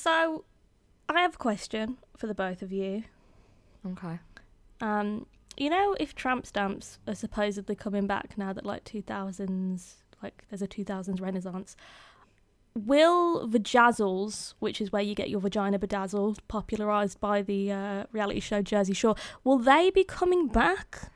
so 0.00 0.44
I 1.08 1.20
have 1.20 1.34
a 1.34 1.38
question 1.38 1.98
for 2.16 2.26
the 2.26 2.34
both 2.34 2.62
of 2.62 2.72
you. 2.72 3.04
Okay. 3.86 4.18
Um, 4.80 5.26
you 5.56 5.68
know, 5.68 5.94
if 6.00 6.14
tramp 6.14 6.46
stamps 6.46 6.98
are 7.06 7.14
supposedly 7.14 7.74
coming 7.74 8.06
back 8.06 8.38
now 8.38 8.52
that 8.52 8.64
like 8.64 8.84
2000s, 8.84 9.94
like 10.22 10.44
there's 10.48 10.62
a 10.62 10.68
2000s 10.68 11.20
renaissance, 11.20 11.76
will 12.74 13.46
the 13.46 13.58
vajazzles, 13.58 14.54
which 14.58 14.80
is 14.80 14.92
where 14.92 15.02
you 15.02 15.14
get 15.14 15.28
your 15.28 15.40
vagina 15.40 15.78
bedazzled, 15.78 16.46
popularised 16.48 17.20
by 17.20 17.42
the 17.42 17.72
uh, 17.72 18.04
reality 18.12 18.40
show 18.40 18.62
Jersey 18.62 18.94
Shore, 18.94 19.16
will 19.44 19.58
they 19.58 19.90
be 19.90 20.04
coming 20.04 20.48
back? 20.48 21.10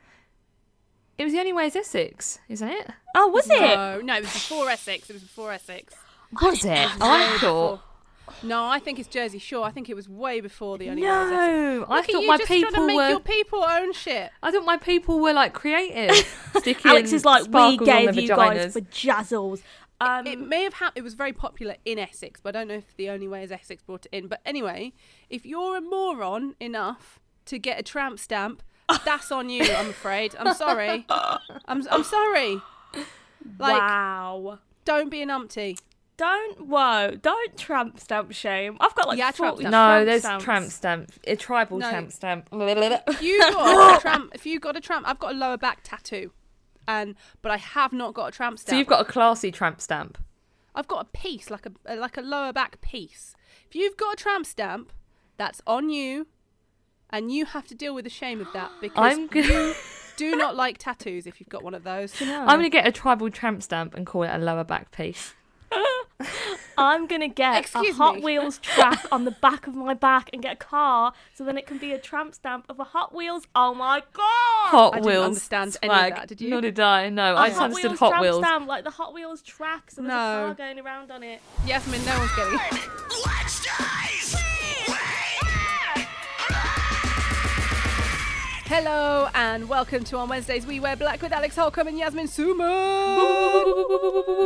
It 1.17 1.23
was 1.23 1.33
the 1.33 1.39
only 1.39 1.53
way 1.53 1.67
is 1.67 1.75
Essex, 1.75 2.39
isn't 2.49 2.67
it? 2.67 2.91
Oh, 3.15 3.29
was 3.29 3.49
it? 3.49 3.59
No, 3.61 4.01
no, 4.01 4.17
it 4.17 4.21
was 4.23 4.33
before 4.33 4.69
Essex. 4.69 5.09
It 5.09 5.13
was 5.13 5.23
before 5.23 5.53
Essex. 5.53 5.93
Was 6.41 6.65
it? 6.65 6.89
I 7.01 7.37
thought. 7.39 7.81
No, 8.43 8.65
I 8.65 8.79
think 8.79 8.99
it's 8.99 9.07
Jersey 9.07 9.39
Shore. 9.39 9.65
I 9.65 9.71
think 9.71 9.89
it 9.89 9.95
was 9.95 10.07
way 10.07 10.41
before 10.41 10.77
the 10.77 10.89
only 10.89 11.03
way 11.03 11.07
is 11.07 11.13
Essex. 11.13 11.31
No, 11.31 11.85
I 11.89 11.95
Look 11.95 12.05
at 12.05 12.11
thought 12.11 12.21
you 12.21 12.27
my 12.27 12.37
just 12.37 12.47
trying 12.47 12.61
to 12.61 12.67
people 12.67 12.85
make 12.85 12.95
were. 12.97 13.09
your 13.09 13.19
people 13.19 13.63
own 13.63 13.93
shit. 13.93 14.31
I 14.43 14.51
thought 14.51 14.65
my 14.65 14.77
people 14.77 15.19
were 15.19 15.33
like 15.33 15.53
creative. 15.53 16.15
Sticking 16.57 16.91
Alex 16.91 17.11
is 17.11 17.25
like, 17.25 17.47
we 17.47 17.77
gave 17.77 18.15
you 18.15 18.27
guys 18.27 18.75
vajazzles. 18.75 19.61
Um, 20.01 20.27
it 20.27 20.39
may 20.39 20.63
have 20.63 20.73
happened. 20.73 20.97
It 20.97 21.03
was 21.03 21.13
very 21.13 21.31
popular 21.33 21.75
in 21.85 21.97
Essex, 21.97 22.41
but 22.41 22.55
I 22.55 22.59
don't 22.59 22.67
know 22.67 22.75
if 22.75 22.95
the 22.97 23.09
only 23.09 23.27
way 23.27 23.43
is 23.43 23.51
Essex 23.51 23.81
brought 23.81 24.05
it 24.05 24.15
in. 24.15 24.27
But 24.27 24.41
anyway, 24.45 24.93
if 25.29 25.45
you're 25.45 25.77
a 25.77 25.81
moron 25.81 26.55
enough 26.59 27.19
to 27.45 27.57
get 27.57 27.79
a 27.79 27.83
tramp 27.83 28.19
stamp, 28.19 28.61
that's 29.05 29.31
on 29.31 29.49
you. 29.49 29.63
I'm 29.63 29.89
afraid. 29.89 30.35
I'm 30.37 30.53
sorry. 30.53 31.05
I'm 31.09 31.87
I'm 31.89 32.03
sorry. 32.03 32.61
Like, 33.57 33.79
wow. 33.81 34.59
don't 34.83 35.09
be 35.09 35.21
an 35.21 35.29
umpty. 35.29 35.77
Don't 36.17 36.67
whoa! 36.67 37.17
Don't 37.21 37.57
tramp 37.57 37.99
stamp 37.99 38.31
shame. 38.31 38.77
I've 38.79 38.95
got 38.95 39.07
like 39.09 39.17
Yeah, 39.17 39.31
tramp 39.31 39.55
40 39.57 39.63
stamp. 39.63 39.71
no, 39.71 39.77
tramp 39.77 40.05
there's 40.05 40.21
stamps. 40.21 40.43
tramp 40.45 40.71
stamp, 40.71 41.11
a 41.27 41.35
tribal 41.35 41.77
No. 41.79 41.89
tramp 41.89 42.11
stamp. 42.13 42.47
If 42.53 43.21
you 43.21 43.39
got 43.51 43.97
a 43.97 44.01
tramp, 44.01 44.31
if 44.33 44.45
you 44.45 44.59
got 44.59 44.77
a 44.77 44.81
tramp, 44.81 45.07
I've 45.07 45.19
got 45.19 45.33
a 45.33 45.37
lower 45.37 45.57
back 45.57 45.79
tattoo, 45.83 46.31
and 46.87 47.15
but 47.41 47.51
I 47.51 47.57
have 47.57 47.91
not 47.91 48.13
got 48.13 48.27
a 48.27 48.31
tramp 48.31 48.59
stamp. 48.59 48.73
So 48.73 48.77
you've 48.77 48.87
got 48.87 49.01
a 49.01 49.05
classy 49.11 49.51
tramp 49.51 49.81
stamp. 49.81 50.17
I've 50.73 50.87
got 50.87 51.01
a 51.05 51.17
piece, 51.17 51.49
like 51.49 51.65
a 51.65 51.95
like 51.95 52.15
a 52.17 52.21
lower 52.21 52.53
back 52.53 52.79
piece. 52.81 53.35
If 53.67 53.75
you've 53.75 53.97
got 53.97 54.13
a 54.13 54.17
tramp 54.17 54.45
stamp, 54.45 54.93
that's 55.35 55.61
on 55.67 55.89
you, 55.89 56.27
and 57.09 57.29
you 57.29 57.45
have 57.45 57.67
to 57.67 57.75
deal 57.75 57.93
with 57.93 58.05
the 58.05 58.09
shame 58.09 58.39
of 58.39 58.47
that 58.53 58.71
because 58.79 58.97
I'm 59.17 59.27
gonna, 59.27 59.47
you 59.47 59.73
do 60.15 60.35
not 60.37 60.55
like 60.55 60.77
tattoos 60.77 61.27
if 61.27 61.41
you've 61.41 61.49
got 61.49 61.61
one 61.61 61.73
of 61.73 61.83
those. 61.83 62.13
I'm 62.21 62.45
gonna 62.45 62.69
get 62.69 62.87
a 62.87 62.91
tribal 62.93 63.29
tramp 63.29 63.63
stamp 63.63 63.95
and 63.95 64.05
call 64.05 64.23
it 64.23 64.29
a 64.33 64.37
lower 64.37 64.63
back 64.63 64.91
piece. 64.91 65.33
I'm 66.77 67.07
gonna 67.07 67.27
get 67.27 67.59
Excuse 67.61 67.89
a 67.95 67.97
Hot 67.97 68.15
me. 68.15 68.21
Wheels 68.21 68.57
track 68.59 69.05
on 69.11 69.25
the 69.25 69.31
back 69.31 69.67
of 69.67 69.75
my 69.75 69.93
back 69.93 70.29
and 70.33 70.41
get 70.41 70.53
a 70.53 70.55
car, 70.57 71.13
so 71.33 71.43
then 71.43 71.57
it 71.57 71.65
can 71.67 71.77
be 71.77 71.91
a 71.93 71.97
tramp 71.97 72.35
stamp 72.35 72.65
of 72.69 72.79
a 72.79 72.83
Hot 72.85 73.13
Wheels. 73.13 73.43
Oh 73.55 73.73
my 73.73 74.01
god! 74.13 74.23
Hot 74.71 74.93
I 74.93 74.97
didn't 74.97 75.07
Wheels. 75.11 75.25
understand 75.25 75.77
any 75.83 75.93
of 75.93 76.15
that, 76.15 76.27
did 76.27 76.41
you? 76.41 76.49
Nor 76.49 76.61
did 76.61 76.79
I. 76.79 77.09
No, 77.09 77.35
A 77.35 77.37
I 77.37 77.47
just 77.49 77.61
understood 77.61 77.91
Wheels 77.91 77.99
Hot 77.99 78.09
tramp 78.09 78.21
Wheels. 78.23 78.37
stamp, 78.45 78.67
like 78.67 78.83
the 78.83 78.91
Hot 78.91 79.13
Wheels 79.13 79.41
tracks, 79.41 79.97
and 79.97 80.09
there's 80.09 80.15
No. 80.17 80.43
a 80.43 80.45
car 80.47 80.53
going 80.55 80.79
around 80.79 81.11
on 81.11 81.23
it. 81.23 81.41
Yasmin, 81.65 82.03
no 82.05 82.17
one's 82.17 82.35
getting 82.35 82.59
it. 82.59 82.89
Hello 88.67 89.29
and 89.35 89.69
welcome 89.69 90.03
to 90.05 90.17
on 90.17 90.27
Wednesdays 90.27 90.65
We 90.65 90.79
Wear 90.79 90.95
Black 90.95 91.21
with 91.21 91.31
Alex 91.31 91.55
Holcomb 91.55 91.87
and 91.87 91.97
Yasmin 91.99 92.25
Suman. 92.27 92.57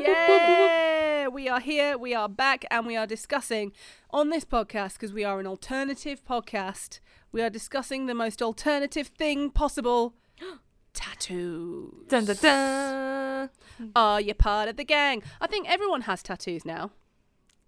Yeah, 0.03 1.27
we 1.29 1.47
are 1.47 1.59
here, 1.61 1.97
we 1.97 2.13
are 2.13 2.27
back, 2.27 2.65
and 2.69 2.85
we 2.85 2.97
are 2.97 3.07
discussing 3.07 3.71
on 4.11 4.29
this 4.29 4.43
podcast 4.43 4.93
because 4.93 5.13
we 5.13 5.23
are 5.23 5.39
an 5.39 5.47
alternative 5.47 6.21
podcast. 6.25 6.99
We 7.31 7.41
are 7.41 7.49
discussing 7.49 8.07
the 8.07 8.13
most 8.13 8.41
alternative 8.41 9.07
thing 9.07 9.51
possible: 9.51 10.15
tattoos. 10.93 12.07
Dun, 12.09 12.25
dun, 12.25 12.35
dun. 12.41 13.49
Are 13.95 14.19
you 14.19 14.33
part 14.33 14.67
of 14.67 14.75
the 14.75 14.83
gang? 14.83 15.23
I 15.39 15.47
think 15.47 15.69
everyone 15.69 16.01
has 16.01 16.21
tattoos 16.21 16.65
now. 16.65 16.91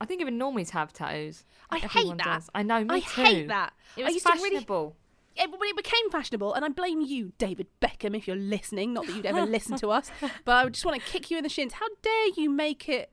I 0.02 0.06
think 0.06 0.20
even 0.20 0.38
normies 0.38 0.72
have 0.72 0.92
tattoos. 0.92 1.46
I 1.70 1.78
hate 1.80 2.08
that. 2.10 2.18
does. 2.18 2.50
I 2.54 2.64
know. 2.64 2.84
Me 2.84 2.96
I 2.96 3.00
too. 3.00 3.22
hate 3.22 3.48
that. 3.48 3.72
It 3.96 4.02
I 4.02 4.06
was 4.08 4.14
used 4.16 4.26
to 4.26 4.34
really- 4.34 4.50
fashionable. 4.58 4.98
It, 5.36 5.50
it 5.50 5.76
became 5.78 6.10
fashionable, 6.12 6.54
and 6.54 6.66
I 6.66 6.70
blame 6.70 7.02
you, 7.02 7.32
David 7.38 7.68
Beckham, 7.82 8.16
if 8.16 8.28
you're 8.28 8.36
listening. 8.36 8.94
Not 8.94 9.08
that 9.08 9.16
you'd 9.16 9.26
ever 9.26 9.46
listen 9.46 9.78
to 9.78 9.90
us, 9.90 10.12
but 10.46 10.52
I 10.54 10.70
just 10.70 10.86
want 10.86 11.02
to 11.02 11.08
kick 11.08 11.32
you 11.32 11.38
in 11.38 11.44
the 11.44 11.50
shins. 11.50 11.74
How 11.74 11.88
dare 12.02 12.28
you 12.36 12.50
make 12.50 12.90
it 12.90 13.12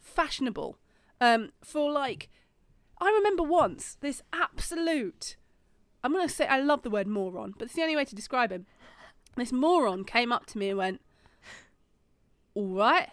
fashionable? 0.00 0.76
Um, 1.20 1.50
for 1.62 1.90
like, 1.90 2.28
I 3.00 3.10
remember 3.10 3.42
once 3.42 3.96
this 4.00 4.22
absolute. 4.32 5.36
I'm 6.02 6.12
gonna 6.12 6.28
say 6.28 6.46
I 6.46 6.60
love 6.60 6.82
the 6.82 6.90
word 6.90 7.06
moron, 7.06 7.54
but 7.58 7.66
it's 7.66 7.74
the 7.74 7.82
only 7.82 7.96
way 7.96 8.04
to 8.04 8.14
describe 8.14 8.50
him. 8.50 8.66
This 9.36 9.52
moron 9.52 10.04
came 10.04 10.32
up 10.32 10.46
to 10.46 10.58
me 10.58 10.70
and 10.70 10.78
went, 10.78 11.00
"All 12.54 12.68
right, 12.68 13.10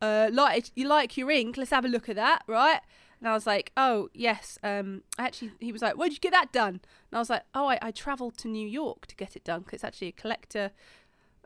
uh, 0.00 0.30
like 0.32 0.70
you 0.74 0.86
like 0.86 1.16
your 1.16 1.30
ink? 1.30 1.56
Let's 1.56 1.70
have 1.70 1.84
a 1.84 1.88
look 1.88 2.08
at 2.08 2.16
that, 2.16 2.42
right?" 2.46 2.80
And 3.20 3.28
I 3.28 3.32
was 3.32 3.46
like, 3.46 3.72
"Oh 3.76 4.08
yes." 4.12 4.58
Um, 4.62 5.02
actually, 5.18 5.52
he 5.60 5.72
was 5.72 5.82
like, 5.82 5.96
"Where'd 5.96 6.12
you 6.12 6.18
get 6.18 6.32
that 6.32 6.52
done?" 6.52 6.80
And 7.10 7.14
I 7.14 7.18
was 7.18 7.30
like, 7.30 7.42
"Oh, 7.54 7.66
I, 7.66 7.78
I 7.80 7.90
travelled 7.90 8.36
to 8.38 8.48
New 8.48 8.66
York 8.66 9.06
to 9.06 9.16
get 9.16 9.36
it 9.36 9.44
done 9.44 9.60
because 9.60 9.74
it's 9.74 9.84
actually 9.84 10.08
a 10.08 10.12
collector 10.12 10.70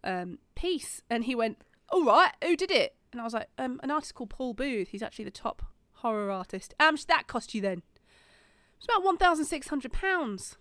um, 0.02 0.38
piece." 0.54 1.02
And 1.08 1.24
he 1.24 1.34
went, 1.34 1.58
"All 1.90 2.04
right, 2.04 2.32
who 2.42 2.56
did 2.56 2.70
it?" 2.70 2.96
And 3.12 3.20
I 3.20 3.24
was 3.24 3.34
like, 3.34 3.48
um, 3.56 3.80
"An 3.82 3.90
artist 3.90 4.14
called 4.14 4.30
Paul 4.30 4.54
Booth. 4.54 4.88
He's 4.88 5.02
actually 5.02 5.24
the 5.26 5.30
top 5.30 5.62
horror 5.94 6.30
artist." 6.30 6.74
How 6.80 6.90
much 6.90 7.00
did 7.00 7.08
that 7.08 7.28
cost 7.28 7.54
you 7.54 7.60
then? 7.60 7.82
It's 8.78 8.86
about 8.86 9.04
one 9.04 9.16
thousand 9.16 9.44
six 9.44 9.68
hundred 9.68 9.92
pounds. 9.92 10.56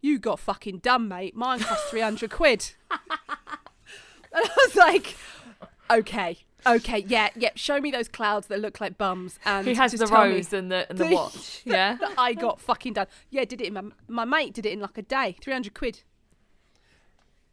You 0.00 0.18
got 0.18 0.40
fucking 0.40 0.78
done, 0.78 1.08
mate. 1.08 1.36
Mine 1.36 1.60
cost 1.60 1.84
three 1.90 2.00
hundred 2.00 2.30
quid. 2.30 2.72
and 2.90 3.00
I 4.34 4.48
was 4.66 4.74
like, 4.74 5.16
"Okay." 5.90 6.38
Okay, 6.66 7.04
yeah, 7.06 7.30
yeah. 7.36 7.50
Show 7.54 7.80
me 7.80 7.90
those 7.90 8.08
clouds 8.08 8.46
that 8.48 8.60
look 8.60 8.80
like 8.80 8.98
bums, 8.98 9.38
and 9.44 9.66
He 9.66 9.74
has 9.74 9.92
the 9.92 10.06
me 10.06 10.12
rose 10.12 10.52
and 10.52 10.70
the 10.70 10.88
and 10.88 10.98
the 10.98 11.06
watch. 11.14 11.62
Yeah. 11.64 11.96
that 11.96 12.14
I 12.18 12.34
got 12.34 12.60
fucking 12.60 12.94
done. 12.94 13.06
Yeah, 13.30 13.44
did 13.44 13.60
it 13.60 13.66
in 13.68 13.74
my 13.74 13.82
my 14.08 14.24
mate 14.24 14.54
did 14.54 14.66
it 14.66 14.72
in 14.72 14.80
like 14.80 14.98
a 14.98 15.02
day, 15.02 15.36
three 15.40 15.52
hundred 15.52 15.74
quid. 15.74 16.02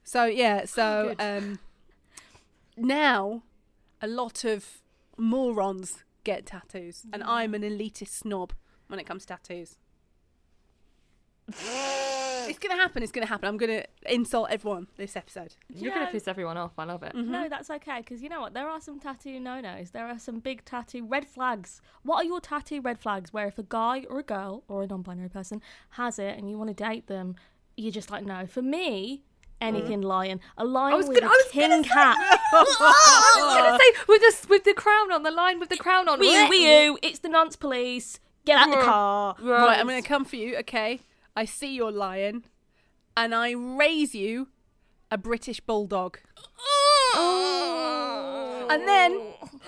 So 0.04 0.26
yeah, 0.26 0.66
so 0.66 1.16
Good. 1.18 1.22
um, 1.38 1.60
now 2.78 3.44
a 4.02 4.08
lot 4.08 4.44
of 4.46 4.82
morons 5.18 6.04
get 6.24 6.46
tattoos, 6.46 7.06
and 7.12 7.24
I'm 7.24 7.54
an 7.54 7.62
elitist 7.64 8.10
snob 8.10 8.54
when 8.88 9.00
it 9.00 9.06
comes 9.06 9.26
to 9.26 9.36
tattoos. 9.36 9.78
it's 12.50 12.60
gonna 12.60 12.76
happen. 12.82 13.04
It's 13.04 13.12
gonna 13.12 13.26
happen. 13.28 13.48
I'm 13.48 13.58
gonna 13.58 13.84
insult 14.08 14.50
everyone 14.50 14.88
this 14.98 15.16
episode. 15.16 15.56
You're 15.74 15.94
You 15.94 16.00
gonna 16.00 16.12
piss 16.12 16.28
everyone 16.28 16.58
off. 16.58 16.72
I 16.78 16.84
love 16.86 17.04
it. 17.04 17.14
Mm-hmm. 17.16 17.32
No, 17.32 17.50
that's 17.50 17.70
okay 17.70 17.98
because 18.00 18.22
you 18.24 18.30
know 18.30 18.42
what? 18.42 18.54
There 18.54 18.68
are 18.70 18.82
some 18.82 19.00
tattoo 19.00 19.40
no-nos. 19.40 19.92
There 19.92 20.08
are 20.08 20.20
some 20.20 20.40
big 20.40 20.66
tattoo 20.66 21.06
red 21.06 21.28
flags. 21.28 21.82
What 22.04 22.18
are 22.18 22.24
your 22.26 22.40
tattoo 22.42 22.82
red 22.82 23.00
flags? 23.00 23.32
Where 23.34 23.48
if 23.48 23.58
a 23.58 23.64
guy 23.64 24.06
or 24.10 24.20
a 24.20 24.24
girl 24.24 24.64
or 24.68 24.84
a 24.84 24.88
non-binary 24.88 25.30
person 25.30 25.62
has 25.92 26.20
it 26.20 26.38
and 26.38 26.50
you 26.50 26.58
want 26.58 26.70
to 26.70 26.84
date 26.84 27.08
them, 27.08 27.36
you're 27.76 27.92
just 27.92 28.10
like 28.12 28.26
no. 28.26 28.46
For 28.48 28.62
me, 28.62 29.24
anything 29.62 30.02
lion, 30.02 30.40
a 30.58 30.66
lion 30.66 30.98
was 30.98 31.08
with 31.08 31.20
gonna- 31.20 31.28
a 31.28 31.30
I 31.30 31.44
was 31.44 31.52
gonna 31.54 31.76
king 31.76 31.84
hat. 31.86 32.18
I 32.54 33.34
was 33.36 33.56
gonna 33.56 33.78
say 33.80 34.04
with 34.08 34.22
the 34.22 34.48
with 34.50 34.64
the 34.64 34.74
crown 34.74 35.12
on 35.12 35.24
the 35.24 35.32
line 35.32 35.60
with 35.60 35.70
the 35.70 35.78
crown 35.78 36.08
on. 36.08 36.20
Wee 36.20 36.34
you, 36.34 36.50
wee 36.50 36.84
you, 36.86 36.98
it's 37.02 37.20
the 37.20 37.30
nonce 37.30 37.56
police. 37.56 38.20
Get 38.46 38.58
out 38.60 38.70
the 38.70 38.78
car. 38.82 39.36
Right, 39.42 39.78
I'm 39.78 39.88
gonna 39.88 40.02
come 40.02 40.24
for 40.24 40.38
you. 40.38 40.56
Okay, 40.60 41.02
I 41.38 41.46
see 41.46 41.76
your 41.76 41.92
lion, 41.92 42.46
and 43.16 43.34
I 43.36 43.52
raise 43.52 44.16
you 44.16 44.48
a 45.12 45.18
British 45.20 45.60
bulldog. 45.60 46.18
Oh. 47.14 48.68
And 48.70 48.88
then 48.88 49.12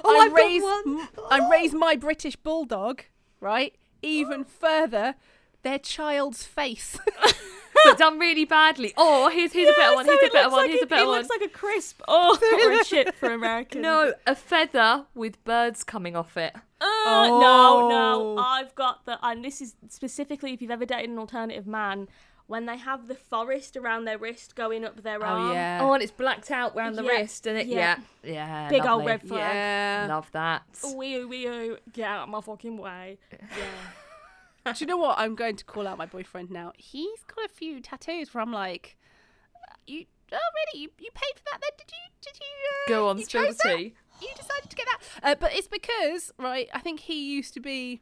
Oh, 0.03 0.19
I 0.19 0.25
I've 0.25 0.33
raise 0.33 0.63
m- 0.63 1.07
I 1.29 1.47
raise 1.49 1.73
my 1.73 1.95
British 1.95 2.35
bulldog, 2.35 3.01
right, 3.39 3.75
even 4.01 4.43
further, 4.45 5.15
their 5.61 5.77
child's 5.79 6.43
face. 6.43 6.97
but 7.85 7.97
done 7.97 8.17
really 8.17 8.45
badly. 8.45 8.93
Oh, 8.97 9.29
here's 9.29 9.53
here's 9.53 9.69
a 9.69 9.73
better 9.79 9.95
one. 9.95 10.05
so 10.05 10.11
Here's 10.19 10.31
a 10.31 10.33
better 10.33 10.49
one. 10.49 10.59
like 10.61 10.69
Here's 10.71 10.81
a, 10.81 10.85
a 10.85 10.87
better 10.87 11.03
It 11.03 11.07
one. 11.07 11.15
It 11.19 11.21
looks 11.21 11.29
like 11.29 11.49
a 11.49 11.53
crisp. 11.53 12.01
Oh, 12.07 12.37
or 12.65 12.81
a 12.81 12.83
chip 12.83 13.15
for 13.15 13.31
Americans. 13.39 13.81
No, 13.83 14.13
a 14.25 14.35
feather 14.35 15.05
with 15.13 15.43
birds 15.43 15.83
coming 15.83 16.15
off 16.15 16.35
it. 16.37 16.55
Uh, 16.81 16.85
no, 16.85 17.39
Oh. 17.41 17.87
no. 17.89 18.41
I've 18.41 18.73
got 18.75 19.05
the, 19.05 19.17
and 19.21 19.43
this 19.43 19.61
is 19.61 19.75
specifically 19.89 20.53
if 20.53 20.61
you've 20.61 20.71
ever 20.71 20.85
dated 20.85 21.09
an 21.09 21.19
alternative 21.19 21.67
man, 21.67 22.07
when 22.47 22.65
they 22.65 22.77
have 22.77 23.07
the 23.07 23.13
forest 23.15 23.77
around 23.77 24.05
their 24.05 24.17
wrist 24.17 24.55
going 24.55 24.83
up 24.83 25.03
their 25.03 25.23
arm. 25.23 25.51
Oh, 25.81 25.93
and 25.93 26.01
it's 26.01 26.11
blacked 26.11 26.49
out 26.49 26.75
around 26.75 26.95
the 26.95 27.03
Yeah, 27.03 27.11
wrist, 27.11 27.45
and 27.45 27.57
it 27.59 27.67
yeah, 27.67 27.97
yeah. 28.23 28.31
yeah, 28.33 28.69
Big 28.69 28.85
old 28.85 29.05
red 29.05 29.21
flag. 29.21 29.39
yeah. 29.39 30.05
Love 30.09 30.31
that. 30.31 30.63
Wee 30.95 31.23
wee 31.25 31.75
get 31.93 32.07
out 32.07 32.23
of 32.23 32.29
my 32.29 32.41
fucking 32.41 32.77
way. 32.77 33.17
Yeah. 34.65 34.73
Do 34.73 34.79
you 34.83 34.87
know 34.87 34.97
what? 34.97 35.17
I'm 35.17 35.35
going 35.35 35.55
to 35.55 35.63
call 35.65 35.87
out 35.87 35.97
my 35.97 36.05
boyfriend 36.05 36.51
now. 36.51 36.73
He's 36.77 37.23
got 37.33 37.45
a 37.45 37.49
few 37.49 37.79
tattoos 37.81 38.33
where 38.33 38.41
I'm 38.41 38.51
like, 38.51 38.97
you. 39.87 40.05
Oh, 40.31 40.37
really? 40.73 40.83
You, 40.83 40.89
you 40.99 41.09
paid 41.15 41.33
for 41.37 41.43
that 41.51 41.59
then? 41.61 41.71
Did 41.77 41.91
you? 41.91 42.11
Did 42.21 42.39
you? 42.39 42.45
Uh, 42.95 42.99
Go 42.99 43.07
on, 43.09 43.17
you 43.17 43.23
spill 43.25 43.41
the 43.41 43.47
chose 43.47 43.57
that? 43.59 43.77
tea. 43.77 43.93
You 44.21 44.29
decided 44.35 44.69
to 44.69 44.75
get 44.75 44.87
that. 44.87 45.31
Uh, 45.31 45.35
but 45.39 45.53
it's 45.53 45.67
because, 45.67 46.31
right, 46.37 46.67
I 46.73 46.79
think 46.79 47.01
he 47.01 47.33
used 47.35 47.53
to 47.55 47.59
be 47.59 48.01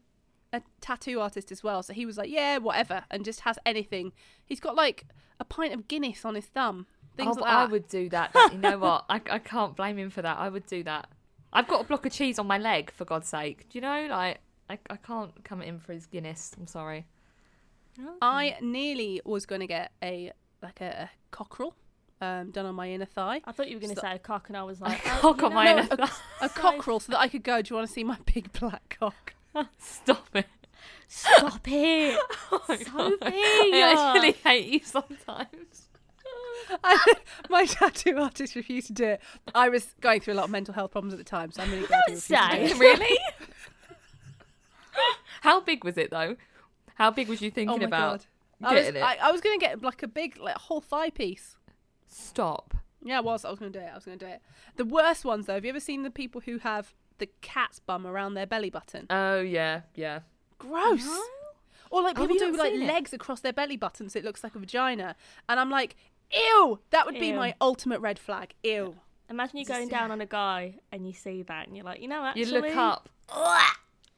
a 0.54 0.62
tattoo 0.82 1.20
artist 1.20 1.52
as 1.52 1.64
well, 1.64 1.84
so 1.84 1.94
he 1.94 2.06
was 2.06 2.18
like, 2.18 2.30
yeah, 2.30 2.58
whatever, 2.58 3.04
and 3.12 3.26
just 3.26 3.42
has 3.42 3.60
anything. 3.66 4.14
He's 4.46 4.60
got 4.60 4.76
like 4.76 5.06
a 5.40 5.46
pint 5.46 5.74
of 5.74 5.88
Guinness 5.88 6.24
on 6.26 6.36
his 6.36 6.46
thumb. 6.46 6.88
Things 7.16 7.36
Oh, 7.38 7.42
like 7.42 7.52
I 7.52 7.66
would 7.66 7.88
do 7.88 8.10
that. 8.10 8.32
you 8.52 8.58
know 8.58 8.78
what? 8.78 9.06
I, 9.10 9.22
I 9.30 9.40
can't 9.40 9.76
blame 9.76 9.98
him 9.98 10.10
for 10.10 10.22
that. 10.22 10.38
I 10.38 10.50
would 10.50 10.66
do 10.68 10.84
that. 10.84 11.10
I've 11.52 11.68
got 11.68 11.82
a 11.82 11.84
block 11.86 12.06
of 12.06 12.12
cheese 12.12 12.38
on 12.40 12.46
my 12.48 12.58
leg, 12.58 12.92
for 12.92 13.06
God's 13.06 13.28
sake. 13.28 13.68
Do 13.70 13.78
you 13.78 13.82
know? 13.82 14.08
Like, 14.10 14.40
I, 14.70 14.78
I 14.90 14.98
can't 14.98 15.44
come 15.44 15.62
in 15.62 15.80
for 15.80 15.94
his 15.94 16.06
Guinness. 16.06 16.52
I'm 16.58 16.68
sorry. 16.68 17.06
I 18.22 18.58
nearly 18.62 19.22
was 19.26 19.46
going 19.46 19.62
to 19.62 19.68
get 19.68 19.92
a 20.04 20.32
like 20.62 20.82
a, 20.82 20.86
a 20.86 21.10
cockerel 21.32 21.76
um, 22.22 22.52
done 22.52 22.66
on 22.66 22.76
my 22.76 22.90
inner 22.90 23.06
thigh. 23.06 23.42
I 23.46 23.52
thought 23.52 23.70
you 23.70 23.76
were 23.76 23.82
going 23.82 23.94
to 23.94 24.00
Stop. 24.00 24.12
say 24.12 24.16
a 24.16 24.20
cock, 24.20 24.48
and 24.50 24.58
I 24.58 24.64
was 24.64 24.82
like, 24.82 25.02
oh, 25.06 25.34
Cock 25.34 25.44
on 25.44 25.54
my 25.54 25.72
inner 25.72 25.84
thigh. 25.84 26.10
A 26.42 26.50
cockerel 26.50 27.00
so 27.00 27.12
that 27.12 27.20
I 27.20 27.28
could 27.28 27.44
go, 27.44 27.62
do 27.62 27.72
you 27.72 27.76
want 27.76 27.88
to 27.88 27.94
see 27.94 28.04
my 28.04 28.18
big 28.34 28.52
black 28.54 28.98
cock? 29.00 29.34
Stop 29.78 30.28
it. 30.36 30.46
Stop 31.08 31.62
it! 31.68 32.20
Oh 32.52 32.62
Sophie! 32.68 32.86
God. 32.92 33.14
I 33.24 34.14
actually 34.14 34.32
hate 34.34 34.68
you 34.68 34.80
sometimes. 34.84 35.88
I, 36.84 37.14
my 37.50 37.66
tattoo 37.66 38.18
artist 38.18 38.56
refused 38.56 38.88
to 38.88 38.94
do 38.94 39.06
it. 39.06 39.22
I 39.56 39.70
was 39.70 39.94
going 40.02 40.20
through 40.20 40.34
a 40.34 40.36
lot 40.36 40.46
of 40.46 40.52
mental 40.52 40.74
health 40.74 40.92
problems 40.92 41.14
at 41.14 41.18
the 41.18 41.24
time, 41.24 41.52
so 41.52 41.64
I'm 41.64 41.72
really 41.72 41.88
glad 41.88 42.02
he 42.08 42.14
refused 42.14 42.28
to 42.28 42.34
do 42.34 42.38
say. 42.38 42.66
it. 42.66 42.78
really? 42.80 43.18
How 45.42 45.60
big 45.62 45.84
was 45.84 45.98
it 45.98 46.12
though? 46.12 46.36
How 46.96 47.12
big 47.12 47.30
was 47.30 47.42
you 47.42 47.50
Oh 47.50 47.56
thinking 47.56 47.80
my 47.80 47.86
about 47.86 48.20
god! 48.62 48.70
I 48.70 48.74
was, 48.74 48.84
getting 48.84 49.02
it? 49.02 49.04
I, 49.06 49.18
I 49.22 49.32
was 49.32 49.42
going 49.42 49.60
to 49.60 49.66
get 49.66 49.82
like 49.82 50.04
a 50.04 50.08
big, 50.08 50.38
like 50.40 50.56
whole 50.56 50.82
thigh 50.82 51.10
piece. 51.10 51.56
Stop. 52.08 52.76
Yeah, 53.04 53.18
I 53.18 53.22
was. 53.22 53.46
I 53.46 53.50
was 53.50 53.60
going 53.60 53.72
to 53.72 53.80
do 53.80 53.86
it. 53.86 53.90
I 53.92 53.96
was 53.96 54.06
going 54.06 54.18
to 54.18 54.26
do 54.26 54.32
it. 54.32 54.42
The 54.76 54.86
worst 54.86 55.24
ones, 55.24 55.46
though, 55.46 55.54
have 55.54 55.64
you 55.64 55.70
ever 55.70 55.80
seen 55.80 56.04
the 56.04 56.10
people 56.10 56.42
who 56.42 56.58
have 56.60 56.94
the 57.20 57.28
cat's 57.42 57.80
bum 57.80 58.06
around 58.06 58.34
their 58.34 58.48
belly 58.48 58.70
button? 58.70 59.08
Oh 59.10 59.40
yeah, 59.40 59.82
yeah. 59.96 60.22
Gross. 60.58 61.08
Or 61.90 62.02
like 62.02 62.18
oh, 62.20 62.28
people 62.28 62.36
you 62.36 62.52
do 62.52 62.58
like 62.58 62.74
it? 62.74 62.82
legs 62.82 63.14
across 63.14 63.40
their 63.40 63.54
belly 63.54 63.78
button 63.78 64.10
so 64.10 64.20
it 64.20 64.26
looks 64.26 64.44
like 64.44 64.56
a 64.56 64.60
vagina. 64.60 65.16
And 65.48 65.60
I'm 65.60 65.70
like, 65.70 65.96
ew! 66.32 66.80
That 66.90 67.06
would 67.06 67.20
be 67.20 67.28
Ew. 67.28 67.36
my 67.36 67.56
ultimate 67.62 68.02
red 68.02 68.20
flag. 68.20 68.54
Ew. 68.64 68.96
Imagine 69.30 69.58
you 69.58 69.66
Just- 69.66 69.78
going 69.78 69.90
down 69.90 70.12
on 70.12 70.20
a 70.22 70.26
guy 70.26 70.76
and 70.92 71.08
you 71.08 71.14
see 71.14 71.44
that, 71.44 71.68
and 71.68 71.76
you're 71.76 71.86
like, 71.86 72.02
you 72.02 72.08
know, 72.08 72.24
actually. 72.24 72.44
You 72.44 72.52
look 72.62 72.76
up. 72.76 73.10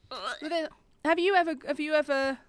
But 0.10 0.50
then, 0.50 0.70
have 1.06 1.20
you 1.20 1.36
ever 1.36 1.56
have 1.68 1.80
you 1.80 1.94
ever 1.94 2.40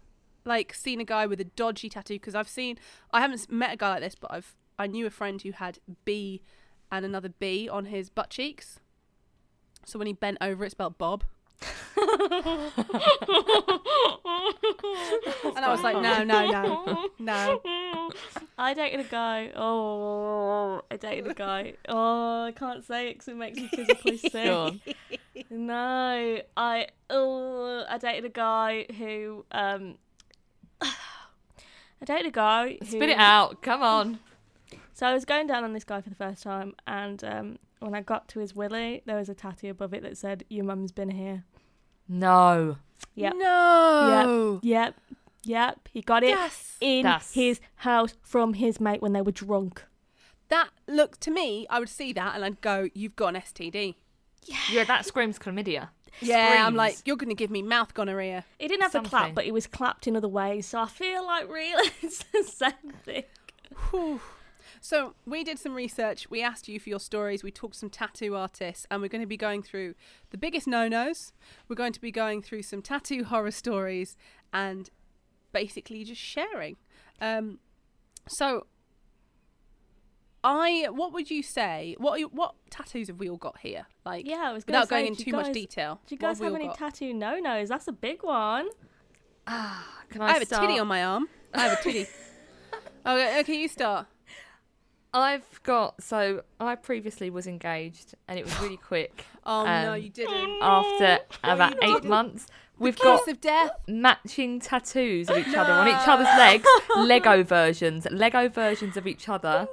like 0.44 0.74
seen 0.74 1.00
a 1.00 1.04
guy 1.04 1.26
with 1.26 1.40
a 1.40 1.44
dodgy 1.44 1.88
tattoo? 1.88 2.14
Because 2.14 2.34
I've 2.34 2.48
seen 2.48 2.78
I 3.12 3.20
haven't 3.20 3.50
met 3.50 3.74
a 3.74 3.76
guy 3.76 3.90
like 3.90 4.00
this, 4.00 4.14
but 4.14 4.32
I've 4.32 4.54
I 4.80 4.86
knew 4.86 5.06
a 5.06 5.10
friend 5.10 5.42
who 5.42 5.52
had 5.52 5.78
B 6.06 6.40
and 6.90 7.04
another 7.04 7.28
B 7.28 7.68
on 7.68 7.84
his 7.84 8.08
butt 8.08 8.30
cheeks. 8.30 8.80
So 9.84 9.98
when 9.98 10.06
he 10.06 10.14
bent 10.14 10.38
over, 10.40 10.64
it 10.64 10.70
spelled 10.70 10.96
Bob. 10.96 11.24
And 15.54 15.64
I 15.64 15.68
was 15.68 15.82
like, 15.82 16.00
no, 16.00 16.24
no, 16.24 16.50
no, 16.50 17.10
no. 17.18 17.60
I 18.58 18.72
dated 18.72 19.00
a 19.00 19.04
guy. 19.04 19.52
Oh, 19.54 20.80
I 20.90 20.96
dated 20.96 21.30
a 21.30 21.34
guy. 21.34 21.74
Oh, 21.86 22.44
I 22.44 22.52
can't 22.52 22.82
say 22.82 23.10
it 23.10 23.14
because 23.14 23.28
it 23.28 23.36
makes 23.36 23.58
me 23.58 23.68
physically 23.68 24.16
sick. 24.16 24.32
Go. 24.32 24.76
No, 25.50 26.40
I 26.56 26.86
oh, 27.10 27.84
I 27.86 27.98
dated 27.98 28.24
a 28.24 28.30
guy 28.30 28.86
who 28.96 29.44
um, 29.52 29.98
I 30.80 32.04
dated 32.06 32.28
a 32.28 32.30
guy. 32.30 32.78
Who, 32.80 32.86
Spit 32.86 33.10
it 33.10 33.18
out. 33.18 33.60
Come 33.60 33.82
on. 33.82 34.20
So 35.00 35.06
I 35.06 35.14
was 35.14 35.24
going 35.24 35.46
down 35.46 35.64
on 35.64 35.72
this 35.72 35.84
guy 35.84 36.02
for 36.02 36.10
the 36.10 36.14
first 36.14 36.42
time, 36.42 36.74
and 36.86 37.24
um, 37.24 37.58
when 37.78 37.94
I 37.94 38.02
got 38.02 38.28
to 38.28 38.38
his 38.38 38.54
willy, 38.54 39.00
there 39.06 39.16
was 39.16 39.30
a 39.30 39.34
tattoo 39.34 39.70
above 39.70 39.94
it 39.94 40.02
that 40.02 40.18
said, 40.18 40.44
"Your 40.50 40.66
mum's 40.66 40.92
been 40.92 41.08
here." 41.08 41.44
No. 42.06 42.76
Yep. 43.14 43.32
No. 43.38 44.60
Yep, 44.62 45.00
yep. 45.42 45.88
He 45.90 46.02
got 46.02 46.22
it 46.22 46.28
Yes. 46.28 46.76
in 46.82 47.04
That's- 47.04 47.32
his 47.32 47.62
house 47.76 48.12
from 48.20 48.52
his 48.52 48.78
mate 48.78 49.00
when 49.00 49.14
they 49.14 49.22
were 49.22 49.32
drunk. 49.32 49.84
That 50.50 50.68
look 50.86 51.18
to 51.20 51.30
me, 51.30 51.66
I 51.70 51.78
would 51.78 51.88
see 51.88 52.12
that 52.12 52.34
and 52.34 52.44
I'd 52.44 52.60
go, 52.60 52.90
"You've 52.92 53.16
got 53.16 53.28
an 53.34 53.40
STD." 53.40 53.94
Yeah, 54.44 54.58
Yeah, 54.70 54.84
that 54.84 55.06
screams 55.06 55.38
chlamydia. 55.38 55.88
Yeah, 56.20 56.66
I'm 56.66 56.74
like, 56.74 56.98
"You're 57.06 57.16
going 57.16 57.30
to 57.30 57.34
give 57.34 57.50
me 57.50 57.62
mouth 57.62 57.94
gonorrhea." 57.94 58.44
He 58.58 58.68
didn't 58.68 58.82
have 58.82 58.92
the 58.92 59.00
clap, 59.00 59.34
but 59.34 59.46
he 59.46 59.50
was 59.50 59.66
clapped 59.66 60.06
in 60.06 60.14
other 60.14 60.28
ways. 60.28 60.66
So 60.66 60.78
I 60.78 60.86
feel 60.88 61.24
like 61.24 61.48
really 61.48 61.90
it's 62.02 62.22
the 62.24 62.42
same 62.44 62.92
thing. 63.02 63.24
So 64.82 65.14
we 65.26 65.44
did 65.44 65.58
some 65.58 65.74
research. 65.74 66.30
We 66.30 66.42
asked 66.42 66.66
you 66.68 66.80
for 66.80 66.88
your 66.88 67.00
stories. 67.00 67.42
We 67.42 67.50
talked 67.50 67.76
some 67.76 67.90
tattoo 67.90 68.34
artists, 68.34 68.86
and 68.90 69.02
we're 69.02 69.08
going 69.08 69.20
to 69.20 69.26
be 69.26 69.36
going 69.36 69.62
through 69.62 69.94
the 70.30 70.38
biggest 70.38 70.66
no-nos. 70.66 71.32
We're 71.68 71.76
going 71.76 71.92
to 71.92 72.00
be 72.00 72.10
going 72.10 72.40
through 72.42 72.62
some 72.62 72.80
tattoo 72.80 73.24
horror 73.24 73.50
stories, 73.50 74.16
and 74.52 74.88
basically 75.52 76.02
just 76.04 76.20
sharing. 76.20 76.76
Um, 77.20 77.58
so, 78.26 78.66
I, 80.42 80.86
what 80.90 81.12
would 81.12 81.30
you 81.30 81.42
say? 81.42 81.94
What 81.98 82.12
are 82.12 82.18
you- 82.18 82.28
what 82.28 82.54
tattoos 82.70 83.08
have 83.08 83.18
we 83.18 83.28
all 83.28 83.36
got 83.36 83.58
here? 83.58 83.86
Like, 84.06 84.26
Yeah, 84.26 84.36
I 84.44 84.52
was 84.52 84.64
gonna 84.64 84.78
without 84.78 84.88
say, 84.88 84.96
going 85.02 85.06
into 85.08 85.24
too 85.24 85.32
much 85.32 85.52
detail. 85.52 86.00
Do 86.06 86.14
you 86.14 86.18
guys 86.18 86.40
we 86.40 86.46
have 86.46 86.54
any 86.54 86.66
got? 86.68 86.78
tattoo 86.78 87.12
no 87.12 87.38
nos? 87.38 87.68
That's 87.68 87.88
a 87.88 87.92
big 87.92 88.22
one. 88.22 88.68
Ah, 89.46 89.86
Can 90.08 90.22
I, 90.22 90.28
I 90.28 90.32
have 90.34 90.42
start? 90.44 90.64
a 90.64 90.66
titty 90.66 90.78
on 90.78 90.86
my 90.86 91.04
arm. 91.04 91.28
I 91.52 91.60
have 91.68 91.78
a 91.78 91.82
titty. 91.82 92.06
okay, 93.06 93.40
okay, 93.40 93.54
you 93.60 93.68
start. 93.68 94.06
I've 95.12 95.60
got 95.64 96.02
so 96.02 96.42
I 96.60 96.74
previously 96.76 97.30
was 97.30 97.46
engaged 97.46 98.14
and 98.28 98.38
it 98.38 98.44
was 98.44 98.60
really 98.60 98.76
quick. 98.88 99.24
Oh 99.44 99.64
no, 99.64 99.92
Um, 99.94 100.00
you 100.02 100.08
didn't. 100.10 100.58
After 100.62 101.18
No, 101.44 101.52
about 101.52 101.74
eight 101.82 101.94
didn't. 101.94 102.08
months, 102.10 102.46
we've 102.78 102.98
got 102.98 103.28
of 103.28 103.40
death. 103.40 103.70
matching 103.88 104.60
tattoos 104.60 105.28
of 105.28 105.38
each 105.38 105.54
other 105.56 105.72
on 105.72 105.88
each 105.88 106.06
other's 106.06 106.26
legs, 106.38 106.66
Lego 106.96 107.42
versions, 107.42 108.06
Lego 108.10 108.48
versions 108.48 108.96
of 108.96 109.06
each 109.06 109.28
other. 109.28 109.66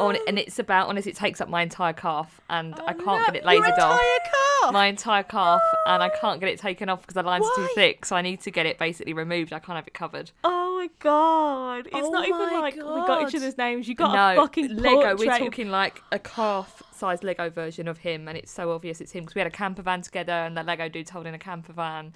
On 0.00 0.16
and 0.26 0.38
it's 0.38 0.58
about 0.58 0.88
honestly, 0.88 1.12
it 1.12 1.16
takes 1.18 1.42
up 1.42 1.48
my 1.50 1.60
entire 1.62 1.92
calf, 1.92 2.40
and 2.48 2.74
I 2.86 2.94
can't 2.94 3.26
get 3.26 3.36
it 3.36 3.44
lasered 3.44 3.78
off. 3.78 4.00
entire 4.00 4.30
calf. 4.70 4.74
My 4.74 4.86
entire 4.86 5.22
calf, 5.22 5.62
and 5.86 6.02
I 6.02 6.08
can't 6.08 6.40
get 6.40 6.48
it 6.48 6.58
taken 6.58 6.88
off 6.88 7.00
because 7.02 7.14
the 7.14 7.22
line's 7.22 7.46
too 7.56 7.68
thick. 7.74 8.04
So 8.04 8.16
I 8.16 8.22
need 8.22 8.40
to 8.42 8.50
get 8.50 8.66
it 8.66 8.78
basically 8.78 9.12
removed. 9.12 9.52
I 9.52 9.58
can't 9.58 9.76
have 9.76 9.86
it 9.86 9.94
covered. 9.94 10.30
Oh 10.44 10.76
my 10.78 10.88
god! 10.98 11.86
It's 11.86 11.94
Oh 11.94 12.10
not 12.10 12.26
even 12.26 12.38
my 12.38 12.60
like 12.60 12.76
we 12.76 12.82
got 12.82 13.28
each 13.28 13.34
other's 13.34 13.58
names. 13.58 13.88
You 13.88 13.94
got 13.94 14.14
no, 14.14 14.40
a 14.40 14.44
fucking 14.44 14.76
Lego. 14.76 15.16
We're 15.16 15.38
talking 15.38 15.70
like 15.70 16.00
a 16.12 16.18
calf-sized 16.18 17.22
Lego 17.24 17.50
version 17.50 17.88
of 17.88 17.98
him, 17.98 18.28
and 18.28 18.36
it's 18.36 18.50
so 18.50 18.72
obvious 18.72 19.00
it's 19.00 19.12
him 19.12 19.24
because 19.24 19.34
we 19.34 19.40
had 19.40 19.48
a 19.48 19.54
camper 19.54 19.82
van 19.82 20.02
together, 20.02 20.32
and 20.32 20.56
the 20.56 20.62
Lego 20.62 20.88
dude's 20.88 21.10
holding 21.10 21.34
a 21.34 21.38
camper 21.38 21.72
van. 21.72 22.14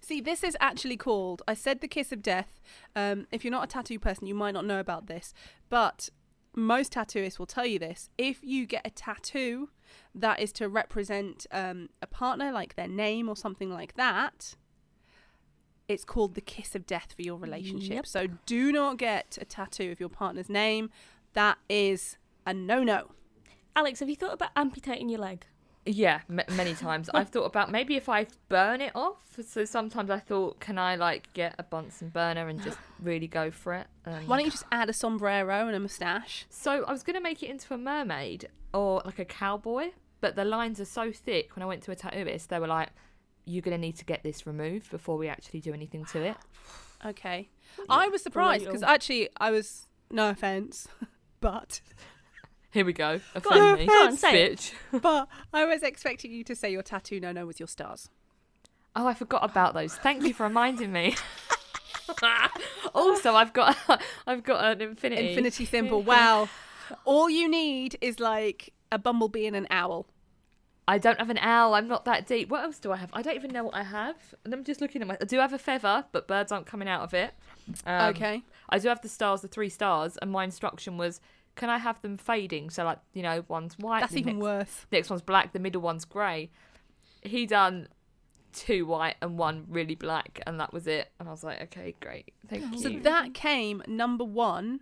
See, 0.00 0.20
this 0.20 0.42
is 0.42 0.56
actually 0.60 0.96
called. 0.96 1.42
I 1.46 1.54
said 1.54 1.80
the 1.80 1.88
kiss 1.88 2.10
of 2.10 2.22
death. 2.22 2.60
Um, 2.96 3.26
if 3.30 3.44
you're 3.44 3.52
not 3.52 3.64
a 3.64 3.66
tattoo 3.66 3.98
person, 3.98 4.26
you 4.26 4.34
might 4.34 4.52
not 4.52 4.64
know 4.64 4.80
about 4.80 5.06
this, 5.06 5.34
but 5.68 6.08
most 6.54 6.92
tattooists 6.92 7.38
will 7.38 7.46
tell 7.46 7.66
you 7.66 7.78
this. 7.78 8.08
If 8.18 8.42
you 8.42 8.66
get 8.66 8.86
a 8.86 8.90
tattoo 8.90 9.68
that 10.14 10.40
is 10.40 10.52
to 10.54 10.68
represent 10.68 11.46
um, 11.52 11.88
a 12.02 12.06
partner, 12.06 12.52
like 12.52 12.76
their 12.76 12.88
name 12.88 13.28
or 13.28 13.36
something 13.36 13.70
like 13.70 13.94
that, 13.94 14.56
it's 15.88 16.04
called 16.04 16.34
the 16.34 16.40
kiss 16.40 16.74
of 16.74 16.86
death 16.86 17.14
for 17.16 17.22
your 17.22 17.36
relationship. 17.36 17.94
Yep. 17.94 18.06
So 18.06 18.26
do 18.46 18.70
not 18.70 18.96
get 18.96 19.38
a 19.40 19.44
tattoo 19.44 19.90
of 19.90 20.00
your 20.00 20.08
partner's 20.08 20.48
name. 20.48 20.90
That 21.32 21.58
is 21.68 22.16
a 22.46 22.54
no-no. 22.54 23.10
Alex, 23.74 24.00
have 24.00 24.08
you 24.08 24.16
thought 24.16 24.34
about 24.34 24.50
amputating 24.56 25.08
your 25.08 25.20
leg? 25.20 25.46
Yeah, 25.86 26.20
m- 26.28 26.40
many 26.56 26.74
times. 26.74 27.08
I've 27.14 27.30
thought 27.30 27.44
about 27.44 27.70
maybe 27.70 27.96
if 27.96 28.08
I 28.08 28.26
burn 28.48 28.80
it 28.80 28.92
off. 28.94 29.16
So 29.46 29.64
sometimes 29.64 30.10
I 30.10 30.18
thought, 30.18 30.60
can 30.60 30.78
I 30.78 30.96
like 30.96 31.32
get 31.32 31.54
a 31.58 31.62
Bunsen 31.62 32.10
burner 32.10 32.48
and 32.48 32.62
just 32.62 32.78
really 33.02 33.26
go 33.26 33.50
for 33.50 33.74
it? 33.74 33.86
Um, 34.04 34.26
Why 34.26 34.36
don't 34.36 34.44
you 34.44 34.50
just 34.50 34.66
add 34.70 34.90
a 34.90 34.92
sombrero 34.92 35.66
and 35.66 35.74
a 35.74 35.80
moustache? 35.80 36.46
So 36.50 36.84
I 36.84 36.92
was 36.92 37.02
going 37.02 37.14
to 37.14 37.22
make 37.22 37.42
it 37.42 37.48
into 37.48 37.72
a 37.72 37.78
mermaid 37.78 38.48
or 38.72 39.02
like 39.04 39.18
a 39.18 39.24
cowboy, 39.24 39.90
but 40.20 40.36
the 40.36 40.44
lines 40.44 40.80
are 40.80 40.84
so 40.84 41.12
thick. 41.12 41.56
When 41.56 41.62
I 41.62 41.66
went 41.66 41.82
to 41.84 41.90
a 41.92 41.96
tattooist, 41.96 42.48
they 42.48 42.58
were 42.58 42.66
like, 42.66 42.90
"You're 43.44 43.62
going 43.62 43.76
to 43.76 43.80
need 43.80 43.96
to 43.96 44.04
get 44.04 44.22
this 44.22 44.46
removed 44.46 44.90
before 44.90 45.16
we 45.16 45.28
actually 45.28 45.60
do 45.60 45.72
anything 45.72 46.04
to 46.06 46.22
it." 46.22 46.36
Okay. 47.02 47.48
I 47.88 48.08
was 48.08 48.22
surprised 48.22 48.66
because 48.66 48.82
actually 48.82 49.30
I 49.38 49.50
was 49.50 49.86
no 50.10 50.28
offense, 50.28 50.86
but 51.40 51.80
Here 52.72 52.84
we 52.84 52.92
go. 52.92 53.12
on, 53.14 53.20
Offend 53.34 53.78
me, 53.78 53.86
go 53.86 53.92
on, 54.06 54.16
say 54.16 54.42
it. 54.44 54.74
bitch. 54.92 55.00
but 55.00 55.26
I 55.52 55.64
was 55.64 55.82
expecting 55.82 56.30
you 56.30 56.44
to 56.44 56.54
say 56.54 56.70
your 56.70 56.82
tattoo 56.82 57.18
no 57.18 57.32
no 57.32 57.46
was 57.46 57.58
your 57.58 57.68
stars. 57.68 58.10
Oh, 58.94 59.06
I 59.06 59.14
forgot 59.14 59.48
about 59.48 59.72
those. 59.74 59.94
Thank 59.94 60.24
you 60.24 60.34
for 60.34 60.42
reminding 60.44 60.92
me. 60.92 61.16
also, 62.94 63.34
I've 63.34 63.52
got 63.52 63.76
I've 64.26 64.42
got 64.44 64.64
an 64.64 64.82
infinity. 64.82 65.30
Infinity 65.30 65.64
symbol. 65.64 66.02
Wow. 66.02 66.48
All 67.04 67.30
you 67.30 67.48
need 67.48 67.96
is 68.00 68.20
like 68.20 68.72
a 68.92 68.98
bumblebee 68.98 69.46
and 69.46 69.56
an 69.56 69.66
owl. 69.70 70.06
I 70.88 70.98
don't 70.98 71.18
have 71.18 71.30
an 71.30 71.38
owl. 71.38 71.74
I'm 71.74 71.86
not 71.86 72.04
that 72.06 72.26
deep. 72.26 72.48
What 72.48 72.64
else 72.64 72.80
do 72.80 72.90
I 72.90 72.96
have? 72.96 73.10
I 73.12 73.22
don't 73.22 73.36
even 73.36 73.52
know 73.52 73.64
what 73.64 73.76
I 73.76 73.84
have. 73.84 74.16
And 74.44 74.52
I'm 74.52 74.64
just 74.64 74.80
looking 74.80 75.02
at 75.02 75.08
my. 75.08 75.16
I 75.20 75.24
do 75.24 75.38
have 75.38 75.52
a 75.52 75.58
feather, 75.58 76.04
but 76.10 76.26
birds 76.26 76.50
aren't 76.50 76.66
coming 76.66 76.88
out 76.88 77.02
of 77.02 77.14
it. 77.14 77.32
Um, 77.86 78.10
okay. 78.10 78.42
I 78.68 78.78
do 78.78 78.88
have 78.88 79.00
the 79.00 79.08
stars, 79.08 79.40
the 79.40 79.48
three 79.48 79.68
stars, 79.68 80.16
and 80.20 80.32
my 80.32 80.42
instruction 80.42 80.96
was, 80.96 81.20
can 81.54 81.70
I 81.70 81.78
have 81.78 82.02
them 82.02 82.16
fading? 82.16 82.70
So 82.70 82.84
like, 82.84 82.98
you 83.12 83.22
know, 83.22 83.44
one's 83.46 83.78
white. 83.78 84.00
That's 84.00 84.16
even 84.16 84.38
next, 84.38 84.42
worse. 84.42 84.86
Next 84.90 85.10
one's 85.10 85.22
black. 85.22 85.52
The 85.52 85.60
middle 85.60 85.82
one's 85.82 86.04
grey. 86.04 86.50
He 87.22 87.46
done 87.46 87.88
two 88.52 88.86
white 88.86 89.14
and 89.22 89.38
one 89.38 89.66
really 89.68 89.94
black, 89.94 90.40
and 90.46 90.58
that 90.58 90.72
was 90.72 90.86
it. 90.86 91.12
And 91.20 91.28
I 91.28 91.30
was 91.30 91.44
like, 91.44 91.60
okay, 91.62 91.94
great, 92.00 92.32
thank 92.48 92.78
So 92.78 92.88
you. 92.88 93.00
that 93.02 93.34
came 93.34 93.82
number 93.86 94.24
one 94.24 94.80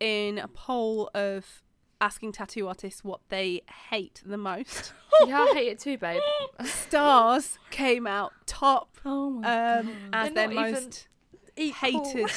in 0.00 0.38
a 0.38 0.48
poll 0.48 1.10
of 1.14 1.62
asking 2.00 2.32
tattoo 2.32 2.66
artists 2.66 3.04
what 3.04 3.20
they 3.28 3.62
hate 3.90 4.22
the 4.24 4.38
most. 4.38 4.92
yeah, 5.26 5.42
I 5.50 5.54
hate 5.54 5.68
it 5.68 5.78
too, 5.78 5.98
babe. 5.98 6.22
Stars 6.64 7.58
came 7.70 8.06
out 8.06 8.32
top 8.46 8.96
Oh 9.04 9.30
my 9.30 9.78
um, 9.78 9.90
as 10.12 10.32
They're 10.32 10.48
their 10.48 10.54
most 10.54 11.08
hated 11.56 12.30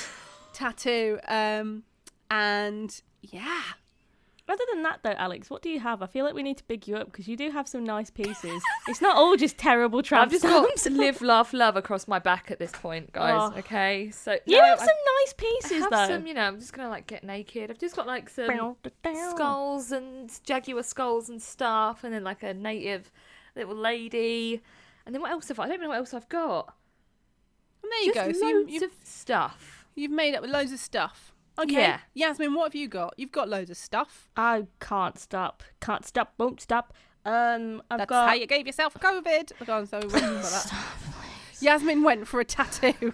tattoo. 0.54 1.20
Um, 1.28 1.84
and 2.30 3.02
yeah, 3.22 3.62
Other 4.50 4.64
than 4.74 4.84
that, 4.84 5.00
though, 5.04 5.12
Alex, 5.14 5.50
what 5.50 5.62
do 5.62 5.70
you 5.70 5.80
have? 5.80 6.02
I 6.02 6.06
feel 6.06 6.26
like 6.26 6.34
we 6.34 6.44
need 6.44 6.58
to 6.58 6.66
big 6.66 6.86
you 6.86 6.98
up 6.98 7.06
because 7.06 7.30
you 7.30 7.38
do 7.38 7.50
have 7.52 7.66
some 7.66 7.86
nice 7.86 8.10
pieces. 8.10 8.62
it's 8.90 9.02
not 9.02 9.16
all 9.16 9.38
just 9.38 9.58
terrible 9.58 10.00
I've 10.04 10.06
tramp 10.06 10.32
just 10.32 10.44
stamps. 10.44 10.84
got 10.84 10.94
live, 10.94 11.22
laugh, 11.22 11.54
love 11.54 11.78
across 11.78 12.10
my 12.10 12.20
back 12.20 12.52
at 12.52 12.60
this 12.60 12.72
point, 12.74 13.14
guys. 13.14 13.52
Oh. 13.56 13.58
Okay, 13.60 14.12
so 14.12 14.38
You 14.46 14.58
no, 14.58 14.64
have 14.66 14.82
I- 14.82 14.86
some 14.86 14.96
nice 15.22 15.34
I 15.34 15.36
pieces, 15.38 15.82
have 15.84 15.92
though. 15.92 16.08
some, 16.08 16.28
you 16.28 16.34
know, 16.34 16.42
I'm 16.42 16.60
just 16.60 16.74
gonna 16.74 16.90
like 16.90 17.08
get 17.08 17.24
naked. 17.24 17.72
I've 17.72 17.80
just 17.80 17.96
got 17.96 18.06
like 18.06 18.30
some 18.30 18.76
skulls 19.32 19.92
and 19.94 20.30
jaguar 20.44 20.84
skulls 20.84 21.30
and 21.30 21.42
stuff, 21.42 22.04
and 22.04 22.14
then 22.14 22.26
like 22.26 22.44
a 22.44 22.54
native 22.54 23.12
little 23.56 23.76
lady, 23.76 24.62
and 25.06 25.16
then 25.16 25.22
what 25.22 25.32
else 25.32 25.48
have 25.48 25.60
I? 25.60 25.64
I 25.64 25.68
don't 25.70 25.80
know 25.82 25.88
what 25.88 25.98
else 26.00 26.14
I've 26.14 26.28
got. 26.28 26.76
and 27.82 27.90
there 27.92 28.02
you 28.04 28.14
just 28.14 28.28
go. 28.28 28.40
So 28.40 28.48
you, 28.50 28.66
you've, 28.68 28.84
of 28.84 28.92
stuff. 29.06 29.86
you've 29.96 30.12
made 30.12 30.36
up 30.36 30.42
with 30.42 30.52
loads 30.52 30.74
of 30.74 30.80
stuff. 30.80 31.33
Okay, 31.60 31.74
Yeah. 31.74 32.00
Yasmin, 32.14 32.54
what 32.54 32.64
have 32.66 32.76
you 32.76 32.88
got? 32.88 33.14
You've 33.18 33.32
got 33.32 33.48
loads 33.50 33.70
of 33.70 33.78
stuff. 33.78 34.30
I 34.36 34.66
can't 34.80 35.20
stop. 35.20 35.64
Can't 35.82 36.06
stop. 36.06 36.34
Won't 36.38 36.60
stop. 36.62 36.94
Um, 37.26 37.82
I've 37.92 38.00
That's 38.00 38.10
got. 38.10 38.30
how 38.30 38.36
you 38.36 38.48
gave 38.48 38.66
yourself 38.68 38.96
COVID. 38.96 39.52
Oh, 39.62 39.66
God, 39.66 39.88
so 39.90 40.02
for 40.02 40.20
that. 40.20 40.74
Yasmin 41.62 42.04
went 42.04 42.28
for 42.28 42.40
a 42.40 42.46
tattoo 42.46 43.14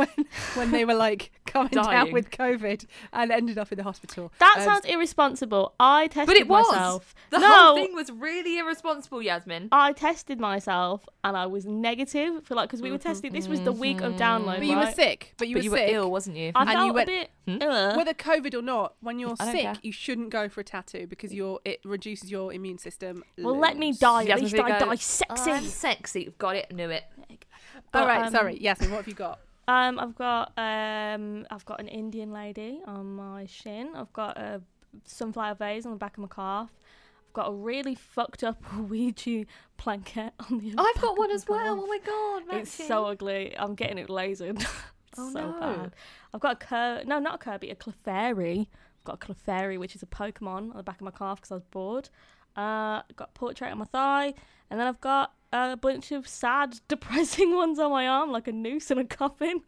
when 0.00 0.26
when 0.54 0.70
they 0.70 0.84
were 0.84 0.94
like 0.94 1.30
coming 1.46 1.70
down 1.70 2.12
with 2.12 2.30
COVID 2.30 2.86
and 3.12 3.30
ended 3.32 3.58
up 3.58 3.72
in 3.72 3.76
the 3.78 3.82
hospital. 3.84 4.32
That 4.38 4.56
Um, 4.58 4.64
sounds 4.64 4.84
irresponsible. 4.86 5.74
I 5.80 6.06
tested 6.06 6.26
But 6.26 6.36
it 6.36 6.48
was. 6.48 6.66
myself. 6.70 7.14
The 7.30 7.38
no, 7.38 7.48
whole 7.48 7.74
thing 7.76 7.94
was 7.94 8.10
really 8.12 8.58
irresponsible, 8.58 9.20
Yasmin. 9.22 9.68
I 9.72 9.92
tested 9.92 10.38
myself 10.40 11.08
and 11.24 11.36
I 11.36 11.46
was 11.46 11.66
negative 11.66 12.44
for 12.44 12.54
like 12.54 12.68
because 12.68 12.82
we 12.82 12.90
were 12.90 12.98
testing. 12.98 13.32
This 13.32 13.48
was 13.48 13.60
the 13.62 13.72
week 13.72 14.00
of 14.00 14.14
download. 14.14 14.58
But 14.58 14.66
you 14.66 14.76
were 14.76 14.90
sick. 14.92 15.34
But 15.38 15.48
you 15.48 15.56
but 15.56 15.60
were 15.60 15.64
you 15.64 15.70
were 15.72 15.76
sick. 15.78 15.92
ill, 15.92 16.10
wasn't 16.10 16.36
you? 16.36 16.52
I 16.54 16.62
and 16.62 16.70
felt 16.70 16.86
you 16.86 16.92
went- 16.92 17.08
a 17.08 17.12
bit. 17.12 17.30
Hmm? 17.48 17.96
Whether 17.96 18.14
COVID 18.14 18.54
or 18.54 18.62
not, 18.62 18.94
when 19.00 19.18
you're 19.18 19.34
I 19.40 19.50
sick, 19.52 19.62
care. 19.62 19.74
you 19.82 19.90
shouldn't 19.92 20.30
go 20.30 20.48
for 20.48 20.60
a 20.60 20.64
tattoo 20.64 21.06
because 21.08 21.34
you're 21.34 21.58
it 21.64 21.80
reduces 21.84 22.30
your 22.30 22.52
immune 22.52 22.78
system. 22.78 23.24
well, 23.38 23.58
let 23.58 23.76
me 23.76 23.86
loads. 23.88 23.98
die. 23.98 24.22
At 24.22 24.28
Yasmin 24.28 24.44
least 24.44 24.54
Figo, 24.56 24.72
I 24.72 24.78
die 24.78 24.94
sexy. 24.96 25.50
I'm 25.50 25.64
sexy. 25.64 26.32
Got 26.38 26.56
it. 26.56 26.72
Knew 26.72 26.90
it. 26.90 27.04
All 27.28 27.36
But, 27.92 28.06
right, 28.06 28.26
um, 28.26 28.30
sorry, 28.32 28.56
Yasmin. 28.60 28.90
What 28.90 28.98
have 28.98 29.08
you 29.08 29.14
got? 29.14 29.40
Um, 29.68 29.98
I've 30.00 30.16
got 30.16 30.52
um, 30.58 31.46
I've 31.50 31.64
got 31.64 31.80
an 31.80 31.88
Indian 31.88 32.32
lady 32.32 32.80
on 32.86 33.14
my 33.14 33.46
shin. 33.46 33.90
I've 33.94 34.12
got 34.12 34.36
a 34.36 34.60
sunflower 35.04 35.54
vase 35.54 35.86
on 35.86 35.92
the 35.92 35.98
back 35.98 36.16
of 36.16 36.22
my 36.22 36.28
calf. 36.28 36.70
I've 37.28 37.32
got 37.34 37.48
a 37.48 37.52
really 37.52 37.94
fucked 37.94 38.42
up 38.42 38.60
Ouija 38.76 39.44
blanket 39.82 40.32
on 40.50 40.58
the. 40.58 40.74
I've 40.76 41.00
got 41.00 41.16
one 41.16 41.30
as 41.30 41.46
well. 41.48 41.76
calf. 41.76 41.84
Oh 41.84 41.86
my 41.86 41.98
god, 42.50 42.58
It's 42.60 42.72
so 42.72 43.06
ugly. 43.06 43.56
I'm 43.56 43.74
getting 43.76 43.98
it 43.98 44.08
lasered. 44.08 44.60
it's 44.60 45.18
Oh, 45.18 45.30
so 45.32 45.50
no. 45.52 45.60
bad. 45.60 45.92
I've 46.34 46.40
got 46.40 46.52
a 46.62 46.66
Cur- 46.66 47.02
no, 47.06 47.18
not 47.20 47.36
a 47.36 47.38
Kirby, 47.38 47.70
a 47.70 47.76
Clefairy. 47.76 48.66
I've 48.98 49.04
got 49.04 49.22
a 49.22 49.26
Clefairy, 49.32 49.78
which 49.78 49.94
is 49.94 50.02
a 50.02 50.06
Pokemon 50.06 50.70
on 50.70 50.76
the 50.76 50.82
back 50.82 50.96
of 50.96 51.02
my 51.02 51.10
calf 51.12 51.38
because 51.38 51.52
I 51.52 51.54
was 51.54 51.64
bored. 51.70 52.08
Uh, 52.56 53.02
got 53.14 53.28
a 53.34 53.38
portrait 53.38 53.70
on 53.70 53.78
my 53.78 53.84
thigh, 53.84 54.34
and 54.68 54.80
then 54.80 54.86
I've 54.88 55.00
got 55.00 55.32
a 55.52 55.76
bunch 55.76 56.12
of 56.12 56.26
sad, 56.28 56.80
depressing 56.88 57.54
ones 57.54 57.78
on 57.78 57.90
my 57.90 58.06
arm, 58.08 58.30
like 58.30 58.48
a 58.48 58.52
noose 58.52 58.90
and 58.90 59.00
a 59.00 59.04
coffin, 59.04 59.62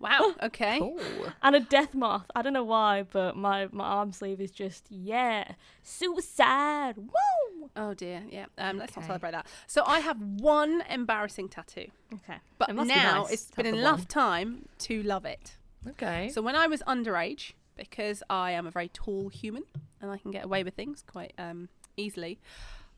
Wow. 0.00 0.34
Okay. 0.44 0.78
Cool. 0.78 1.00
and 1.42 1.56
a 1.56 1.60
death 1.60 1.92
moth. 1.94 2.26
I 2.36 2.42
don't 2.42 2.52
know 2.52 2.62
why, 2.62 3.02
but 3.02 3.36
my 3.36 3.66
my 3.72 3.84
arm 3.84 4.12
sleeve 4.12 4.40
is 4.40 4.52
just 4.52 4.86
yeah, 4.90 5.52
suicide. 5.82 6.96
Woo! 6.96 7.70
Oh 7.76 7.94
dear. 7.94 8.22
Yeah. 8.30 8.46
Um, 8.58 8.78
let's 8.78 8.94
not 8.96 9.04
celebrate 9.06 9.32
that. 9.32 9.46
So 9.66 9.82
I 9.86 10.00
have 10.00 10.20
one 10.20 10.82
embarrassing 10.88 11.48
tattoo, 11.48 11.86
Okay. 12.14 12.38
but 12.58 12.68
It 12.70 12.74
must 12.76 12.88
be 12.88 12.94
now 12.94 13.22
nice 13.22 13.32
it's 13.32 13.44
to 13.46 13.56
been 13.56 13.66
enough 13.74 13.98
one. 14.00 14.06
time 14.06 14.68
to 14.80 15.02
love 15.02 15.24
it. 15.24 15.56
Okay. 15.88 16.28
So 16.28 16.42
when 16.42 16.54
I 16.56 16.66
was 16.68 16.80
underage, 16.82 17.52
because 17.76 18.22
I 18.30 18.52
am 18.52 18.66
a 18.66 18.70
very 18.70 18.88
tall 18.88 19.28
human 19.28 19.64
and 20.00 20.10
I 20.10 20.18
can 20.18 20.30
get 20.30 20.44
away 20.44 20.62
with 20.64 20.74
things 20.74 21.02
quite 21.06 21.32
um, 21.38 21.68
easily, 21.96 22.38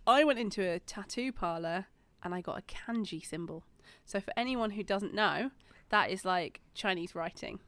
I 0.06 0.24
went 0.24 0.38
into 0.38 0.62
a 0.62 0.78
tattoo 0.80 1.32
parlor 1.32 1.86
and 2.22 2.34
I 2.34 2.40
got 2.40 2.58
a 2.58 2.62
kanji 2.62 3.24
symbol. 3.24 3.64
So 4.04 4.20
for 4.20 4.32
anyone 4.36 4.70
who 4.70 4.82
doesn't 4.82 5.14
know, 5.14 5.50
that 5.90 6.10
is 6.10 6.24
like 6.24 6.60
Chinese 6.74 7.14
writing. 7.14 7.60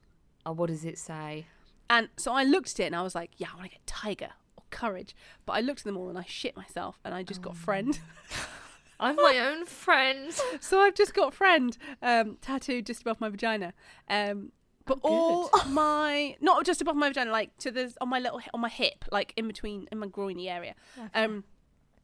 oh, 0.47 0.53
what 0.53 0.69
does 0.69 0.85
it 0.85 0.99
say? 0.99 1.47
And 1.91 2.09
so 2.17 2.33
I 2.33 2.45
looked 2.45 2.73
at 2.73 2.81
it 2.81 2.85
and 2.87 2.97
I 2.97 3.03
was 3.03 3.15
like, 3.15 3.33
yeah, 3.37 3.49
I 3.53 3.57
want 3.57 3.71
to 3.71 3.77
get 3.77 3.87
tiger 3.87 4.31
or 4.57 4.65
courage. 4.71 5.15
But 5.45 5.55
I 5.55 5.61
looked 5.61 5.81
at 5.81 5.85
them 5.85 5.97
all 5.97 6.09
and 6.09 6.19
I 6.19 6.25
shit 6.25 6.57
myself 6.57 6.99
and 7.05 7.15
I 7.15 7.23
just 7.23 7.43
got 7.43 7.57
friend. 7.57 7.99
I'm 9.01 9.17
my 9.17 9.39
own 9.39 9.67
friend. 9.67 10.33
so 10.61 10.81
I've 10.81 10.95
just 10.95 11.13
got 11.13 11.35
friend 11.35 11.77
um, 12.01 12.39
tattooed 12.41 12.87
just 12.87 13.03
above 13.03 13.21
my 13.21 13.29
vagina. 13.29 13.75
Um, 14.09 14.53
but 14.85 14.99
all 15.03 15.51
my 15.69 16.37
not 16.41 16.65
just 16.65 16.81
above 16.81 16.97
my 16.97 17.09
vagina, 17.09 17.31
like 17.31 17.57
to 17.59 17.71
the 17.71 17.95
on 18.01 18.09
my 18.09 18.19
little 18.19 18.41
on 18.55 18.61
my 18.61 18.69
hip, 18.69 19.05
like 19.13 19.33
in 19.37 19.47
between 19.47 19.89
in 19.93 19.99
my 19.99 20.07
groiny 20.07 20.49
area, 20.49 20.75
um, 21.15 21.45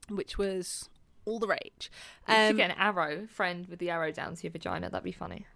which 0.09 0.38
was 0.38 0.88
all 1.28 1.38
the 1.38 1.47
rage. 1.49 1.90
You 2.28 2.35
Um, 2.35 2.56
get 2.56 2.70
an 2.70 2.76
arrow, 2.78 3.26
friend, 3.26 3.66
with 3.68 3.78
the 3.78 3.90
arrow 3.90 4.11
down 4.12 4.35
to 4.37 4.42
your 4.42 4.50
vagina. 4.52 4.88
That'd 4.90 5.04
be 5.04 5.12
funny. 5.12 5.47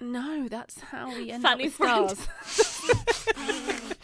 no, 0.00 0.48
that's 0.48 0.80
how 0.80 1.08
we 1.08 1.30
end 1.30 1.42
Fanny 1.42 1.64
up 1.64 1.66
with 1.66 1.74
friend. 1.74 2.10
stars. 2.16 3.26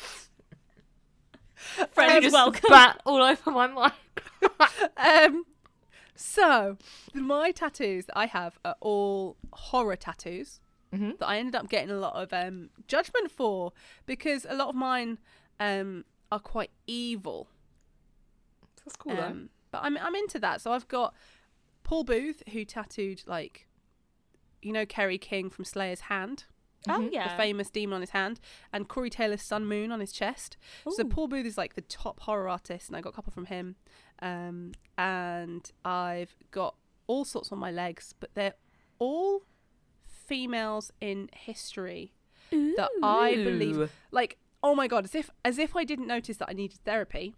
Friend 1.90 2.10
Um, 2.12 2.18
is 2.18 2.24
just 2.24 2.32
welcome. 2.34 2.60
spat 2.66 3.00
all 3.04 3.22
over 3.22 3.50
my 3.50 3.66
mic. 3.66 4.92
um, 4.96 5.44
so 6.14 6.76
my 7.14 7.50
tattoos 7.50 8.06
that 8.06 8.16
I 8.18 8.26
have 8.26 8.58
are 8.64 8.76
all 8.80 9.36
horror 9.52 9.96
tattoos. 9.96 10.60
hmm 10.92 11.12
that 11.18 11.26
I 11.26 11.38
ended 11.38 11.56
up 11.56 11.68
getting 11.68 11.90
a 11.90 11.96
lot 11.98 12.14
of 12.14 12.32
um, 12.32 12.70
judgment 12.86 13.30
for 13.30 13.72
because 14.06 14.46
a 14.48 14.54
lot 14.54 14.68
of 14.68 14.74
mine 14.76 15.18
um, 15.58 16.04
are 16.30 16.38
quite 16.38 16.70
evil. 16.86 17.48
That's 18.84 18.96
cool 18.96 19.16
though. 19.16 19.22
Um, 19.22 19.48
but 19.74 19.82
I'm 19.86 19.96
I'm 19.98 20.14
into 20.14 20.38
that. 20.40 20.60
So 20.60 20.72
I've 20.72 20.88
got 20.88 21.14
Paul 21.82 22.04
Booth 22.04 22.42
who 22.52 22.64
tattooed 22.64 23.22
like, 23.26 23.66
you 24.62 24.72
know, 24.72 24.86
Kerry 24.86 25.18
King 25.18 25.50
from 25.50 25.64
Slayer's 25.64 26.00
hand, 26.02 26.44
Oh 26.88 27.00
Mhm. 27.00 27.12
yeah. 27.12 27.28
the 27.28 27.36
famous 27.36 27.68
demon 27.70 27.94
on 27.96 28.00
his 28.00 28.10
hand, 28.10 28.40
and 28.72 28.88
Corey 28.88 29.10
Taylor's 29.10 29.42
Sun 29.42 29.66
Moon 29.66 29.90
on 29.92 30.00
his 30.00 30.12
chest. 30.12 30.56
So 30.90 31.04
Paul 31.04 31.28
Booth 31.28 31.46
is 31.46 31.58
like 31.58 31.74
the 31.74 31.80
top 31.82 32.20
horror 32.20 32.48
artist, 32.48 32.88
and 32.88 32.96
I 32.96 33.00
got 33.00 33.10
a 33.10 33.12
couple 33.16 33.32
from 33.32 33.46
him. 33.46 33.76
Um, 34.20 34.72
and 34.96 35.70
I've 35.84 36.34
got 36.50 36.76
all 37.06 37.24
sorts 37.24 37.52
on 37.52 37.58
my 37.58 37.70
legs, 37.70 38.14
but 38.20 38.30
they're 38.34 38.54
all 38.98 39.42
females 40.06 40.90
in 41.00 41.28
history 41.34 42.14
that 42.50 42.88
I 43.02 43.34
believe 43.34 43.90
like 44.10 44.38
oh 44.62 44.74
my 44.74 44.86
god 44.86 45.04
as 45.04 45.14
if 45.14 45.28
as 45.44 45.58
if 45.58 45.74
I 45.76 45.84
didn't 45.84 46.06
notice 46.06 46.36
that 46.38 46.48
I 46.48 46.52
needed 46.52 46.78
therapy 46.84 47.34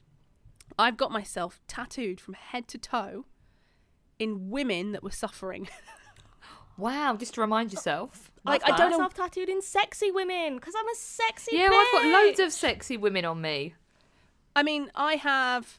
I've 0.78 0.96
got 0.96 1.10
myself 1.10 1.60
tattooed 1.68 2.20
from 2.20 2.34
head 2.34 2.68
to 2.68 2.78
toe 2.78 3.24
in 4.18 4.50
women 4.50 4.92
that 4.92 5.02
were 5.02 5.10
suffering 5.10 5.68
Wow, 6.78 7.16
just 7.16 7.34
to 7.34 7.40
remind 7.40 7.72
yourself. 7.72 8.30
Like, 8.44 8.60
Like 8.62 8.70
I 8.72 8.74
I 8.74 8.78
don't 8.78 8.90
don't 8.90 8.90
know- 8.90 8.98
myself 9.08 9.14
tattooed 9.14 9.48
in 9.48 9.62
sexy 9.62 10.10
women 10.10 10.56
because 10.56 10.74
I'm 10.78 10.86
a 10.86 10.94
sexy. 10.94 11.56
Yeah, 11.56 11.70
well, 11.70 11.80
I've 11.80 11.92
got 11.92 12.04
loads 12.06 12.38
of 12.40 12.52
sexy 12.52 12.98
women 12.98 13.24
on 13.24 13.40
me. 13.40 13.74
I 14.54 14.62
mean 14.62 14.90
I 14.94 15.14
have 15.16 15.78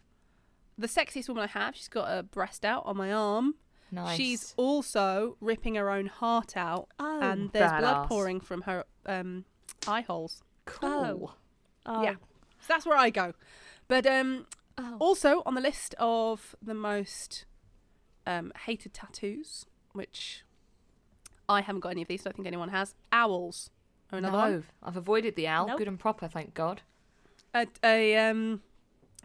the 0.78 0.88
sexiest 0.88 1.28
woman 1.28 1.44
I 1.44 1.48
have 1.48 1.76
she's 1.76 1.88
got 1.88 2.06
a 2.16 2.24
breast 2.24 2.64
out 2.66 2.84
on 2.86 2.98
my 2.98 3.12
arm 3.12 3.56
Nice. 3.92 4.18
she's 4.18 4.54
also 4.58 5.36
ripping 5.42 5.76
her 5.76 5.90
own 5.90 6.06
heart 6.08 6.56
out 6.58 6.88
Oh. 7.00 7.20
and 7.22 7.52
there's 7.52 7.72
blood 7.80 8.08
pouring 8.08 8.40
from 8.40 8.62
her 8.62 8.84
um 9.08 9.46
eye 9.88 10.02
holes 10.02 10.44
cool. 10.66 11.36
Oh. 11.88 12.04
yeah 12.04 12.14
so 12.60 12.66
that's 12.68 12.86
where 12.86 12.98
I 12.98 13.10
go 13.10 13.34
but 13.88 14.06
um 14.06 14.46
Oh. 14.78 14.98
Also 15.00 15.42
on 15.46 15.56
the 15.56 15.62
list 15.62 15.96
of 15.98 16.56
the 16.62 16.74
most 16.74 17.46
um, 18.26 18.52
hated 18.66 18.94
tattoos, 18.94 19.66
which 19.94 20.44
I 21.50 21.62
haven't 21.62 21.80
got 21.82 21.90
any 21.90 22.02
of 22.04 22.08
these. 22.08 22.22
I 22.22 22.24
don't 22.26 22.36
think 22.36 22.48
anyone 22.48 22.70
has. 22.70 22.94
Owls 23.12 23.70
are 24.12 24.20
another 24.20 24.38
no, 24.38 24.44
one. 24.44 24.64
I've 24.84 24.98
avoided 24.98 25.36
the 25.36 25.48
owl. 25.48 25.68
Nope. 25.68 25.78
Good 25.80 25.88
and 25.88 26.00
proper, 26.00 26.28
thank 26.28 26.54
God. 26.54 26.82
A, 27.56 27.66
a, 27.84 28.18
um, 28.18 28.62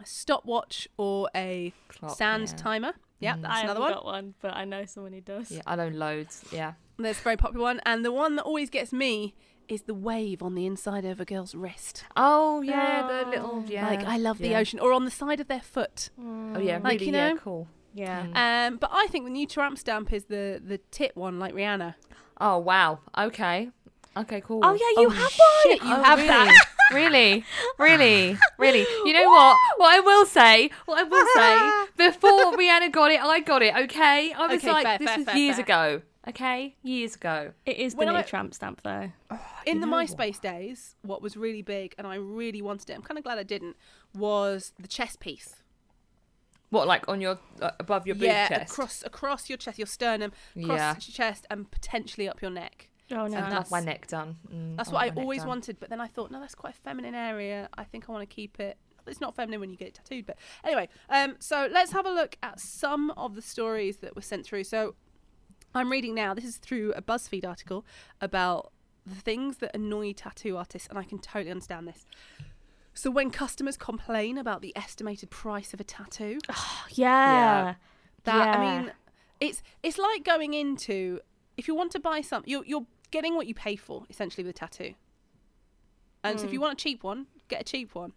a 0.00 0.06
stopwatch 0.06 0.88
or 0.96 1.28
a 1.34 1.72
Clock, 1.88 2.16
sand 2.16 2.48
yeah. 2.50 2.56
timer. 2.56 2.92
Yeah, 3.18 3.34
Mm. 3.36 3.42
that's 3.42 3.54
I 3.54 3.60
another 3.62 3.80
haven't 3.80 3.82
one. 3.82 3.92
got 3.92 4.04
one, 4.04 4.34
but 4.40 4.56
I 4.56 4.64
know 4.64 4.84
someone 4.86 5.12
who 5.12 5.20
does. 5.20 5.50
Yeah, 5.50 5.62
I 5.66 5.76
own 5.78 5.94
loads. 5.94 6.44
Yeah. 6.52 6.72
That's 6.98 7.18
a 7.20 7.22
very 7.22 7.36
popular 7.36 7.62
one. 7.62 7.80
And 7.84 8.04
the 8.04 8.12
one 8.12 8.36
that 8.36 8.42
always 8.42 8.70
gets 8.70 8.92
me 8.92 9.34
is 9.72 9.82
the 9.82 9.94
wave 9.94 10.42
on 10.42 10.54
the 10.54 10.66
inside 10.66 11.04
of 11.04 11.20
a 11.20 11.24
girl's 11.24 11.54
wrist. 11.54 12.04
Oh 12.16 12.60
yeah, 12.62 13.06
the 13.06 13.26
Oh. 13.26 13.30
little 13.30 13.64
yeah. 13.68 13.86
Like 13.88 14.04
I 14.04 14.16
love 14.18 14.38
the 14.38 14.54
ocean, 14.54 14.78
or 14.78 14.92
on 14.92 15.04
the 15.04 15.10
side 15.10 15.40
of 15.40 15.48
their 15.48 15.60
foot. 15.62 16.10
Oh 16.54 16.58
yeah, 16.58 16.78
Like, 16.78 17.00
really 17.00 17.06
you 17.06 17.12
yeah, 17.12 17.28
know, 17.30 17.36
cool. 17.38 17.68
Yeah. 17.94 18.26
Mm. 18.26 18.36
Um, 18.72 18.76
but 18.78 18.90
I 18.92 19.06
think 19.08 19.24
the 19.24 19.30
new 19.30 19.46
tramp 19.46 19.78
stamp 19.78 20.12
is 20.12 20.24
the 20.26 20.60
the 20.64 20.78
tit 20.90 21.16
one, 21.16 21.38
like 21.38 21.54
Rihanna. 21.54 21.94
Oh 22.40 22.58
wow. 22.58 23.00
Okay. 23.16 23.70
Okay. 24.16 24.40
Cool. 24.42 24.60
Oh 24.62 24.72
yeah, 24.74 25.02
you 25.02 25.08
Oh, 25.08 25.10
have 25.10 25.30
shit, 25.30 25.80
one. 25.80 25.88
you 25.90 25.96
Oh, 25.96 26.02
have 26.02 26.18
really? 26.18 26.28
that. 26.28 26.66
really, 26.92 27.44
really, 27.78 28.38
really. 28.58 28.86
You 29.06 29.12
know 29.14 29.28
what? 29.30 29.56
What 29.78 29.94
I 29.94 30.00
will 30.00 30.26
say, 30.26 30.70
what 30.86 30.98
I 30.98 31.04
will 31.04 31.26
say, 31.34 31.92
before 32.10 32.52
Rihanna 32.52 32.92
got 32.92 33.10
it, 33.10 33.20
I 33.22 33.40
got 33.40 33.62
it. 33.62 33.74
Okay, 33.84 34.32
I 34.32 34.46
was 34.48 34.58
Okay, 34.58 34.70
like, 34.70 34.84
fair, 34.86 34.98
this 34.98 35.08
fair, 35.08 35.16
was 35.18 35.26
fair, 35.26 35.36
years 35.36 35.56
fair. 35.56 35.64
ago. 35.64 36.02
Okay, 36.28 36.76
years 36.84 37.16
ago. 37.16 37.52
It 37.66 37.78
is 37.78 37.94
the 37.94 37.98
When 37.98 38.08
new 38.08 38.14
I- 38.14 38.22
tramp 38.22 38.54
stamp 38.54 38.82
though. 38.82 39.10
In 39.66 39.80
the 39.80 39.86
know 39.86 39.92
what? 39.92 40.08
MySpace 40.08 40.40
days, 40.40 40.94
what 41.02 41.20
was 41.20 41.36
really 41.36 41.62
big, 41.62 41.94
and 41.98 42.06
I 42.06 42.14
really 42.14 42.62
wanted 42.62 42.90
it. 42.90 42.94
I'm 42.94 43.02
kind 43.02 43.18
of 43.18 43.24
glad 43.24 43.38
I 43.38 43.42
didn't. 43.42 43.76
Was 44.14 44.72
the 44.78 44.86
chest 44.86 45.18
piece? 45.18 45.56
What, 46.70 46.86
like 46.86 47.08
on 47.08 47.20
your 47.20 47.38
uh, 47.60 47.72
above 47.80 48.06
your 48.06 48.14
boob 48.14 48.24
yeah, 48.24 48.48
chest? 48.48 48.72
across 48.72 49.02
across 49.04 49.48
your 49.50 49.58
chest, 49.58 49.78
your 49.78 49.86
sternum, 49.86 50.32
across 50.56 50.78
Yeah. 50.78 50.92
your 50.94 51.00
chest, 51.12 51.46
and 51.50 51.70
potentially 51.70 52.28
up 52.28 52.40
your 52.40 52.50
neck. 52.52 52.88
Oh 53.10 53.26
no. 53.26 53.38
I 53.38 53.40
that's- 53.50 53.70
my 53.70 53.80
neck 53.80 54.06
done. 54.06 54.36
Mm, 54.50 54.76
That's 54.76 54.90
what 54.90 55.02
I 55.02 55.06
want 55.06 55.16
my 55.16 55.20
neck 55.20 55.24
always 55.24 55.44
wanted, 55.44 55.80
but 55.80 55.90
then 55.90 56.00
I 56.00 56.06
thought, 56.06 56.30
no, 56.30 56.38
that's 56.40 56.54
quite 56.54 56.74
a 56.74 56.76
feminine 56.78 57.14
area. 57.16 57.68
I 57.76 57.82
think 57.84 58.08
I 58.08 58.12
want 58.12 58.28
to 58.28 58.32
keep 58.32 58.58
it. 58.60 58.78
It's 59.08 59.20
not 59.20 59.34
feminine 59.34 59.58
when 59.58 59.70
you 59.70 59.76
get 59.76 59.88
it 59.88 59.94
tattooed, 59.94 60.24
but 60.26 60.38
anyway. 60.62 60.88
Um, 61.10 61.34
so 61.40 61.68
let's 61.70 61.90
have 61.90 62.06
a 62.06 62.10
look 62.10 62.36
at 62.42 62.60
some 62.60 63.10
of 63.16 63.34
the 63.34 63.42
stories 63.42 63.96
that 63.98 64.14
were 64.14 64.22
sent 64.22 64.46
through. 64.46 64.62
So 64.64 64.94
I'm 65.74 65.90
reading 65.90 66.14
now. 66.14 66.34
This 66.34 66.44
is 66.44 66.56
through 66.58 66.92
a 66.94 67.02
BuzzFeed 67.02 67.46
article 67.46 67.84
about 68.20 68.72
the 69.06 69.14
things 69.14 69.58
that 69.58 69.74
annoy 69.74 70.12
tattoo 70.12 70.56
artists, 70.56 70.88
and 70.88 70.98
I 70.98 71.04
can 71.04 71.18
totally 71.18 71.50
understand 71.50 71.88
this. 71.88 72.06
So 72.94 73.10
when 73.10 73.30
customers 73.30 73.76
complain 73.76 74.36
about 74.38 74.60
the 74.60 74.72
estimated 74.76 75.30
price 75.30 75.72
of 75.72 75.80
a 75.80 75.84
tattoo, 75.84 76.38
yeah. 76.90 77.74
that 78.24 78.56
I 78.58 78.60
mean, 78.82 78.92
it's 79.40 79.62
it's 79.82 79.98
like 79.98 80.24
going 80.24 80.54
into 80.54 81.20
if 81.56 81.66
you 81.68 81.74
want 81.74 81.90
to 81.92 82.00
buy 82.00 82.20
something, 82.20 82.50
you're 82.50 82.64
you're 82.66 82.86
getting 83.10 83.34
what 83.34 83.46
you 83.46 83.54
pay 83.54 83.76
for 83.76 84.04
essentially 84.10 84.44
with 84.44 84.54
a 84.56 84.58
tattoo. 84.58 84.94
And 86.24 86.38
so 86.38 86.44
if 86.44 86.50
Mm. 86.50 86.54
you 86.54 86.60
want 86.60 86.72
a 86.80 86.82
cheap 86.82 87.02
one, 87.02 87.26
get 87.48 87.62
a 87.62 87.64
cheap 87.64 87.94
one. 87.94 88.12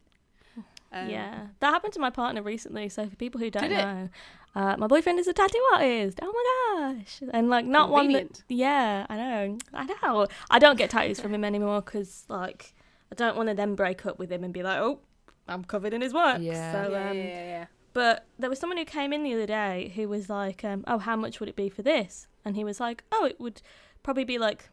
Um, 0.96 1.10
yeah, 1.10 1.48
that 1.60 1.72
happened 1.74 1.94
to 1.94 2.00
my 2.00 2.10
partner 2.10 2.42
recently. 2.42 2.90
So 2.90 3.08
for 3.08 3.16
people 3.16 3.40
who 3.42 3.50
don't 3.50 3.70
know, 3.84 4.10
uh, 4.56 4.78
my 4.78 4.88
boyfriend 4.88 5.20
is 5.20 5.28
a 5.28 5.34
tattoo 5.34 5.62
artist. 5.74 6.20
Oh 6.22 6.32
my 6.32 6.94
gosh! 6.94 7.22
And 7.34 7.50
like 7.50 7.66
not 7.66 7.90
one 7.90 8.12
that. 8.14 8.44
Yeah, 8.48 9.06
I 9.10 9.18
know. 9.18 9.58
I 9.74 9.86
know. 9.86 10.28
I 10.50 10.60
don't 10.60 10.78
get 10.78 10.90
tattoos 10.90 11.20
from 11.20 11.34
him 11.34 11.44
anymore 11.44 11.82
because 11.82 12.24
like 12.30 12.74
I 13.12 13.16
don't 13.16 13.36
want 13.36 13.50
to 13.50 13.56
then 13.56 13.75
break 13.75 14.06
up 14.06 14.18
with 14.18 14.32
him 14.32 14.44
and 14.44 14.54
be 14.54 14.64
like, 14.64 14.80
oh, 14.80 15.00
I'm 15.48 15.64
covered 15.64 15.94
in 15.94 16.02
his 16.02 16.14
work. 16.14 16.40
Yeah. 16.42 16.72
So 16.72 16.92
yeah, 16.92 17.10
um, 17.10 17.18
yeah, 17.18 17.24
yeah, 17.24 17.46
yeah. 17.46 17.66
But 17.94 18.25
there 18.38 18.50
was 18.50 18.60
someone 18.60 18.78
who 18.78 18.86
came 18.86 19.14
in 19.14 19.24
the 19.24 19.34
other 19.34 19.46
day 19.46 19.92
who 19.96 20.10
was 20.10 20.30
like, 20.30 20.64
um, 20.64 20.84
"Oh, 20.88 20.98
how 20.98 21.16
much 21.16 21.40
would 21.40 21.50
it 21.50 21.56
be 21.56 21.70
for 21.70 21.82
this?" 21.82 22.28
And 22.44 22.56
he 22.56 22.64
was 22.64 22.80
like, 22.80 23.04
"Oh, 23.12 23.25
it 23.25 23.40
would 23.40 23.62
probably 24.04 24.25
be 24.25 24.38
like 24.38 24.70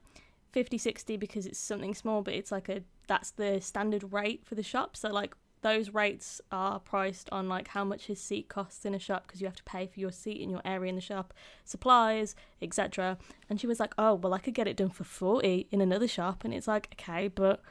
50, 0.53 0.77
60 0.79 1.17
because 1.17 1.47
it's 1.47 1.59
something 1.59 1.95
small, 1.95 2.23
but 2.23 2.35
it's 2.35 2.53
like 2.53 2.69
a 2.69 2.83
that's 3.07 3.31
the 3.31 3.61
standard 3.61 4.13
rate 4.13 4.45
for 4.45 4.55
the 4.55 4.63
shop. 4.63 4.97
So 4.97 5.09
like 5.09 5.35
those 5.63 5.91
rates 5.91 6.41
are 6.51 6.79
priced 6.81 7.29
on 7.31 7.49
like 7.49 7.69
how 7.69 7.85
much 7.85 8.07
his 8.07 8.21
seat 8.21 8.49
costs 8.49 8.85
in 8.85 8.95
a 8.95 8.99
shop 8.99 9.27
because 9.27 9.41
you 9.41 9.47
have 9.47 9.57
to 9.57 9.63
pay 9.65 9.87
for 9.87 10.01
your 10.01 10.13
seat 10.13 10.41
in 10.41 10.51
your 10.51 10.61
area 10.65 10.89
in 10.89 10.97
the 10.97 11.01
shop, 11.01 11.33
supplies, 11.65 12.37
etc." 12.61 13.17
And 13.49 13.61
she 13.61 13.67
was 13.67 13.81
like, 13.81 13.95
"Oh, 13.97 14.15
well, 14.15 14.35
I 14.35 14.39
could 14.39 14.55
get 14.55 14.69
it 14.69 14.77
done 14.77 14.91
for 14.91 15.05
40 15.05 15.69
in 15.71 15.81
another 15.81 16.09
shop." 16.09 16.45
And 16.45 16.53
it's 16.53 16.69
like, 16.69 16.95
"Okay, 16.95 17.29
but 17.29 17.63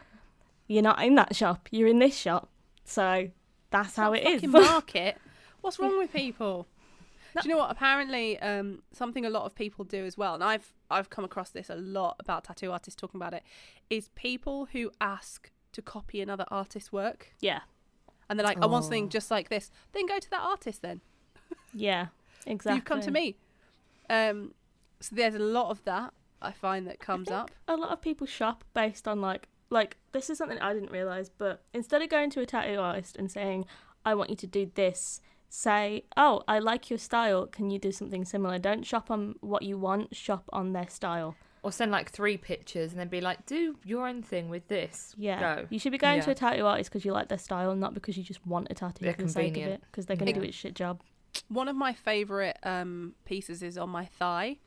you're 0.67 0.83
not 0.83 1.03
in 1.03 1.15
that 1.15 1.36
shop. 1.36 1.67
You're 1.71 1.88
in 1.88 2.00
this 2.00 2.17
shop." 2.17 2.50
So 2.83 3.29
that's 3.69 3.95
how 3.95 4.13
it 4.13 4.25
is. 4.25 4.43
Market. 4.48 5.17
What's 5.62 5.79
wrong 5.79 5.98
with 5.98 6.12
people? 6.12 6.67
Do 7.33 7.48
you 7.48 7.55
know 7.55 7.62
what? 7.62 7.71
Apparently, 7.71 8.38
um, 8.39 8.81
something 8.91 9.25
a 9.25 9.29
lot 9.29 9.45
of 9.45 9.55
people 9.55 9.86
do 9.86 10.05
as 10.05 10.17
well, 10.17 10.33
and 10.33 10.43
I've 10.43 10.74
I've 10.89 11.10
come 11.10 11.24
across 11.24 11.50
this 11.50 11.69
a 11.69 11.75
lot 11.75 12.17
about 12.19 12.43
tattoo 12.43 12.71
artists 12.71 13.00
talking 13.00 13.19
about 13.19 13.33
it, 13.33 13.43
is 13.89 14.10
people 14.15 14.67
who 14.74 14.91
ask 15.00 15.50
to 15.71 15.81
copy 15.81 16.19
another 16.21 16.45
artist's 16.50 16.91
work, 16.91 17.33
yeah. 17.39 17.61
And 18.31 18.39
they're 18.39 18.46
like, 18.48 18.57
"I 18.61 18.65
want 18.65 18.83
Oh. 18.83 18.85
something 18.87 19.09
just 19.09 19.29
like 19.29 19.50
this." 19.50 19.70
Then 19.91 20.05
go 20.07 20.17
to 20.17 20.29
that 20.31 20.41
artist. 20.41 20.81
Then 20.81 21.01
Yeah, 21.74 22.07
exactly. 22.48 22.75
you've 22.77 22.85
come 22.85 23.01
to 23.01 23.11
me. 23.11 23.35
Um, 24.09 24.53
so 25.01 25.15
there's 25.15 25.35
a 25.35 25.39
lot 25.39 25.70
of 25.70 25.83
that 25.83 26.13
I 26.41 26.51
find 26.51 26.87
that 26.87 27.00
comes 27.00 27.29
up. 27.29 27.51
A 27.67 27.75
lot 27.75 27.91
of 27.91 28.01
people 28.01 28.25
shop 28.25 28.63
based 28.74 29.07
on 29.07 29.22
like 29.22 29.48
like 29.70 29.98
this 30.11 30.29
is 30.29 30.37
something 30.37 30.59
I 30.59 30.74
didn't 30.74 30.91
realize, 30.91 31.29
but 31.29 31.63
instead 31.74 32.01
of 32.01 32.09
going 32.09 32.29
to 32.31 32.41
a 32.41 32.46
tattoo 32.46 32.79
artist 32.79 33.15
and 33.17 33.31
saying, 33.31 33.65
"I 34.05 34.15
want 34.15 34.29
you 34.29 34.35
to 34.37 34.48
do 34.48 34.72
this," 34.75 35.22
say, 35.50 36.03
"Oh, 36.17 36.44
I 36.48 36.59
like 36.59 36.89
your 36.89 37.00
style. 37.00 37.46
Can 37.48 37.70
you 37.70 37.79
do 37.79 37.91
something 37.91 38.25
similar?" 38.25 38.57
Don't 38.59 38.85
shop 38.85 39.09
on 39.11 39.35
what 39.41 39.63
you 39.63 39.77
want. 39.77 40.15
Shop 40.15 40.44
on 40.51 40.74
their 40.74 40.89
style. 40.89 41.35
Or 41.63 41.71
send 41.71 41.91
like 41.91 42.09
three 42.09 42.37
pictures 42.37 42.91
and 42.91 43.00
then 43.00 43.07
be 43.07 43.21
like, 43.21 43.45
do 43.45 43.75
your 43.85 44.07
own 44.07 44.24
thing 44.24 44.50
with 44.50 44.67
this. 44.67 45.13
Yeah, 45.15 45.39
Go. 45.57 45.67
you 45.69 45.77
should 45.77 45.91
be 45.91 46.00
going 46.00 46.19
to 46.21 46.31
a 46.31 46.35
tattoo 46.35 46.65
artist 46.65 46.89
because 46.89 47.05
you 47.05 47.11
like 47.11 47.27
their 47.27 47.37
style, 47.37 47.75
not 47.75 47.93
because 47.93 48.17
you 48.17 48.24
just 48.24 48.45
want 48.47 48.67
a 48.71 48.74
tattoo 48.74 49.05
They're 49.05 49.13
for 49.13 49.21
the 49.24 49.29
sake 49.29 49.57
of 49.57 49.63
it. 49.63 49.81
Because 49.91 50.07
they're 50.07 50.17
gonna 50.17 50.33
do 50.33 50.39
Yeah. 50.41 50.47
its 50.47 50.57
shit 50.57 50.74
job. 50.74 51.01
One 51.50 51.67
of 51.67 51.75
my 51.75 51.93
favourite 51.93 52.57
um, 52.63 53.13
pieces 53.25 53.61
is 53.61 53.77
on 53.77 53.89
my 53.91 54.05
thigh, 54.05 54.57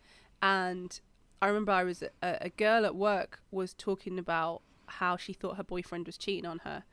and 0.41 0.99
I 1.43 1.49
remember 1.49 1.73
I 1.73 1.83
was 1.83 2.03
a, 2.03 2.11
a 2.23 2.49
girl 2.51 2.85
at 2.87 2.95
work 2.95 3.41
was 3.51 3.75
talking 3.75 4.17
about 4.19 4.63
how 4.87 5.17
she 5.17 5.33
thought 5.33 5.57
her 5.57 5.65
boyfriend 5.65 6.07
was 6.07 6.17
cheating 6.17 6.47
on 6.47 6.61
her, 6.61 6.85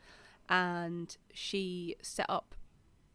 and 0.49 1.15
she 1.31 1.95
set 2.01 2.25
up 2.27 2.55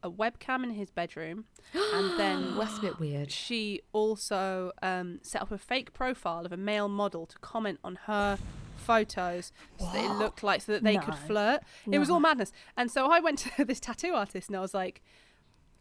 a 0.07 0.11
webcam 0.11 0.65
in 0.65 0.71
his 0.71 0.91
bedroom, 0.91 1.45
and 1.75 2.19
then 2.19 2.57
that's 2.59 2.79
a 2.79 2.81
bit 2.81 2.99
weird. 2.99 3.31
she 3.31 3.83
also 3.93 4.73
um, 4.83 5.19
set 5.23 5.43
up 5.43 5.51
a 5.53 5.59
fake 5.59 5.93
profile 5.93 6.47
of 6.47 6.53
a 6.53 6.57
male 6.57 6.89
model 6.89 7.27
to 7.27 7.39
comment 7.41 7.79
on 7.85 7.99
her 8.07 8.39
photos 8.77 9.53
so 9.79 9.87
that 9.93 10.05
it 10.05 10.19
looked 10.19 10.43
like 10.43 10.63
so 10.63 10.73
that 10.73 10.85
they 10.85 10.97
could 10.97 11.15
No. 11.15 11.21
flirt. 11.27 11.61
It 11.91 11.99
was 11.99 12.09
all 12.09 12.21
madness. 12.21 12.53
And 12.77 12.91
so 12.91 13.07
I 13.11 13.19
went 13.21 13.39
to 13.41 13.65
this 13.71 13.81
tattoo 13.81 14.13
artist 14.15 14.49
and 14.49 14.57
I 14.57 14.61
was 14.61 14.75
like, 14.75 15.03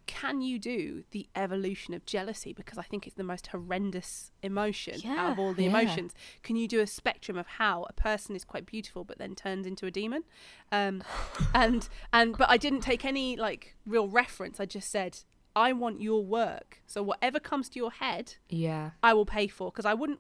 can 0.07 0.41
you 0.41 0.59
do 0.59 1.03
the 1.11 1.27
evolution 1.35 1.93
of 1.93 2.05
jealousy? 2.05 2.53
Because 2.53 2.77
I 2.77 2.83
think 2.83 3.05
it's 3.07 3.15
the 3.15 3.23
most 3.23 3.47
horrendous 3.47 4.31
emotion 4.43 4.99
out 5.09 5.31
of 5.33 5.39
all 5.39 5.53
the 5.53 5.63
Yeah. 5.63 5.69
emotions. 5.69 6.13
Can 6.43 6.55
you 6.55 6.67
do 6.67 6.79
a 6.79 6.87
spectrum 6.87 7.37
of 7.37 7.47
how 7.47 7.85
a 7.89 7.93
person 7.93 8.35
is 8.35 8.43
quite 8.45 8.65
beautiful 8.65 9.03
but 9.03 9.17
then 9.17 9.35
turns 9.35 9.65
into 9.65 9.85
a 9.85 9.91
demon? 9.91 10.23
Um, 10.71 11.03
and 11.53 11.87
and 12.13 12.37
but 12.37 12.49
I 12.49 12.57
didn't 12.57 12.81
take 12.81 13.03
any 13.05 13.35
like 13.35 13.75
real 13.85 14.07
reference. 14.07 14.59
I 14.59 14.65
just 14.65 14.89
said 14.91 15.19
I 15.55 15.71
want 15.73 16.01
your 16.01 16.23
work. 16.25 16.81
So 16.85 17.01
whatever 17.01 17.39
comes 17.39 17.69
to 17.69 17.79
your 17.79 17.91
head, 17.91 18.35
Yeah. 18.49 18.91
I 19.01 19.13
will 19.13 19.25
pay 19.25 19.47
for. 19.47 19.71
Because 19.71 19.85
I 19.85 19.93
wouldn't 19.93 20.19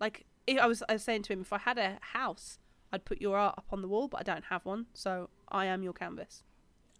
like. 0.00 0.26
If 0.46 0.58
I 0.58 0.66
was 0.66 0.82
I 0.88 0.92
was 0.92 1.02
saying 1.02 1.22
to 1.24 1.32
him, 1.32 1.40
if 1.40 1.52
I 1.52 1.58
had 1.58 1.78
a 1.78 1.98
house, 2.00 2.58
I'd 2.92 3.04
put 3.04 3.20
your 3.20 3.36
art 3.36 3.54
up 3.58 3.66
on 3.72 3.82
the 3.82 3.88
wall, 3.88 4.06
but 4.06 4.20
I 4.20 4.22
don't 4.22 4.44
have 4.44 4.64
one. 4.64 4.86
So 4.94 5.30
I 5.48 5.66
am 5.66 5.82
your 5.82 5.92
canvas. 5.92 6.44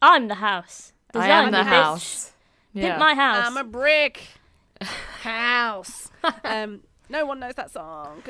I'm 0.03 0.29
the 0.29 0.37
house. 0.37 0.93
I 1.19 1.27
Design 1.27 1.31
am 1.31 1.45
me, 1.47 1.51
the 1.53 1.57
bitch. 1.59 1.65
house. 1.65 2.33
Pimp 2.75 2.99
my 2.99 3.15
house. 3.15 3.45
I'm 3.47 3.57
a 3.57 3.65
brick 3.65 4.23
house. 5.21 6.11
um, 6.45 6.81
no 7.09 7.25
one 7.27 7.41
knows 7.41 7.55
that 7.55 7.71
song. 7.71 8.23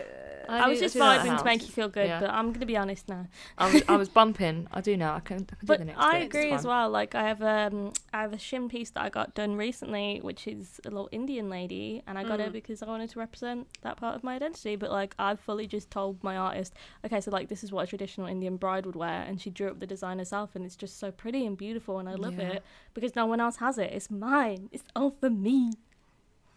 I 0.49 0.69
was 0.69 0.79
just 0.79 0.95
vibing 0.97 1.37
to 1.39 1.45
make 1.45 1.63
you 1.63 1.69
feel 1.69 1.89
good, 1.89 2.07
Yeah. 2.07 2.21
but 2.21 2.31
I'm 2.31 2.53
gonna 2.53 2.67
be 2.67 2.77
honest 2.77 3.09
now. 3.09 3.27
I 3.59 3.73
was, 3.73 3.83
I 3.89 3.97
was 3.97 4.09
bumping. 4.21 4.69
I 4.73 4.81
do 4.81 4.97
know. 4.97 5.11
I 5.13 5.21
can, 5.21 5.37
I 5.37 5.39
can 5.39 5.47
do 5.61 5.67
But 5.67 5.79
the 5.81 5.85
next 5.87 5.99
I 5.99 6.13
bit. 6.13 6.23
It's 6.23 6.35
agree 6.35 6.51
as 6.53 6.63
fine. 6.63 6.69
well. 6.71 6.91
Like 6.91 7.15
I 7.15 7.23
have 7.27 7.43
um 7.43 7.93
I 8.13 8.21
have 8.23 8.33
a 8.33 8.37
shim 8.37 8.69
piece 8.69 8.91
that 8.91 9.03
I 9.03 9.09
got 9.09 9.35
done 9.35 9.57
recently, 9.57 10.21
which 10.23 10.47
is 10.47 10.81
a 10.85 10.91
little 10.91 11.09
Indian 11.11 11.51
lady, 11.51 12.03
and 12.07 12.17
I 12.19 12.23
got 12.23 12.39
it 12.41 12.51
Mm. 12.51 12.53
because 12.53 12.83
I 12.83 12.87
wanted 12.87 13.11
to 13.11 13.19
represent 13.19 13.67
that 13.83 13.97
part 13.97 14.15
of 14.15 14.23
my 14.23 14.37
identity. 14.37 14.77
But 14.77 14.91
like 14.93 15.15
I've 15.19 15.41
fully 15.41 15.67
just 15.67 15.91
told 15.91 16.23
my 16.23 16.37
artist, 16.37 16.75
okay, 17.05 17.21
so 17.21 17.31
like 17.31 17.49
this 17.49 17.65
is 17.65 17.73
what 17.73 17.85
a 17.85 17.87
traditional 17.89 18.27
Indian 18.29 18.57
bride 18.57 18.87
would 18.87 18.97
wear, 18.97 19.23
and 19.27 19.41
she 19.41 19.51
drew 19.51 19.69
up 19.69 19.81
the 19.81 19.87
design 19.87 20.19
herself, 20.19 20.51
and 20.55 20.65
it's 20.65 20.77
just 20.77 20.99
so 21.01 21.11
pretty 21.11 21.45
and 21.47 21.57
beautiful, 21.59 21.99
and 21.99 22.09
I 22.09 22.15
love 22.15 22.39
Yeah. 22.39 22.49
it 22.53 22.65
because 22.95 23.17
no 23.17 23.27
one 23.27 23.41
else 23.41 23.57
has 23.57 23.79
it. 23.79 23.91
It's 23.93 24.11
mine. 24.11 24.69
It's 24.71 24.85
all 24.95 25.11
for 25.11 25.29
me. 25.31 25.73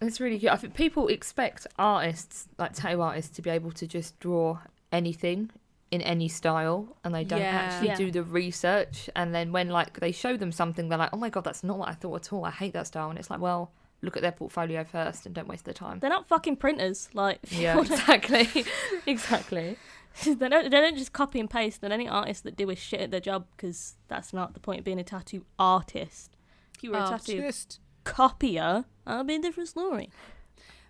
It's 0.02 0.20
really 0.20 0.38
good. 0.38 0.50
I 0.50 0.56
think 0.56 0.74
people 0.76 1.08
expect 1.08 1.68
artists, 1.78 2.48
like 2.58 2.74
tattoo 2.74 3.02
artists, 3.02 3.36
to 3.36 3.42
be 3.42 3.50
able 3.50 3.72
to 3.74 3.86
just 3.88 4.20
draw 4.20 4.60
anything 4.92 5.52
in 5.92 6.02
any 6.02 6.28
style, 6.28 6.96
and 7.04 7.14
they 7.14 7.24
don't 7.24 7.40
Yeah. 7.42 7.48
actually 7.48 7.88
Yeah. 7.90 7.96
do 7.96 8.12
the 8.12 8.24
research. 8.24 9.10
And 9.16 9.34
then 9.34 9.52
when 9.52 9.70
like 9.70 10.00
they 10.00 10.12
show 10.12 10.38
them 10.38 10.52
something, 10.52 10.88
they're 10.88 11.00
like, 11.00 11.10
"Oh 11.12 11.18
my 11.18 11.30
god, 11.30 11.44
that's 11.44 11.64
not 11.64 11.78
what 11.80 11.90
I 11.90 11.94
thought 11.94 12.16
at 12.28 12.34
all. 12.34 12.46
I 12.46 12.52
hate 12.52 12.74
that 12.74 12.88
style." 12.88 13.10
And 13.10 13.18
it's 13.18 13.30
like, 13.30 13.40
well, 13.40 13.72
look 14.02 14.16
at 14.16 14.22
their 14.22 14.32
portfolio 14.32 14.84
first, 14.84 15.26
and 15.26 15.34
don't 15.36 15.48
waste 15.48 15.66
their 15.66 15.74
time. 15.74 16.00
They're 16.00 16.10
not 16.10 16.28
fucking 16.28 16.58
printers. 16.58 17.10
Like 17.14 17.40
Yeah, 17.52 17.76
wanna- 17.76 17.94
exactly, 17.94 18.66
exactly. 19.08 19.78
they 20.24 20.36
don't 20.50 20.64
they 20.64 20.70
don't 20.70 20.98
just 20.98 21.12
copy 21.14 21.40
and 21.40 21.50
paste. 21.50 21.84
And 21.84 21.92
any 21.92 22.08
artist 22.08 22.44
that 22.44 22.56
do 22.56 22.70
a 22.70 22.76
shit 22.76 23.02
at 23.02 23.12
their 23.12 23.20
job 23.20 23.48
because 23.56 23.96
that's 24.08 24.32
not 24.32 24.54
the 24.54 24.60
point 24.60 24.80
of 24.80 24.86
being 24.86 25.00
a 25.00 25.04
tattoo 25.04 25.46
artist. 25.58 26.36
If 26.76 26.84
you 26.84 26.92
were 26.92 26.98
a 27.00 27.06
oh. 27.06 27.10
tattoo 27.10 27.40
Artist. 27.40 27.80
Copier, 28.10 28.86
that'll 29.06 29.24
be 29.24 29.36
a 29.36 29.40
different 29.40 29.70
story. 29.70 30.10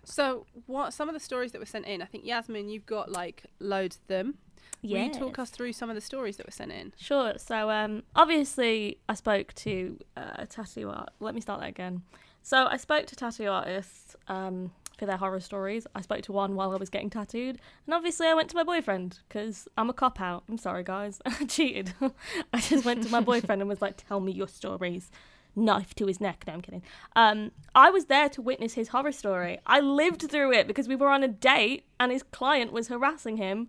So 0.04 0.46
what? 0.66 0.92
Some 0.92 1.08
of 1.08 1.14
the 1.14 1.20
stories 1.20 1.52
that 1.52 1.58
were 1.58 1.66
sent 1.66 1.86
in. 1.86 2.02
I 2.02 2.06
think 2.06 2.24
Yasmin, 2.24 2.68
you've 2.68 2.86
got 2.86 3.10
like 3.10 3.44
loads 3.58 3.96
of 3.96 4.06
them. 4.08 4.38
Will 4.82 4.96
you 4.96 5.12
talk 5.12 5.38
us 5.38 5.50
through 5.50 5.74
some 5.74 5.90
of 5.90 5.94
the 5.94 6.00
stories 6.00 6.38
that 6.38 6.46
were 6.46 6.52
sent 6.52 6.72
in? 6.72 6.94
Sure. 6.96 7.34
So, 7.36 7.70
um, 7.70 8.02
obviously, 8.16 8.98
I 9.10 9.14
spoke 9.14 9.52
to 9.56 9.98
uh, 10.16 10.32
a 10.36 10.46
tattoo 10.46 10.88
art. 10.88 11.10
Let 11.20 11.34
me 11.34 11.42
start 11.42 11.60
that 11.60 11.68
again. 11.68 12.02
So 12.42 12.66
I 12.66 12.76
spoke 12.78 13.06
to 13.06 13.16
tattoo 13.16 13.48
artists 13.48 14.16
um, 14.28 14.72
for 14.98 15.06
their 15.06 15.18
horror 15.18 15.40
stories. 15.40 15.86
I 15.94 16.00
spoke 16.00 16.22
to 16.22 16.32
one 16.32 16.54
while 16.54 16.72
I 16.72 16.76
was 16.76 16.88
getting 16.88 17.10
tattooed, 17.10 17.58
and 17.86 17.94
obviously 17.94 18.26
I 18.26 18.34
went 18.34 18.48
to 18.50 18.56
my 18.56 18.64
boyfriend 18.64 19.18
because 19.28 19.68
I'm 19.76 19.90
a 19.90 19.92
cop 19.92 20.20
out. 20.20 20.44
I'm 20.48 20.58
sorry, 20.58 20.82
guys, 20.82 21.20
I 21.26 21.44
cheated. 21.44 21.92
I 22.52 22.60
just 22.60 22.84
went 22.84 23.02
to 23.02 23.10
my 23.10 23.20
boyfriend 23.20 23.60
and 23.60 23.68
was 23.68 23.82
like, 23.82 24.02
"Tell 24.08 24.20
me 24.20 24.32
your 24.32 24.48
stories." 24.48 25.10
Knife 25.56 25.94
to 25.94 26.06
his 26.06 26.20
neck. 26.20 26.44
No, 26.46 26.54
I'm 26.54 26.60
kidding. 26.60 26.82
Um, 27.16 27.50
I 27.74 27.90
was 27.90 28.06
there 28.06 28.28
to 28.30 28.42
witness 28.42 28.74
his 28.74 28.88
horror 28.88 29.12
story. 29.12 29.58
I 29.66 29.80
lived 29.80 30.30
through 30.30 30.52
it 30.52 30.66
because 30.66 30.88
we 30.88 30.96
were 30.96 31.08
on 31.08 31.22
a 31.22 31.28
date 31.28 31.84
and 31.98 32.12
his 32.12 32.22
client 32.22 32.72
was 32.72 32.88
harassing 32.88 33.36
him 33.36 33.68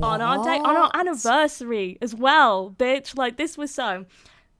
on 0.00 0.20
our 0.20 0.44
date 0.44 0.60
on 0.60 0.76
our 0.76 0.90
anniversary 0.94 1.98
as 2.00 2.14
well, 2.14 2.74
bitch. 2.78 3.16
Like 3.16 3.36
this 3.36 3.58
was 3.58 3.72
so. 3.72 4.06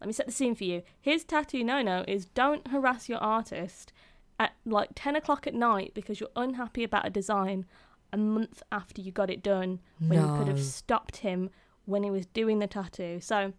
Let 0.01 0.07
me 0.07 0.13
set 0.13 0.27
the 0.27 0.33
scene 0.33 0.55
for 0.55 0.65
you. 0.65 0.83
His 1.01 1.25
tattoo 1.25 1.63
no 1.63 1.83
no 1.83 2.05
is 2.09 2.25
don't 2.27 2.67
harass 2.69 3.09
your 3.09 3.19
artist 3.19 3.93
at 4.39 4.53
like 4.65 4.91
ten 4.95 5.15
o'clock 5.15 5.47
at 5.47 5.55
night 5.55 5.93
because 5.95 6.19
you're 6.19 6.31
unhappy 6.35 6.83
about 6.83 7.07
a 7.07 7.11
design 7.11 7.67
a 8.13 8.17
month 8.17 8.63
after 8.73 9.01
you 9.01 9.13
got 9.13 9.31
it 9.31 9.43
done 9.43 9.79
when 10.01 10.21
you 10.21 10.37
could 10.39 10.49
have 10.49 10.61
stopped 10.61 11.19
him 11.19 11.51
when 11.85 12.03
he 12.03 12.11
was 12.11 12.27
doing 12.27 12.59
the 12.59 12.67
tattoo. 12.67 13.21
So 13.21 13.53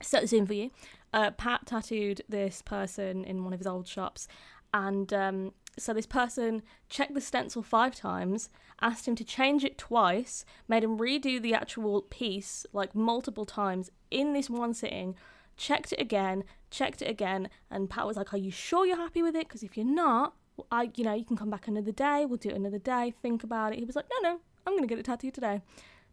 set 0.00 0.22
the 0.22 0.28
scene 0.28 0.46
for 0.46 0.54
you. 0.54 0.70
Uh, 1.12 1.30
Pat 1.30 1.66
tattooed 1.66 2.22
this 2.28 2.62
person 2.62 3.24
in 3.24 3.44
one 3.44 3.52
of 3.52 3.60
his 3.60 3.66
old 3.66 3.86
shops, 3.86 4.28
and 4.72 5.12
um, 5.12 5.52
so 5.78 5.92
this 5.92 6.06
person 6.06 6.62
checked 6.88 7.14
the 7.14 7.20
stencil 7.20 7.62
five 7.62 7.94
times, 7.94 8.48
asked 8.80 9.06
him 9.06 9.14
to 9.16 9.24
change 9.24 9.64
it 9.64 9.78
twice, 9.78 10.44
made 10.68 10.82
him 10.82 10.98
redo 10.98 11.40
the 11.40 11.54
actual 11.54 12.02
piece 12.02 12.64
like 12.72 12.94
multiple 12.94 13.44
times 13.44 13.90
in 14.10 14.32
this 14.32 14.48
one 14.48 14.72
sitting, 14.72 15.14
checked 15.56 15.92
it 15.92 16.00
again, 16.00 16.44
checked 16.70 17.02
it 17.02 17.08
again, 17.10 17.48
and 17.70 17.90
Pat 17.90 18.06
was 18.06 18.16
like, 18.16 18.32
"Are 18.32 18.38
you 18.38 18.50
sure 18.50 18.86
you're 18.86 18.96
happy 18.96 19.22
with 19.22 19.36
it? 19.36 19.48
Because 19.48 19.62
if 19.62 19.76
you're 19.76 19.86
not, 19.86 20.34
I, 20.70 20.90
you 20.96 21.04
know, 21.04 21.14
you 21.14 21.24
can 21.24 21.36
come 21.36 21.50
back 21.50 21.68
another 21.68 21.92
day. 21.92 22.24
We'll 22.26 22.38
do 22.38 22.50
it 22.50 22.56
another 22.56 22.78
day. 22.78 23.12
Think 23.20 23.44
about 23.44 23.72
it." 23.72 23.78
He 23.78 23.84
was 23.84 23.96
like, 23.96 24.06
"No, 24.10 24.30
no, 24.30 24.40
I'm 24.66 24.76
gonna 24.76 24.86
get 24.86 24.98
it 24.98 25.04
tattooed 25.04 25.34
today." 25.34 25.60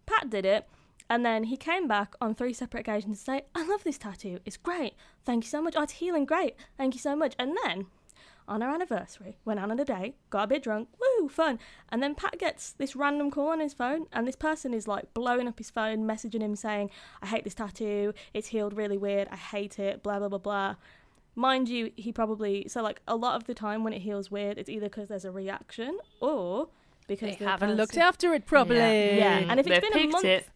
Pat 0.06 0.30
did 0.30 0.46
it. 0.46 0.68
And 1.10 1.26
then 1.26 1.46
he 1.46 1.58
came 1.58 1.88
back 1.88 2.14
on 2.22 2.36
three 2.36 2.54
separate 2.54 2.82
occasions 2.82 3.20
to 3.20 3.24
say, 3.24 3.42
I 3.56 3.66
love 3.66 3.84
this 3.84 3.98
tattoo. 3.98 4.40
It's 4.46 4.58
great. 4.58 4.94
Thank 5.26 5.44
you 5.44 5.50
so 5.50 5.62
much. 5.62 5.74
Oh, 5.76 5.84
it's 5.84 5.94
healing 5.94 6.26
great. 6.26 6.56
Thank 6.78 6.94
you 6.94 7.00
so 7.00 7.16
much. 7.16 7.34
And 7.40 7.58
then 7.64 7.88
on 8.48 8.62
our 8.64 8.74
anniversary, 8.74 9.38
went 9.46 9.60
out 9.60 9.72
on 9.72 9.80
a 9.80 9.86
date, 9.86 10.16
got 10.30 10.44
a 10.44 10.48
bit 10.48 10.64
drunk, 10.64 10.90
woo, 11.00 11.30
fun. 11.30 11.60
And 11.90 12.02
then 12.02 12.16
Pat 12.16 12.40
gets 12.40 12.72
this 12.74 12.96
random 12.96 13.30
call 13.32 13.50
on 13.50 13.60
his 13.60 13.74
phone, 13.74 14.08
and 14.12 14.28
this 14.28 14.36
person 14.36 14.74
is 14.74 14.88
like 14.88 15.14
blowing 15.14 15.48
up 15.48 15.60
his 15.60 15.70
phone, 15.70 16.06
messaging 16.08 16.42
him 16.42 16.56
saying, 16.56 16.90
I 17.22 17.28
hate 17.28 17.44
this 17.44 17.54
tattoo. 17.54 18.14
It's 18.34 18.48
healed 18.48 18.74
really 18.74 18.98
weird. 18.98 19.28
I 19.32 19.36
hate 19.36 19.78
it. 19.78 20.02
Blah, 20.02 20.20
blah, 20.20 20.30
blah, 20.30 20.40
blah. 20.40 20.76
Mind 21.36 21.70
you, 21.70 21.92
he 21.96 22.12
probably, 22.12 22.68
so 22.68 22.82
like 22.82 23.02
a 23.08 23.16
lot 23.16 23.36
of 23.36 23.46
the 23.46 23.54
time 23.54 23.84
when 23.84 23.94
it 23.94 24.00
heals 24.02 24.30
weird, 24.32 24.58
it's 24.58 24.70
either 24.70 24.88
because 24.88 25.08
there's 25.10 25.26
a 25.26 25.32
reaction 25.32 26.00
or 26.20 26.70
because 27.08 27.38
They 27.38 27.46
the 27.46 27.50
haven't 27.50 27.76
looked 27.76 27.98
after 27.98 28.34
it 28.34 28.46
properly. 28.46 28.80
Yeah, 29.18 29.38
and 29.48 29.60
if 29.60 29.68
it's 29.68 29.88
been 29.88 30.08
a 30.08 30.08
month- 30.12 30.26
it. 30.26 30.48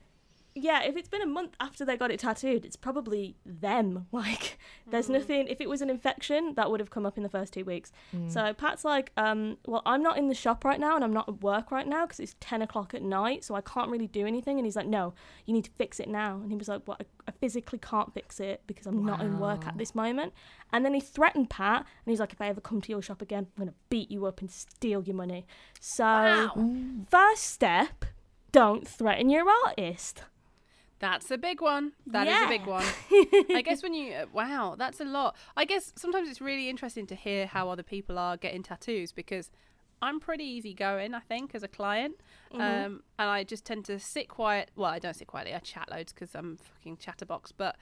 Yeah, 0.56 0.84
if 0.84 0.96
it's 0.96 1.10
been 1.10 1.22
a 1.22 1.26
month 1.28 1.56
after 1.60 1.84
they 1.84 1.98
got 1.98 2.12
it 2.12 2.20
tattooed, 2.20 2.64
it's 2.66 2.76
probably 2.76 3.36
them. 3.46 4.08
Like, 4.14 4.58
there's 4.90 5.10
nothing. 5.10 5.48
If 5.48 5.60
it 5.60 5.68
was 5.68 5.82
an 5.82 5.90
infection, 5.90 6.54
that 6.56 6.70
would 6.70 6.80
have 6.80 6.90
come 6.92 7.06
up 7.06 7.18
in 7.18 7.24
the 7.24 7.30
first 7.30 7.52
two 7.54 7.66
weeks. 7.66 7.92
Mm. 8.16 8.32
So 8.32 8.54
Pat's 8.54 8.86
like, 8.86 9.12
um, 9.18 9.58
well, 9.66 9.82
I'm 9.86 10.02
not 10.04 10.18
in 10.18 10.28
the 10.30 10.36
shop 10.36 10.64
right 10.64 10.80
now, 10.80 10.96
and 10.96 11.04
I'm 11.04 11.12
not 11.12 11.28
at 11.28 11.42
work 11.42 11.72
right 11.72 11.88
now 11.88 12.06
because 12.06 12.20
it's 12.20 12.36
ten 12.40 12.62
o'clock 12.62 12.94
at 12.94 13.02
night, 13.02 13.44
so 13.44 13.56
I 13.56 13.62
can't 13.62 13.90
really 13.90 14.08
do 14.08 14.26
anything. 14.28 14.60
And 14.60 14.66
he's 14.66 14.76
like, 14.76 14.88
no, 14.88 15.14
you 15.46 15.54
need 15.54 15.66
to 15.66 15.72
fix 15.72 16.00
it 16.00 16.08
now. 16.08 16.36
And 16.36 16.52
he 16.52 16.58
was 16.58 16.68
like, 16.68 16.82
well, 16.88 16.98
I, 17.00 17.06
I 17.28 17.32
physically 17.32 17.80
can't 17.80 18.14
fix 18.14 18.40
it 18.40 18.62
because 18.68 18.86
I'm 18.86 19.04
not 19.04 19.22
in 19.22 19.40
work 19.40 19.66
at 19.68 19.78
this 19.78 19.96
moment. 19.96 20.34
And 20.72 20.86
then 20.86 20.94
he 20.94 21.02
threatened 21.02 21.50
Pat, 21.50 21.80
and 21.80 22.12
he's 22.12 22.20
like, 22.20 22.34
if 22.34 22.42
I 22.42 22.48
ever 22.48 22.62
come 22.62 22.80
to 22.82 22.92
your 22.92 23.02
shop 23.02 23.22
again, 23.22 23.48
I'm 23.58 23.66
gonna 23.66 23.76
beat 23.90 24.12
you 24.12 24.26
up 24.26 24.40
and 24.42 24.50
steal 24.52 25.04
your 25.04 25.16
money. 25.16 25.46
So 25.80 26.04
Wow. 26.04 26.68
first 27.10 27.44
step, 27.44 28.06
don't 28.52 28.88
threaten 28.88 29.30
your 29.30 29.46
artist. 29.66 30.24
That's 31.08 31.30
a 31.32 31.38
big 31.38 31.60
one. 31.62 31.86
That 32.08 32.28
is 32.28 32.34
Yeah. 32.34 32.46
a 32.46 32.50
big 32.58 32.66
one. 32.66 32.86
I 33.60 33.62
guess 33.68 33.84
when 33.84 33.94
you 33.94 34.14
uh, 34.14 34.26
wow, 34.32 34.76
that's 34.78 35.00
a 35.02 35.06
lot. 35.06 35.36
I 35.58 35.66
guess 35.66 35.92
sometimes 36.04 36.30
it's 36.30 36.40
really 36.42 36.70
interesting 36.70 37.06
to 37.08 37.16
hear 37.26 37.46
how 37.46 37.64
other 37.70 37.84
people 37.84 38.18
are 38.18 38.38
getting 38.38 38.64
tattoos 38.64 39.12
because 39.12 39.52
I'm 40.02 40.20
pretty 40.20 40.44
easygoing, 40.46 41.14
I 41.14 41.20
think, 41.20 41.54
as 41.56 41.64
a 41.64 41.68
client, 41.80 42.16
Mm-hmm. 42.54 42.62
um, 42.62 43.04
and 43.20 43.30
I 43.38 43.44
just 43.44 43.64
tend 43.66 43.84
to 43.86 43.98
sit 44.00 44.28
quiet. 44.30 44.70
Well, 44.76 44.92
I 44.92 45.00
don't 45.00 45.16
sit 45.16 45.28
quietly. 45.28 45.54
I 45.54 45.60
chat 45.60 45.90
loads 45.92 46.12
because 46.14 46.34
I'm 46.36 46.58
fucking 46.58 46.98
chatterbox. 46.98 47.52
But 47.52 47.76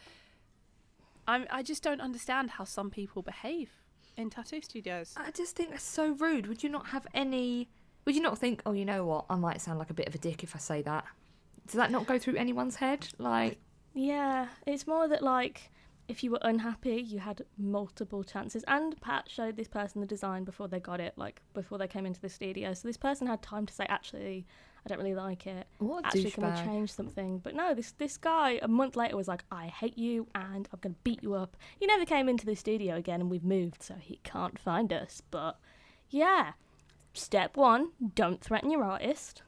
I'm 1.28 1.46
I 1.52 1.62
just 1.64 1.84
don't 1.84 2.02
understand 2.02 2.52
how 2.52 2.64
some 2.64 2.90
people 2.90 3.22
behave 3.22 3.70
in 4.18 4.30
tattoo 4.30 4.62
studios. 4.62 5.14
I 5.18 5.32
just 5.32 5.56
think 5.56 5.70
that's 5.72 5.84
so 5.84 6.14
rude. 6.14 6.48
Would 6.48 6.64
you 6.64 6.70
not 6.70 6.88
have 6.88 7.06
any? 7.14 7.70
Would 8.06 8.16
you 8.16 8.22
not 8.22 8.38
think, 8.40 8.62
oh, 8.66 8.72
you 8.72 8.86
know 8.86 9.06
what? 9.06 9.26
I 9.30 9.36
might 9.36 9.62
sound 9.62 9.78
like 9.78 9.92
a 9.92 9.94
bit 9.94 10.08
of 10.08 10.16
a 10.16 10.18
dick 10.18 10.44
if 10.44 10.56
I 10.56 10.60
say 10.60 10.82
that. 10.82 11.06
Does 11.66 11.76
that 11.76 11.92
not 11.92 12.06
go 12.08 12.18
through 12.18 12.36
anyone's 12.36 12.76
head? 12.76 13.08
Like, 13.18 13.60
Yeah, 13.94 14.48
it's 14.66 14.88
more 14.88 15.08
that 15.08 15.22
like 15.22 15.72
if 16.12 16.24
you 16.24 16.32
were 16.32 16.40
unhappy, 16.42 17.02
you 17.02 17.20
had 17.20 17.42
multiple 17.58 18.24
chances. 18.24 18.66
And 18.68 19.00
Pat 19.02 19.30
showed 19.30 19.56
this 19.56 19.70
person 19.70 20.02
the 20.02 20.08
design 20.08 20.44
before 20.44 20.68
they 20.68 20.80
got 20.80 21.00
it, 21.00 21.14
like 21.16 21.42
before 21.54 21.78
they 21.78 21.88
came 21.88 22.06
into 22.06 22.20
the 22.20 22.30
studio. 22.30 22.74
So 22.74 22.88
this 22.88 22.98
person 22.98 23.28
had 23.28 23.42
time 23.42 23.66
to 23.66 23.74
say, 23.74 23.86
actually, 23.88 24.46
I 24.86 24.90
don't 24.90 24.98
really 24.98 25.16
like 25.16 25.48
it. 25.48 25.68
what 25.78 26.06
Actually, 26.06 26.32
can 26.32 26.54
we 26.54 26.62
change 26.62 26.92
something? 26.92 27.38
But 27.40 27.56
no, 27.56 27.74
this 27.74 27.94
this 27.94 28.18
guy 28.18 28.60
a 28.62 28.68
month 28.68 28.96
later 28.96 29.16
was 29.16 29.28
like, 29.28 29.46
I 29.52 29.68
hate 29.68 29.98
you 29.98 30.28
and 30.36 30.68
I'm 30.74 30.80
gonna 30.82 30.96
beat 31.04 31.24
you 31.24 31.34
up. 31.34 31.56
He 31.80 31.86
never 31.86 32.06
came 32.06 32.28
into 32.28 32.46
the 32.46 32.56
studio 32.56 32.96
again, 32.96 33.22
and 33.22 33.30
we've 33.30 33.44
moved, 33.44 33.84
so 33.84 33.96
he 33.96 34.20
can't 34.24 34.60
find 34.60 34.92
us. 34.92 35.22
But 35.32 35.60
yeah, 36.10 36.54
step 37.14 37.56
one: 37.56 37.92
don't 38.16 38.42
threaten 38.42 38.72
your 38.72 38.84
artist. 38.84 39.44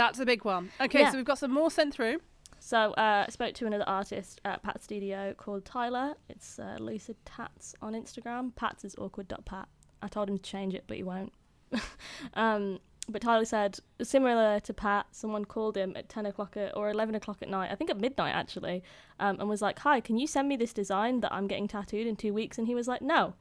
That's 0.00 0.18
a 0.18 0.24
big 0.24 0.44
one. 0.44 0.70
Okay, 0.80 1.00
Yeah. 1.00 1.10
so 1.10 1.16
we've 1.18 1.26
got 1.26 1.38
some 1.38 1.50
more 1.52 1.70
sent 1.70 1.92
through. 1.92 2.20
So 2.58 2.92
uh, 2.92 3.24
I 3.26 3.30
spoke 3.30 3.54
to 3.56 3.66
another 3.66 3.86
artist 3.86 4.40
at 4.44 4.62
Pat's 4.62 4.84
studio 4.84 5.34
called 5.36 5.64
Tyler. 5.64 6.14
It's 6.28 6.58
uh, 6.58 6.76
Lucid 6.80 7.16
Tats 7.26 7.74
on 7.82 7.92
Instagram. 7.94 8.54
Pat's 8.56 8.84
is 8.84 8.94
awkward.pat. 8.96 9.68
I 10.02 10.08
told 10.08 10.28
him 10.30 10.38
to 10.38 10.42
change 10.42 10.74
it, 10.74 10.84
but 10.86 10.96
he 10.96 11.02
won't. 11.02 11.32
um, 12.34 12.78
but 13.08 13.22
Tyler 13.22 13.44
said, 13.44 13.78
similar 14.02 14.60
to 14.60 14.72
Pat, 14.72 15.06
someone 15.12 15.44
called 15.44 15.76
him 15.76 15.92
at 15.96 16.08
10 16.08 16.26
o'clock 16.26 16.56
at, 16.56 16.76
or 16.76 16.90
11 16.90 17.14
o'clock 17.14 17.38
at 17.42 17.48
night, 17.48 17.70
I 17.70 17.74
think 17.74 17.90
at 17.90 17.98
midnight 17.98 18.34
actually, 18.34 18.82
um, 19.18 19.38
and 19.40 19.48
was 19.48 19.62
like, 19.62 19.78
Hi, 19.80 20.00
can 20.00 20.16
you 20.16 20.26
send 20.26 20.48
me 20.48 20.56
this 20.56 20.72
design 20.72 21.20
that 21.20 21.32
I'm 21.32 21.46
getting 21.46 21.68
tattooed 21.68 22.06
in 22.06 22.16
two 22.16 22.32
weeks? 22.32 22.56
And 22.58 22.66
he 22.66 22.74
was 22.74 22.88
like, 22.88 23.02
No, 23.02 23.34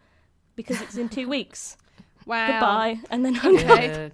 because 0.55 0.81
it's 0.81 0.97
in 0.97 1.07
two 1.09 1.29
weeks. 1.37 1.77
Wow. 2.29 2.47
Goodbye. 2.47 2.99
And 3.09 3.25
then 3.25 3.33
hung 3.35 3.57
up. 3.57 4.13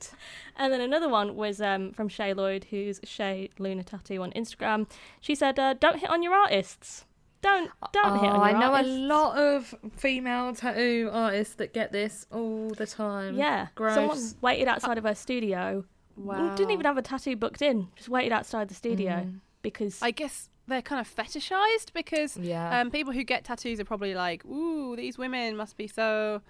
And 0.57 0.71
then 0.71 0.79
another 0.81 1.09
one 1.09 1.35
was 1.35 1.59
um, 1.61 1.91
from 1.91 2.07
Shay 2.07 2.33
Lloyd, 2.33 2.65
who's 2.69 2.99
Shay 3.03 3.49
Luna 3.59 3.83
Tattoo 3.83 4.21
on 4.23 4.31
Instagram. 4.31 4.87
She 5.19 5.35
said, 5.35 5.59
uh, 5.59 5.73
"Don't 5.73 5.99
hit 5.99 6.09
on 6.09 6.23
your 6.23 6.33
artists. 6.33 7.03
Don't 7.41 7.69
don't 7.91 8.19
hit 8.19 8.29
on 8.29 8.37
Oh, 8.37 8.39
on 8.41 8.55
I 8.55 8.59
know 8.59 8.73
artists." 8.73 8.95
a 8.95 8.99
lot 8.99 9.37
of 9.37 9.75
female 9.97 10.55
tattoo 10.55 11.09
artists 11.11 11.55
that 11.55 11.73
get 11.73 11.91
this 11.91 12.25
all 12.31 12.69
the 12.69 12.87
time. 12.87 13.35
Yeah, 13.37 13.67
Gross. 13.75 13.95
someone 13.95 14.17
waited 14.41 14.67
outside 14.69 14.97
of 14.97 15.03
her 15.03 15.13
studio. 15.13 15.83
Wow. 16.15 16.55
Didn't 16.55 16.71
even 16.71 16.85
have 16.85 16.97
a 16.97 17.01
tattoo 17.01 17.35
booked 17.35 17.61
in. 17.61 17.89
Just 17.97 18.07
waited 18.07 18.31
outside 18.31 18.69
the 18.69 18.73
studio 18.75 19.11
Mm. 19.25 19.39
because 19.61 20.01
I 20.01 20.11
guess 20.11 20.47
they're 20.67 20.81
kind 20.81 21.01
of 21.01 21.13
fetishized 21.13 21.91
because 21.93 22.37
Yeah. 22.37 22.79
um, 22.79 22.89
people 22.91 23.11
who 23.11 23.23
get 23.25 23.43
tattoos 23.43 23.79
are 23.81 23.85
probably 23.85 24.15
like, 24.15 24.45
"Ooh, 24.45 24.95
these 24.95 25.17
women 25.17 25.57
must 25.57 25.75
be 25.75 25.87
so 25.87 26.41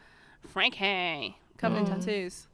franky, 0.48 1.38
covered 1.58 1.78
in 1.80 1.86
Mm. 1.86 1.90
tattoos." 2.00 2.48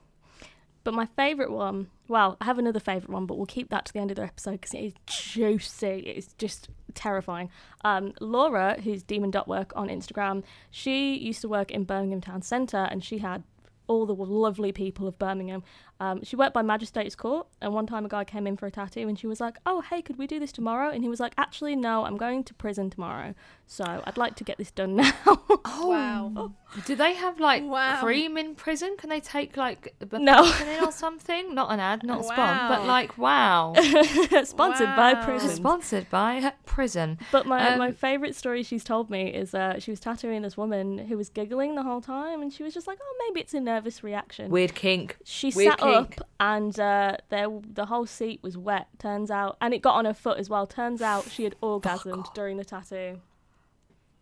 But 0.84 0.96
my 0.96 1.06
favourite 1.06 1.52
one, 1.52 1.90
well, 2.08 2.38
I 2.42 2.46
have 2.46 2.58
another 2.58 2.80
favourite 2.80 3.10
one, 3.14 3.28
but 3.28 3.38
we'll 3.38 3.46
keep 3.46 3.70
that 3.70 3.86
to 3.86 3.94
the 3.94 4.00
end 4.00 4.10
of 4.10 4.16
the 4.18 4.24
episode 4.24 4.54
because 4.62 4.74
it 4.74 4.80
is 4.80 4.94
juicy. 5.06 6.00
It's 6.08 6.34
just 6.40 6.70
terrifying. 6.96 7.52
Um, 7.86 8.14
Laura, 8.20 8.82
who's 8.82 9.04
Demon 9.04 9.30
Dot 9.30 9.48
Work 9.48 9.74
on 9.76 9.90
Instagram, 9.90 10.44
she 10.72 11.16
used 11.16 11.42
to 11.42 11.48
work 11.50 11.70
in 11.70 11.84
Birmingham 11.84 12.20
Town 12.22 12.42
Centre 12.42 12.88
and 12.90 13.04
she 13.04 13.20
had 13.20 13.44
all 13.86 14.06
the 14.08 14.16
lovely 14.16 14.72
people 14.72 15.08
of 15.08 15.20
Birmingham. 15.20 15.62
Um, 16.02 16.24
she 16.24 16.36
worked 16.36 16.56
by 16.56 16.64
Magistrates 16.64 17.14
Court, 17.16 17.46
and 17.62 17.76
one 17.76 17.86
time 17.86 18.06
a 18.06 18.10
guy 18.10 18.24
came 18.24 18.48
in 18.48 18.58
for 18.58 18.66
a 18.66 18.72
tattoo, 18.72 19.08
and 19.08 19.20
she 19.20 19.28
was 19.28 19.40
like, 19.40 19.58
"Oh, 19.68 19.82
hey, 19.82 20.02
could 20.02 20.18
we 20.18 20.26
do 20.26 20.40
this 20.40 20.52
tomorrow?" 20.52 20.90
And 20.90 21.04
he 21.04 21.10
was 21.10 21.20
like, 21.20 21.34
"Actually, 21.38 21.76
no, 21.76 22.06
I'm 22.06 22.18
going 22.18 22.44
to 22.46 22.54
prison 22.56 22.90
tomorrow, 22.90 23.36
so 23.68 23.84
I'd 24.08 24.18
like 24.18 24.34
to 24.38 24.44
get 24.44 24.58
this 24.58 24.72
done 24.72 24.96
now." 24.96 25.14
oh, 25.28 25.88
Wow. 25.88 26.54
Do 26.86 26.96
they 26.96 27.14
have 27.16 27.40
like 27.40 27.64
Wow. 27.64 28.00
cream 28.02 28.38
in 28.38 28.56
prison? 28.56 28.96
Can 28.98 29.10
they 29.10 29.20
take 29.20 29.58
like 29.58 29.94
a 30.02 30.18
No. 30.18 30.40
in 30.62 30.84
or 30.86 30.92
something? 30.92 31.54
Not 31.54 31.70
an 31.72 31.80
ad, 31.82 32.02
not 32.04 32.22
a 32.22 32.24
spawn, 32.24 32.70
but 32.70 32.88
like 32.88 33.18
wow. 33.18 33.74
Sponsored 34.44 34.96
by 34.96 35.14
prison. 35.16 35.50
Sponsored 35.56 36.10
by 36.10 36.54
prison. 36.66 37.20
But 37.32 37.46
my, 37.46 37.76
my 37.76 37.88
Um, 37.90 37.94
favourite 37.94 38.36
story 38.36 38.64
she's 38.64 38.84
told 38.84 39.10
me 39.10 39.28
is 39.34 39.54
uh, 39.54 39.80
she 39.80 39.92
was 39.92 40.00
tattooing 40.00 40.42
this 40.42 40.56
woman 40.58 40.98
who 40.98 41.18
was 41.18 41.30
giggling 41.30 41.76
the 41.76 41.84
whole 41.84 42.02
time, 42.02 42.42
and 42.42 42.52
she 42.54 42.64
was 42.64 42.74
just 42.74 42.88
like, 42.88 43.00
"Oh, 43.02 43.16
maybe 43.28 43.42
it's 43.42 43.54
a 43.54 43.60
nervous 43.60 44.04
reaction." 44.04 44.50
Weird 44.50 44.74
kink. 44.74 45.18
she 45.26 45.52
weird 45.56 45.72
sat 45.72 45.80
kink. 45.80 45.91
Up, 45.94 46.14
and 46.40 46.80
uh, 46.80 47.18
there 47.30 47.48
the 47.74 47.86
whole 47.86 48.06
seat 48.06 48.42
was 48.42 48.58
wet. 48.58 48.88
Turns 49.00 49.32
out, 49.32 49.58
and 49.62 49.74
it 49.74 49.82
got 49.82 49.96
on 49.96 50.06
her 50.06 50.14
foot 50.14 50.38
as 50.38 50.50
well. 50.50 50.68
Turns 50.68 51.02
out 51.02 51.30
she 51.30 51.44
had 51.44 51.56
orgasmed 51.62 52.20
off. 52.20 52.34
during 52.34 52.58
the 52.58 52.66
tattoo. 52.66 53.22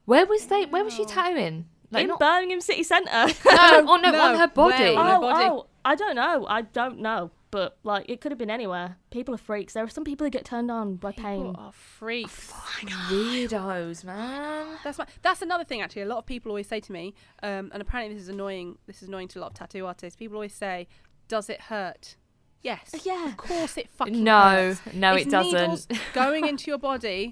Where 0.06 0.26
was 0.26 0.48
they? 0.48 0.66
Where 0.66 0.84
was 0.84 0.94
she 0.94 1.06
tattooing? 1.06 1.66
Like, 1.92 2.04
in 2.04 2.08
not- 2.10 2.20
Birmingham 2.20 2.62
city 2.62 2.84
centre. 2.84 3.10
No, 3.12 3.34
oh 3.46 4.00
no, 4.02 4.12
no, 4.12 4.22
on 4.22 4.38
her 4.38 4.48
body. 4.48 4.84
where? 4.84 4.98
On 4.98 5.06
her 5.06 5.16
oh, 5.16 5.22
body. 5.22 5.46
oh, 5.46 5.68
I 5.84 5.96
don't 5.96 6.16
know. 6.16 6.46
I 6.48 6.62
don't 6.62 7.00
know. 7.00 7.32
But 7.52 7.78
like, 7.84 8.08
it 8.08 8.22
could 8.22 8.32
have 8.32 8.38
been 8.38 8.52
anywhere. 8.52 8.98
People 9.10 9.34
are 9.34 9.40
freaks. 9.40 9.74
There 9.74 9.84
are 9.84 9.90
some 9.90 10.04
people 10.04 10.26
who 10.26 10.30
get 10.30 10.46
turned 10.46 10.70
on 10.70 10.96
by 10.96 11.12
pain. 11.12 11.48
People 11.48 11.56
are 11.58 11.72
freaks. 11.72 12.52
Weirdos, 13.10 14.04
man. 14.04 14.78
That's 14.84 15.00
my, 15.00 15.08
that's 15.24 15.42
another 15.42 15.64
thing 15.64 15.82
actually. 15.82 16.04
A 16.04 16.08
lot 16.08 16.20
of 16.20 16.26
people 16.28 16.52
always 16.52 16.68
say 16.68 16.80
to 16.80 16.92
me, 16.92 17.16
um, 17.42 17.72
and 17.74 17.82
apparently 17.82 18.14
this 18.14 18.24
is 18.24 18.30
annoying. 18.30 18.78
This 18.86 19.02
is 19.02 19.08
annoying 19.08 19.30
to 19.30 19.40
a 19.40 19.42
lot 19.42 19.48
of 19.48 19.54
tattoo 19.56 19.88
artists. 19.88 20.16
People 20.16 20.36
always 20.36 20.54
say, 20.54 20.88
"Does 21.30 21.50
it 21.50 21.62
hurt?" 21.62 22.18
Yes. 22.62 22.94
Uh, 22.94 23.00
yeah. 23.06 23.26
Of 23.30 23.38
course 23.38 23.78
it 23.78 23.90
fucking 23.90 24.22
No, 24.22 24.40
hurts. 24.42 24.82
no, 24.94 25.14
It's 25.14 25.28
it 25.28 25.30
doesn't. 25.30 25.54
needles 25.54 25.88
going 26.14 26.46
into 26.46 26.70
your 26.70 26.78
body. 26.78 27.32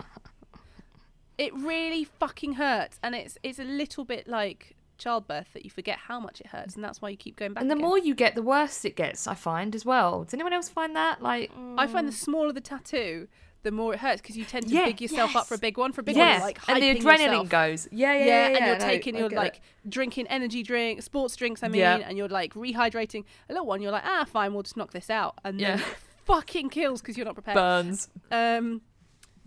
It 1.37 1.53
really 1.53 2.03
fucking 2.05 2.53
hurts, 2.53 2.97
and 3.03 3.13
it's 3.13 3.37
it's 3.43 3.59
a 3.59 3.63
little 3.63 4.05
bit 4.05 4.27
like 4.27 4.75
childbirth 4.97 5.53
that 5.53 5.63
you 5.63 5.69
forget 5.69 5.99
how 6.07 6.19
much 6.19 6.39
it 6.41 6.47
hurts, 6.47 6.73
and 6.75 6.83
that's 6.83 6.99
why 7.01 7.09
you 7.09 7.17
keep 7.17 7.35
going 7.35 7.53
back. 7.53 7.61
And 7.61 7.69
the 7.69 7.75
again. 7.75 7.85
more 7.87 7.99
you 7.99 8.15
get, 8.15 8.33
the 8.33 8.41
worse 8.41 8.83
it 8.85 8.95
gets. 8.95 9.27
I 9.27 9.35
find 9.35 9.75
as 9.75 9.85
well. 9.85 10.23
Does 10.23 10.33
anyone 10.33 10.53
else 10.53 10.69
find 10.69 10.95
that? 10.95 11.21
Like, 11.21 11.51
I 11.77 11.85
find 11.85 12.07
the 12.07 12.11
smaller 12.11 12.51
the 12.53 12.61
tattoo, 12.61 13.27
the 13.67 13.71
more 13.71 13.93
it 13.93 13.99
hurts 13.99 14.21
because 14.21 14.37
you 14.37 14.45
tend 14.45 14.67
to 14.69 14.73
Yeah, 14.73 14.85
big 14.85 15.01
yourself 15.01 15.35
up 15.35 15.45
for 15.45 15.55
a 15.55 15.57
big 15.57 15.77
one. 15.77 15.91
For 15.91 15.99
a 15.99 16.03
big 16.05 16.15
one, 16.15 16.39
like 16.39 16.57
and 16.69 16.81
the 16.81 16.95
adrenaline 16.95 17.19
yourself. 17.19 17.49
goes. 17.49 17.87
Yeah, 17.91 18.13
yeah, 18.13 18.19
yeah, 18.19 18.25
yeah. 18.25 18.57
and 18.57 18.65
you're 18.65 18.79
no, 18.79 18.85
taking, 18.85 19.17
you're 19.17 19.27
get 19.29 19.35
it. 19.35 19.39
like 19.39 19.61
drinking 19.89 20.27
energy 20.27 20.63
drink, 20.63 21.01
sports 21.01 21.35
drinks. 21.35 21.63
I 21.63 21.67
mean, 21.67 21.81
and 21.81 22.17
you're 22.17 22.29
like 22.29 22.53
rehydrating. 22.53 23.25
A 23.49 23.53
little 23.53 23.67
one, 23.67 23.81
you're 23.81 23.91
like, 23.91 24.05
ah, 24.05 24.25
fine, 24.25 24.53
we'll 24.53 24.63
just 24.63 24.77
knock 24.77 24.91
this 24.93 25.09
out, 25.09 25.35
and 25.43 25.59
then 25.59 25.81
fucking 26.23 26.69
kills 26.69 27.01
because 27.01 27.17
you're 27.17 27.25
not 27.25 27.35
prepared. 27.35 27.55
burns. 27.55 28.09
Um, 28.31 28.81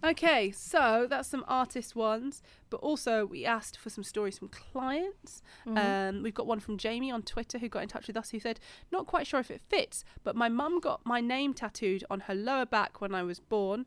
okay, 0.04 0.50
so 0.50 1.06
that's 1.08 1.28
some 1.28 1.44
artist 1.48 1.94
ones, 1.96 2.42
but 2.70 2.78
also 2.78 3.26
we 3.26 3.44
asked 3.44 3.78
for 3.78 3.90
some 3.90 4.04
stories 4.04 4.38
from 4.38 4.48
clients. 4.48 5.42
Um, 5.66 6.22
we've 6.22 6.34
got 6.34 6.46
one 6.46 6.60
from 6.60 6.78
Jamie 6.78 7.10
on 7.10 7.22
Twitter 7.22 7.58
who 7.58 7.68
got 7.68 7.82
in 7.82 7.88
touch 7.88 8.06
with 8.06 8.16
us 8.16 8.30
who 8.30 8.40
said, 8.40 8.60
"Not 8.90 9.06
quite 9.06 9.26
sure 9.26 9.40
if 9.40 9.50
it 9.50 9.60
fits, 9.68 10.04
but 10.24 10.34
my 10.36 10.48
mum 10.48 10.80
got 10.80 11.04
my 11.04 11.20
name 11.20 11.52
tattooed 11.54 12.04
on 12.10 12.20
her 12.20 12.34
lower 12.34 12.66
back 12.66 13.00
when 13.00 13.14
I 13.14 13.22
was 13.22 13.40
born." 13.40 13.86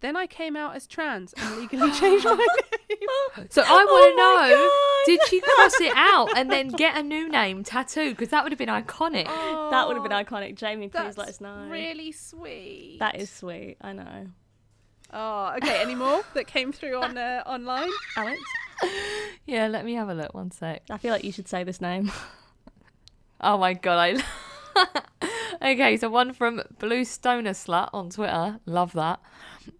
Then 0.00 0.14
I 0.16 0.26
came 0.26 0.56
out 0.56 0.76
as 0.76 0.86
trans 0.86 1.32
and 1.36 1.56
legally 1.56 1.90
changed 1.92 2.24
my 2.24 2.34
name. 2.36 2.98
So 3.50 3.62
I 3.62 3.66
Oh 3.68 3.86
want 3.86 4.12
to 4.12 4.16
my 4.16 4.48
know. 4.48 5.16
Did 5.18 5.28
she 5.28 5.40
cross 5.40 5.80
it 5.80 5.92
out 5.94 6.36
and 6.36 6.50
then 6.50 6.68
get 6.84 6.96
a 6.96 7.02
new 7.02 7.28
name 7.28 7.64
tattoo? 7.64 8.10
Because 8.10 8.28
that 8.28 8.42
would 8.44 8.52
have 8.52 8.58
been 8.58 8.68
iconic. 8.68 9.26
that 9.70 9.86
would 9.86 9.96
have 9.96 10.02
been 10.02 10.12
Oh, 10.12 10.22
iconic. 10.24 10.54
Jamie, 10.54 10.88
please 10.88 11.16
let 11.18 11.28
us 11.28 11.40
know. 11.40 11.66
really 11.68 12.12
sweet. 12.12 12.96
That 13.00 13.16
is 13.16 13.30
sweet. 13.30 13.76
I 13.80 13.92
know. 13.92 14.26
Oh, 15.12 15.54
okay. 15.58 15.80
Any 15.82 15.94
more 15.94 16.22
that 16.34 16.46
came 16.46 16.72
through 16.72 16.96
on 17.02 17.16
uh, 17.18 17.42
online? 17.46 17.90
Alex, 18.16 18.40
Yeah, 19.46 19.66
let 19.68 19.84
me 19.84 19.94
have 19.94 20.08
a 20.08 20.14
look. 20.14 20.32
One 20.34 20.50
sec. 20.50 20.82
I 20.90 20.98
feel 20.98 21.12
like 21.12 21.24
you 21.24 21.32
should 21.32 21.48
say 21.48 21.62
this 21.64 21.80
name. 21.80 22.10
Oh 23.40 23.58
my 23.58 23.74
god, 23.74 24.20
I. 24.76 24.92
okay, 25.72 25.96
so 25.98 26.08
one 26.08 26.32
from 26.32 26.62
Blue 26.78 27.04
Stoner 27.04 27.50
Slut 27.52 27.90
on 27.92 28.10
Twitter. 28.10 28.58
Love 28.66 28.92
that. 28.94 29.20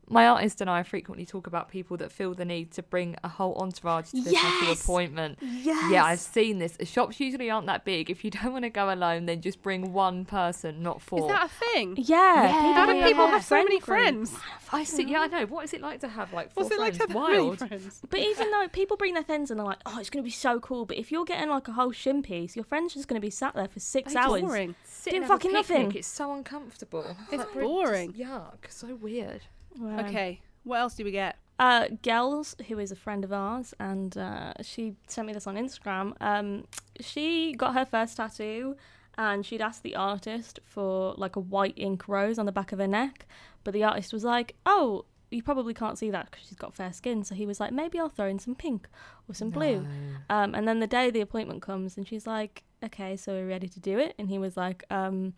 My 0.08 0.28
artist 0.28 0.60
and 0.60 0.70
I 0.70 0.82
frequently 0.84 1.26
talk 1.26 1.46
about 1.46 1.68
people 1.68 1.96
that 1.96 2.12
feel 2.12 2.32
the 2.34 2.44
need 2.44 2.70
to 2.72 2.82
bring 2.82 3.16
a 3.24 3.28
whole 3.28 3.54
entourage 3.56 4.10
to 4.10 4.20
their 4.22 4.32
Yes! 4.34 4.82
appointment. 4.82 5.38
Yes. 5.42 5.90
Yeah, 5.90 6.04
I've 6.04 6.20
seen 6.20 6.58
this. 6.58 6.76
Shops 6.84 7.18
usually 7.18 7.50
aren't 7.50 7.66
that 7.66 7.84
big. 7.84 8.08
If 8.10 8.24
you 8.24 8.30
don't 8.36 8.52
want 8.52 8.64
to 8.64 8.70
go 8.70 8.92
alone, 8.92 9.26
then 9.26 9.40
just 9.40 9.62
bring 9.62 9.92
one 9.92 10.24
person, 10.24 10.82
not 10.82 11.02
four. 11.02 11.20
Is 11.20 11.26
that 11.28 11.46
a 11.46 11.48
thing? 11.48 11.94
Yeah. 11.98 12.42
Yeah. 12.44 12.52
people 12.52 12.72
How 12.74 12.86
do 12.86 12.92
people 13.02 13.22
whole 13.24 13.28
have 13.32 13.44
so 13.44 13.56
many 13.56 13.80
friend 13.80 14.18
group. 14.26 14.28
friends? 14.28 14.44
I 14.72 14.84
see. 14.84 15.04
Yeah, 15.04 15.20
I 15.22 15.26
know. 15.26 15.46
What 15.46 15.64
is 15.64 15.72
it 15.74 15.80
like 15.80 16.00
to 16.00 16.08
have 16.08 16.32
like 16.32 16.52
four 16.52 16.64
What's 16.64 16.74
it 16.74 16.80
like 16.80 16.94
friends? 16.94 17.12
to 17.12 17.18
have 17.18 17.26
that 17.26 17.32
many 17.32 17.44
Wild. 17.44 17.58
friends? 17.58 18.02
But 18.08 18.20
even 18.20 18.50
though 18.50 18.68
people 18.68 18.96
bring 18.96 19.14
their 19.14 19.24
friends 19.24 19.50
and 19.50 19.58
they're 19.58 19.66
like, 19.66 19.78
oh, 19.86 19.98
it's 19.98 20.10
going 20.10 20.22
to 20.22 20.26
be 20.26 20.30
so 20.32 20.60
cool. 20.60 20.86
But 20.86 20.98
if 20.98 21.10
you're 21.10 21.24
getting 21.24 21.48
like 21.50 21.66
a 21.68 21.72
whole 21.72 21.92
shin 21.92 22.22
piece, 22.22 22.54
your 22.54 22.64
friend's 22.64 22.94
just 22.94 23.08
going 23.08 23.20
to 23.20 23.24
be 23.26 23.30
sat 23.30 23.54
there 23.54 23.68
for 23.68 23.80
six 23.80 24.12
It's 24.12 24.16
hours. 24.16 24.42
boring. 24.42 24.74
Sit 24.84 25.10
Doing 25.10 25.22
and 25.22 25.30
have 25.30 25.38
a 25.38 25.40
fucking 25.40 25.52
nothing. 25.52 25.92
It's 25.96 26.06
so 26.08 26.32
uncomfortable. 26.32 27.16
It's 27.32 27.38
Like, 27.44 27.52
boring. 27.54 28.12
just 28.12 28.30
Yuck. 28.30 28.70
So 28.70 28.94
weird. 28.94 29.42
Wow. 29.78 30.00
Okay, 30.06 30.40
what 30.64 30.78
else 30.80 30.94
do 30.94 31.04
we 31.04 31.10
get? 31.10 31.36
Uh, 31.58 31.88
Gels, 32.02 32.54
who 32.68 32.78
is 32.78 32.92
a 32.92 32.96
friend 32.96 33.24
of 33.24 33.32
ours, 33.32 33.72
and 33.80 34.16
uh, 34.18 34.52
she 34.62 34.94
sent 35.06 35.26
me 35.26 35.32
this 35.32 35.46
on 35.46 35.56
Instagram. 35.56 36.14
Um, 36.20 36.66
she 37.00 37.54
got 37.54 37.74
her 37.74 37.86
first 37.86 38.18
tattoo, 38.18 38.76
and 39.16 39.44
she'd 39.46 39.62
asked 39.62 39.82
the 39.82 39.96
artist 39.96 40.60
for 40.64 41.14
like 41.16 41.36
a 41.36 41.40
white 41.40 41.74
ink 41.76 42.08
rose 42.08 42.38
on 42.38 42.44
the 42.46 42.52
back 42.52 42.72
of 42.72 42.78
her 42.78 42.86
neck, 42.86 43.26
but 43.64 43.72
the 43.72 43.84
artist 43.84 44.12
was 44.12 44.22
like, 44.24 44.54
"Oh, 44.66 45.06
you 45.30 45.42
probably 45.42 45.72
can't 45.72 45.96
see 45.98 46.10
that 46.10 46.30
because 46.30 46.46
she's 46.46 46.58
got 46.58 46.74
fair 46.74 46.92
skin." 46.92 47.24
So 47.24 47.34
he 47.34 47.46
was 47.46 47.58
like, 47.58 47.72
"Maybe 47.72 47.98
I'll 47.98 48.10
throw 48.10 48.26
in 48.28 48.38
some 48.38 48.54
pink 48.54 48.88
or 49.28 49.34
some 49.34 49.48
blue." 49.50 49.86
Um, 50.28 50.54
and 50.54 50.68
then 50.68 50.80
the 50.80 50.86
day 50.86 51.10
the 51.10 51.22
appointment 51.22 51.62
comes, 51.62 51.96
and 51.96 52.06
she's 52.06 52.26
like, 52.26 52.64
"Okay, 52.84 53.16
so 53.16 53.32
we're 53.32 53.48
ready 53.48 53.68
to 53.68 53.80
do 53.80 53.98
it." 53.98 54.14
And 54.18 54.28
he 54.28 54.38
was 54.38 54.58
like, 54.58 54.84
um, 54.90 55.32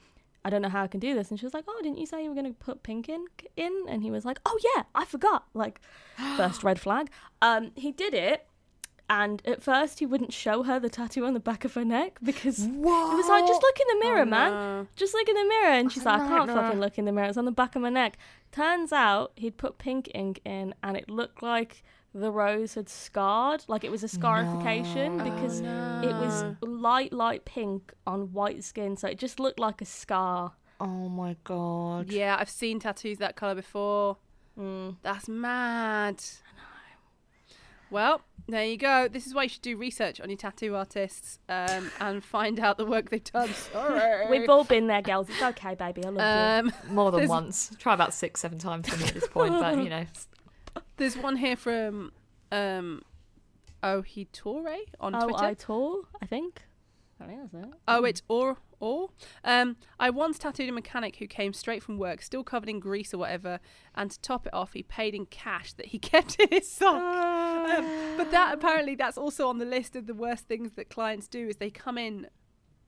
"I 0.44 0.50
don't 0.50 0.62
know 0.62 0.68
how 0.68 0.84
I 0.84 0.88
can 0.88 1.00
do 1.00 1.14
this." 1.14 1.30
And 1.30 1.38
she 1.38 1.46
was 1.46 1.54
like, 1.54 1.64
"Oh, 1.68 1.80
didn't 1.82 1.98
you 1.98 2.06
say 2.06 2.22
you 2.22 2.28
were 2.30 2.34
going 2.34 2.52
to 2.52 2.58
put 2.58 2.82
pink 2.82 3.08
in?" 3.08 3.26
In, 3.56 3.84
and 3.88 4.02
he 4.02 4.10
was 4.10 4.24
like, 4.24 4.40
"Oh 4.46 4.58
yeah, 4.74 4.84
I 4.94 5.04
forgot." 5.04 5.44
Like, 5.54 5.80
first 6.36 6.62
red 6.64 6.80
flag. 6.80 7.10
Um, 7.42 7.72
he 7.76 7.92
did 7.92 8.14
it, 8.14 8.46
and 9.10 9.40
at 9.46 9.62
first 9.62 9.98
he 10.00 10.06
wouldn't 10.06 10.32
show 10.32 10.62
her 10.64 10.78
the 10.78 10.88
tattoo 10.90 11.24
on 11.24 11.32
the 11.34 11.40
back 11.40 11.64
of 11.64 11.74
her 11.74 11.84
neck 11.84 12.18
because 12.22 12.58
he 12.58 12.68
was 12.70 13.28
like, 13.28 13.46
"Just 13.46 13.62
look 13.62 13.78
in 13.80 13.98
the 13.98 14.04
mirror, 14.04 14.22
Oh, 14.22 14.24
man." 14.26 14.50
no. 14.52 14.86
Just 14.96 15.14
look 15.14 15.28
in 15.28 15.34
the 15.34 15.44
mirror, 15.44 15.72
and 15.72 15.90
she's 15.92 16.04
a 16.04 16.06
like, 16.06 16.20
"I 16.22 16.26
can't 16.28 16.46
nightmare. 16.46 16.64
fucking 16.64 16.80
look 16.80 16.98
in 16.98 17.04
the 17.04 17.12
mirror. 17.12 17.28
It's 17.28 17.38
on 17.38 17.44
the 17.44 17.52
back 17.52 17.74
of 17.76 17.82
my 17.82 17.90
neck." 17.90 18.18
Turns 18.52 18.92
out 18.92 19.32
he'd 19.36 19.56
put 19.58 19.78
pink 19.78 20.10
ink 20.14 20.40
in, 20.44 20.74
and 20.82 20.96
it 20.96 21.10
looked 21.10 21.42
like 21.42 21.82
the 22.20 22.30
rose 22.30 22.74
had 22.74 22.88
scarred, 22.88 23.64
like 23.68 23.84
it 23.84 23.90
was 23.90 24.02
a 24.02 24.08
scarification 24.08 25.18
because 25.18 25.60
it 25.60 26.12
was 26.14 26.44
light, 26.62 27.12
light 27.12 27.44
pink 27.44 27.92
on 28.06 28.32
white 28.32 28.64
skin, 28.64 28.96
so 28.96 29.08
it 29.08 29.18
just 29.18 29.38
looked 29.40 29.58
like 29.58 29.80
a 29.80 29.84
scar. 29.86 30.52
Oh 30.80 31.08
my 31.08 31.36
god. 31.44 32.10
Yeah, 32.10 32.36
I've 32.38 32.50
seen 32.50 32.78
tattoos 32.80 33.18
that 33.18 33.34
colour 33.36 33.54
before. 33.56 34.16
Mm. 34.58 34.96
That's 35.02 35.28
mad. 35.28 36.22
Well, 37.90 38.20
there 38.46 38.64
you 38.64 38.76
go. 38.76 39.08
This 39.08 39.26
is 39.26 39.34
why 39.34 39.44
you 39.44 39.48
should 39.48 39.62
do 39.62 39.76
research 39.76 40.20
on 40.20 40.28
your 40.28 40.36
tattoo 40.36 40.76
artists 40.76 41.38
um, 41.48 41.90
and 42.00 42.22
find 42.22 42.60
out 42.60 42.76
the 42.76 42.84
work 42.84 43.08
they've 43.08 43.24
done. 43.24 43.48
Sorry. 43.72 44.28
We've 44.38 44.48
all 44.50 44.64
been 44.64 44.88
there, 44.88 45.00
girls. 45.00 45.28
It's 45.30 45.42
okay, 45.42 45.74
baby. 45.74 46.04
I 46.04 46.08
love 46.10 46.64
you. 46.64 46.70
um, 46.70 46.94
More 46.94 47.10
than 47.10 47.20
There's- 47.20 47.30
once. 47.30 47.70
Try 47.78 47.94
about 47.94 48.12
six, 48.12 48.40
seven 48.40 48.58
times 48.58 48.88
for 48.88 48.96
me 48.98 49.04
at 49.04 49.14
this 49.14 49.28
point, 49.28 49.52
but 49.54 49.78
you 49.78 49.88
know. 49.88 50.04
there's 50.98 51.16
one 51.16 51.36
here 51.36 51.56
from 51.56 52.12
um, 52.52 53.02
Ohitore 53.82 54.76
on 55.00 55.14
Oh, 55.14 55.28
Twitter. 55.28 55.44
I 55.44 55.54
tall, 55.54 56.02
I 56.20 56.26
think. 56.26 56.62
I 57.20 57.26
think 57.26 57.40
that's 57.40 57.64
it. 57.66 57.74
Oh, 57.88 58.04
it's 58.04 58.22
or 58.28 58.58
or. 58.80 59.08
Um, 59.42 59.76
I 59.98 60.10
once 60.10 60.38
tattooed 60.38 60.68
a 60.68 60.72
mechanic 60.72 61.16
who 61.16 61.26
came 61.26 61.52
straight 61.52 61.82
from 61.82 61.98
work, 61.98 62.22
still 62.22 62.44
covered 62.44 62.68
in 62.68 62.78
grease 62.78 63.12
or 63.12 63.18
whatever, 63.18 63.58
and 63.94 64.10
to 64.12 64.20
top 64.20 64.46
it 64.46 64.54
off, 64.54 64.74
he 64.74 64.84
paid 64.84 65.14
in 65.14 65.26
cash 65.26 65.72
that 65.74 65.86
he 65.86 65.98
kept 65.98 66.38
in 66.38 66.48
his 66.50 66.70
sock. 66.70 66.94
Um, 66.94 68.16
but 68.16 68.30
that 68.30 68.54
apparently 68.54 68.94
that's 68.94 69.18
also 69.18 69.48
on 69.48 69.58
the 69.58 69.64
list 69.64 69.96
of 69.96 70.06
the 70.06 70.14
worst 70.14 70.46
things 70.46 70.72
that 70.72 70.90
clients 70.90 71.26
do 71.26 71.48
is 71.48 71.56
they 71.56 71.70
come 71.70 71.98
in 71.98 72.28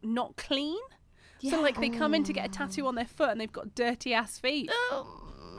not 0.03 0.37
clean. 0.37 0.79
Yeah. 1.41 1.53
So 1.53 1.63
like 1.63 1.81
they 1.81 1.89
come 1.89 2.15
in 2.15 2.23
to 2.25 2.33
get 2.33 2.47
a 2.47 2.49
tattoo 2.51 2.87
on 2.87 2.95
their 2.95 3.07
foot 3.07 3.31
and 3.31 3.41
they've 3.41 3.51
got 3.51 3.75
dirty 3.75 4.13
ass 4.15 4.39
feet. 4.39 4.71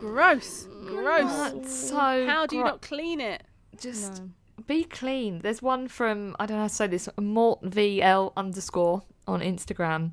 Gross, 0.01 0.67
gross. 0.87 1.31
That's 1.31 1.89
so 1.89 1.95
How 2.25 2.45
do 2.47 2.55
you 2.55 2.63
gro- 2.63 2.71
not 2.71 2.81
clean 2.81 3.21
it? 3.21 3.43
just 3.79 4.21
No. 4.23 4.29
be 4.67 4.83
clean? 4.83 5.39
There's 5.39 5.61
one 5.61 5.87
from 5.87 6.35
I 6.39 6.45
don't 6.47 6.57
know 6.57 6.63
how 6.63 6.67
to 6.67 6.73
say 6.73 6.87
this 6.87 7.07
Mort 7.19 7.61
VL 7.61 8.33
underscore 8.35 9.03
on 9.27 9.41
Instagram. 9.41 10.11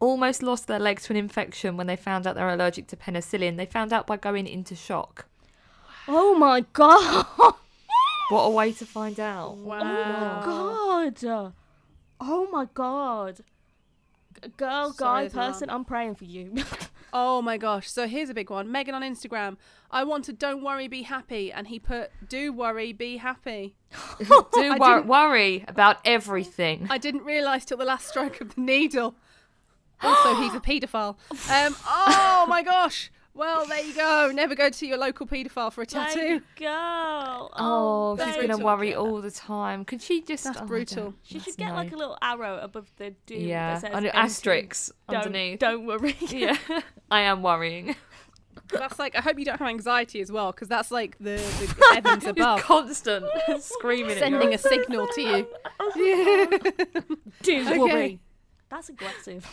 Almost 0.00 0.42
lost 0.42 0.66
their 0.66 0.80
legs 0.80 1.04
to 1.04 1.12
an 1.12 1.16
infection 1.16 1.76
when 1.76 1.86
they 1.86 1.96
found 1.96 2.26
out 2.26 2.34
they're 2.34 2.48
allergic 2.48 2.88
to 2.88 2.96
penicillin. 2.96 3.56
They 3.56 3.66
found 3.66 3.92
out 3.92 4.06
by 4.06 4.16
going 4.16 4.46
into 4.48 4.74
shock. 4.74 5.26
Oh 6.08 6.34
my 6.34 6.60
god! 6.72 7.26
What 8.30 8.44
a 8.44 8.50
way 8.50 8.72
to 8.72 8.86
find 8.86 9.20
out. 9.20 9.58
Wow. 9.58 9.80
Oh 10.44 11.04
my 11.04 11.10
god! 11.10 11.52
Oh 12.20 12.48
my 12.50 12.64
god! 12.72 13.40
G- 14.42 14.48
Girl, 14.56 14.92
Sorry, 14.94 15.24
guy, 15.24 15.28
there's 15.28 15.32
person, 15.52 15.68
I'm 15.70 15.84
praying 15.84 16.14
for 16.16 16.24
you. 16.24 16.54
Oh 17.16 17.40
my 17.40 17.56
gosh. 17.56 17.88
So 17.88 18.08
here's 18.08 18.28
a 18.28 18.34
big 18.34 18.50
one. 18.50 18.72
Megan 18.72 18.92
on 18.92 19.02
Instagram. 19.02 19.56
I 19.88 20.02
want 20.02 20.24
to 20.24 20.32
don't 20.32 20.64
worry, 20.64 20.88
be 20.88 21.02
happy. 21.02 21.52
And 21.52 21.68
he 21.68 21.78
put 21.78 22.10
do 22.28 22.52
worry, 22.52 22.92
be 22.92 23.18
happy. 23.18 23.76
Do 24.18 24.44
wor- 24.78 25.02
worry 25.02 25.64
about 25.68 25.98
everything. 26.04 26.88
I 26.90 26.98
didn't 26.98 27.22
realise 27.22 27.64
till 27.64 27.76
the 27.78 27.84
last 27.84 28.08
stroke 28.08 28.40
of 28.40 28.56
the 28.56 28.60
needle. 28.60 29.14
Also, 30.02 30.34
he's 30.34 30.54
a 30.54 30.60
paedophile. 30.60 31.16
Um, 31.50 31.76
oh 31.86 32.46
my 32.48 32.62
gosh. 32.64 33.12
Well, 33.36 33.66
there 33.66 33.80
you 33.84 33.94
go. 33.94 34.30
Never 34.32 34.54
go 34.54 34.70
to 34.70 34.86
your 34.86 34.96
local 34.96 35.26
paedophile 35.26 35.72
for 35.72 35.82
a 35.82 35.86
tattoo. 35.86 36.40
girl. 36.56 37.50
Oh, 37.56 38.16
oh, 38.18 38.24
she's 38.24 38.36
gonna 38.36 38.64
worry 38.64 38.94
all 38.94 39.20
the 39.20 39.30
time. 39.32 39.84
Could 39.84 40.00
she 40.00 40.22
just? 40.22 40.44
That's 40.44 40.60
oh, 40.60 40.66
brutal. 40.66 41.04
don't- 41.04 41.16
She 41.24 41.40
should 41.40 41.56
get 41.56 41.70
no. 41.70 41.74
like 41.74 41.92
a 41.92 41.96
little 41.96 42.16
arrow 42.22 42.58
above 42.62 42.88
the 42.96 43.14
do. 43.26 43.34
yeah, 43.34 43.74
that 43.74 43.80
says 43.80 43.90
and 43.92 44.06
empty. 44.06 44.16
asterisks 44.18 44.92
Don't, 45.08 45.16
underneath. 45.26 45.58
Don't 45.58 45.84
worry. 45.84 46.16
Yeah, 46.30 46.56
I 47.10 47.20
am 47.22 47.42
worrying. 47.42 47.96
That's 48.68 48.98
like 49.00 49.16
I 49.16 49.20
hope 49.20 49.38
you 49.38 49.44
don't 49.44 49.58
have 49.58 49.68
anxiety 49.68 50.20
as 50.20 50.30
well, 50.32 50.50
because 50.52 50.68
that's 50.68 50.90
like 50.90 51.18
the, 51.18 51.36
the 51.36 51.84
heavens 51.92 52.24
above 52.24 52.62
constant 52.62 53.26
screaming 53.60 54.16
sending 54.16 54.54
a 54.54 54.58
signal 54.58 55.06
to 55.08 55.20
you. 55.20 55.46
Yeah. 55.96 56.46
Do 57.42 57.60
Okay. 57.60 57.78
worry. 57.78 58.20
That's 58.70 58.88
aggressive. 58.88 59.46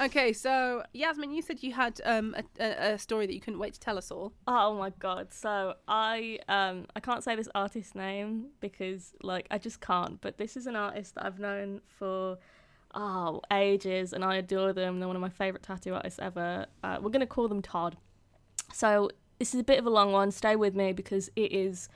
Okay, 0.00 0.32
so 0.32 0.82
Yasmin, 0.92 1.30
you 1.30 1.40
said 1.40 1.62
you 1.62 1.72
had 1.72 2.00
um, 2.04 2.34
a, 2.58 2.92
a, 2.92 2.98
story 2.98 3.26
that 3.26 3.34
you 3.34 3.40
couldn't 3.40 3.60
wait 3.60 3.74
to 3.74 3.80
tell 3.80 3.96
us 3.96 4.10
all. 4.10 4.32
Oh 4.48 4.74
my 4.74 4.90
god. 4.98 5.32
So 5.32 5.74
I 5.86 6.40
um 6.48 6.86
I 6.96 7.00
can't 7.00 7.22
say 7.22 7.36
this 7.36 7.48
artist's 7.54 7.94
name 7.94 8.46
because 8.60 9.14
like 9.22 9.46
I 9.50 9.58
just 9.58 9.80
can't, 9.80 10.20
but 10.20 10.36
this 10.36 10.56
is 10.56 10.66
an 10.66 10.74
artist 10.74 11.14
that 11.14 11.24
I've 11.24 11.38
known 11.38 11.80
for 11.86 12.38
oh 12.94 13.40
ages 13.52 14.12
and 14.12 14.24
I 14.24 14.36
adore 14.36 14.72
them. 14.72 14.98
They're 14.98 15.08
one 15.08 15.16
of 15.16 15.22
my 15.22 15.28
favourite 15.28 15.62
tattoo 15.62 15.94
artists 15.94 16.18
ever. 16.20 16.66
Uh, 16.82 16.98
we're 17.00 17.10
gonna 17.10 17.26
call 17.26 17.46
them 17.46 17.62
Todd. 17.62 17.96
So 18.72 19.10
this 19.38 19.54
is 19.54 19.60
a 19.60 19.64
bit 19.64 19.78
of 19.78 19.86
a 19.86 19.90
long 19.90 20.10
one, 20.10 20.32
stay 20.32 20.56
with 20.56 20.74
me 20.74 20.92
because 20.92 21.30
it 21.36 21.52
is 21.52 21.88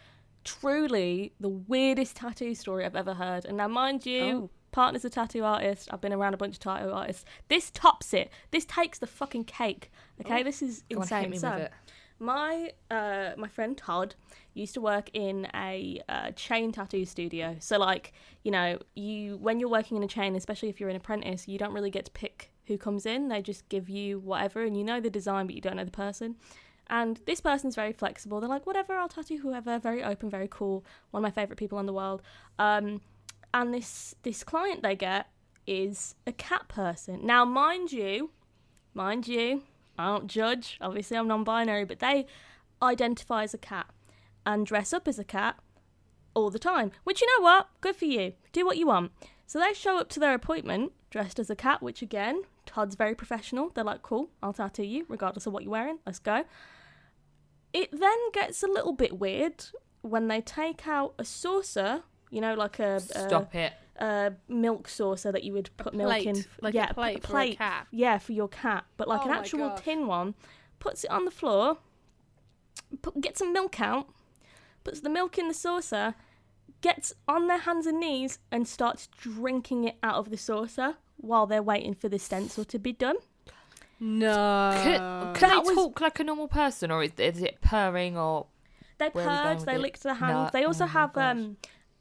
truly 0.45 1.33
the 1.41 1.49
weirdest 1.49 2.17
tattoo 2.17 2.55
story 2.55 2.85
I've 2.85 2.97
ever 2.97 3.15
heard. 3.15 3.45
And 3.45 3.57
now 3.57 3.69
mind 3.69 4.07
you, 4.07 4.23
Oh. 4.23 4.51
Partner's 4.73 5.05
a 5.05 5.11
tattoo 5.11 5.45
artist. 5.45 5.89
I've 5.93 6.01
been 6.01 6.13
around 6.13 6.35
a 6.35 6.37
bunch 6.37 6.57
of 6.57 6.61
tattoo 6.61 6.91
artists. 6.91 7.25
This 7.49 7.71
tops 7.71 8.15
it. 8.15 8.31
This 8.51 8.65
takes 8.65 8.99
the 8.99 9.07
fucking 9.07 9.45
cake. 9.45 9.91
Okay, 10.21 10.43
this 10.43 10.63
is 10.63 10.85
on, 10.93 11.03
insane. 11.03 11.37
so, 11.37 11.51
with 11.51 11.61
it. 11.61 11.73
my 12.19 12.73
uh, 12.91 13.31
my 13.37 13.49
friend 13.49 13.77
Todd 13.77 14.15
used 14.55 14.75
to 14.75 14.81
work 14.81 15.11
in 15.13 15.47
a 15.55 16.01
uh, 16.09 16.31
chain 16.33 16.73
tattoo 16.73 17.05
studio. 17.05 17.57
So 17.61 17.79
like 17.79 18.13
you 18.43 18.51
know 18.51 18.79
you 18.95 19.37
when 19.39 19.61
you're 19.61 19.69
working 19.69 19.97
in 19.97 20.03
a 20.03 20.09
chain, 20.09 20.35
especially 20.37 20.69
if 20.69 20.81
you're 20.81 20.91
an 20.91 20.97
apprentice, 20.97 21.49
you 21.49 21.59
don't 21.59 21.73
really 21.73 21.91
get 21.91 22.05
to 22.07 22.11
pick 22.11 22.51
who 22.67 22.77
comes 22.77 23.07
in. 23.07 23.29
They 23.29 23.43
just 23.43 23.69
give 23.69 23.89
you 23.89 24.19
whatever, 24.21 24.63
and 24.65 24.77
you 24.77 24.85
know 24.85 25.01
the 25.01 25.11
design, 25.11 25.47
but 25.47 25.55
you 25.55 25.61
don't 25.61 25.77
know 25.77 25.85
the 25.85 25.91
person. 25.91 26.37
And 26.91 27.21
this 27.27 27.41
person's 27.41 27.75
very 27.75 27.93
flexible. 27.93 28.41
They're 28.41 28.49
like, 28.49 28.67
whatever, 28.67 28.95
I'll 28.95 29.09
tattoo 29.09 29.39
whoever. 29.39 29.79
Very 29.79 30.03
open, 30.03 30.31
very 30.31 30.49
cool. 30.51 30.85
One 31.11 31.23
of 31.23 31.23
my 31.23 31.31
favorite 31.31 31.59
people 31.59 31.79
in 31.79 31.87
the 31.87 31.93
world. 31.93 32.23
Um, 32.59 33.03
and 33.53 33.73
this 33.73 34.15
this 34.23 34.45
client 34.45 34.83
they 34.83 34.97
get 34.97 35.29
is 35.67 36.15
a 36.27 36.33
cat 36.33 36.69
person. 36.69 37.27
Now, 37.27 37.45
mind 37.45 37.93
you, 37.93 38.31
mind 38.95 39.29
you, 39.29 39.63
I 39.99 40.07
don't 40.07 40.27
judge. 40.27 40.79
Obviously, 40.81 41.17
I'm 41.17 41.29
non-binary, 41.29 41.85
but 41.85 41.99
they 41.99 42.27
identify 42.83 43.43
as 43.43 43.55
a 43.55 43.59
cat 43.59 43.87
and 44.47 44.65
dress 44.65 44.93
up 44.93 45.07
as 45.07 45.19
a 45.19 45.25
cat 45.25 45.57
all 46.35 46.51
the 46.51 46.59
time. 46.59 46.93
Which 47.05 47.21
you 47.21 47.27
know 47.27 47.45
what? 47.45 47.69
Good 47.81 47.97
for 47.97 48.07
you. 48.07 48.33
Do 48.53 48.65
what 48.65 48.79
you 48.79 48.87
want. 48.87 49.13
So 49.47 49.59
they 49.59 49.75
show 49.75 49.99
up 49.99 50.09
to 50.11 50.21
their 50.21 50.35
appointment 50.35 50.93
dressed 51.11 51.39
as 51.39 51.51
a 51.51 51.57
cat, 51.57 51.83
which 51.83 52.03
again, 52.03 52.43
Todd's 52.67 52.95
very 52.95 53.15
professional. 53.15 53.71
They're 53.71 53.85
like, 53.85 54.03
cool, 54.03 54.31
I'll 54.43 54.53
tattoo 54.53 54.85
you, 54.85 55.07
regardless 55.09 55.47
of 55.47 55.53
what 55.53 55.63
you're 55.63 55.73
wearing. 55.73 55.99
Let's 56.07 56.19
go. 56.19 56.45
It 57.73 57.91
then 57.93 58.31
gets 58.33 58.63
a 58.63 58.67
little 58.67 58.93
bit 58.93 59.19
weird 59.19 59.65
when 60.03 60.29
they 60.29 60.41
take 60.41 60.87
out 60.87 61.15
a 61.19 61.25
saucer, 61.25 62.03
you 62.31 62.41
know, 62.41 62.55
like 62.55 62.79
a, 62.79 62.97
a 62.97 63.01
Stop 63.01 63.55
it. 63.55 63.73
a 63.99 64.33
milk 64.49 64.89
saucer 64.89 65.33
that 65.33 65.45
you 65.45 65.53
would 65.53 65.71
put 65.77 65.95
milk 65.95 66.25
in. 66.25 66.35
plate, 66.35 66.49
like 66.61 66.75
a 66.75 66.77
yeah, 66.77 66.93
plate 66.93 67.27
for 67.27 67.39
a 67.41 67.55
cat. 67.55 67.87
Yeah, 67.91 68.19
for 68.19 68.33
your 68.33 68.49
cat, 68.49 68.85
but 68.97 69.09
like 69.09 69.23
Oh 69.23 69.27
an 69.29 69.31
actual 69.33 69.69
gosh. 69.71 69.83
tin 69.83 70.07
one. 70.07 70.35
Puts 70.79 71.05
it 71.05 71.11
on 71.11 71.25
the 71.25 71.31
floor, 71.33 71.79
put, 73.03 73.21
gets 73.21 73.39
some 73.41 73.53
milk 73.53 73.81
out, 73.81 74.07
puts 74.85 75.01
the 75.01 75.09
milk 75.11 75.37
in 75.39 75.49
the 75.49 75.55
saucer, 75.55 76.15
gets 76.81 77.13
on 77.27 77.49
their 77.49 77.59
hands 77.59 77.85
and 77.87 77.99
knees 77.99 78.39
and 78.53 78.69
starts 78.69 79.09
drinking 79.09 79.85
it 79.85 79.97
out 80.05 80.15
of 80.15 80.31
the 80.31 80.37
saucer 80.37 80.95
while 81.17 81.47
they're 81.47 81.63
waiting 81.65 81.95
for 81.95 82.09
the 82.09 82.19
stencil 82.19 82.65
to 82.65 82.79
be 82.79 82.93
done. 82.93 83.17
No. 84.01 84.71
Can, 84.83 85.35
can 85.35 85.51
they 85.51 85.57
was- 85.57 85.75
talk 85.75 86.01
like 86.01 86.21
a 86.21 86.25
normal 86.25 86.47
person, 86.49 86.91
or 86.93 87.03
is, 87.03 87.11
is 87.19 87.43
it 87.43 87.61
purring, 87.61 88.17
or 88.17 88.47
They 88.99 89.09
Where 89.09 89.25
are 89.27 89.29
we 89.29 89.35
going 89.35 89.43
purred, 89.47 89.57
with 89.57 89.67
they 89.67 89.75
it? 89.75 89.81
licked 89.81 90.03
their 90.05 90.15
No, 90.15 90.27
hands. 90.27 90.53
They 90.53 90.65
also 90.65 90.85
oh 90.85 90.89
have 90.89 91.13
gosh. 91.13 91.33
um, 91.37 91.57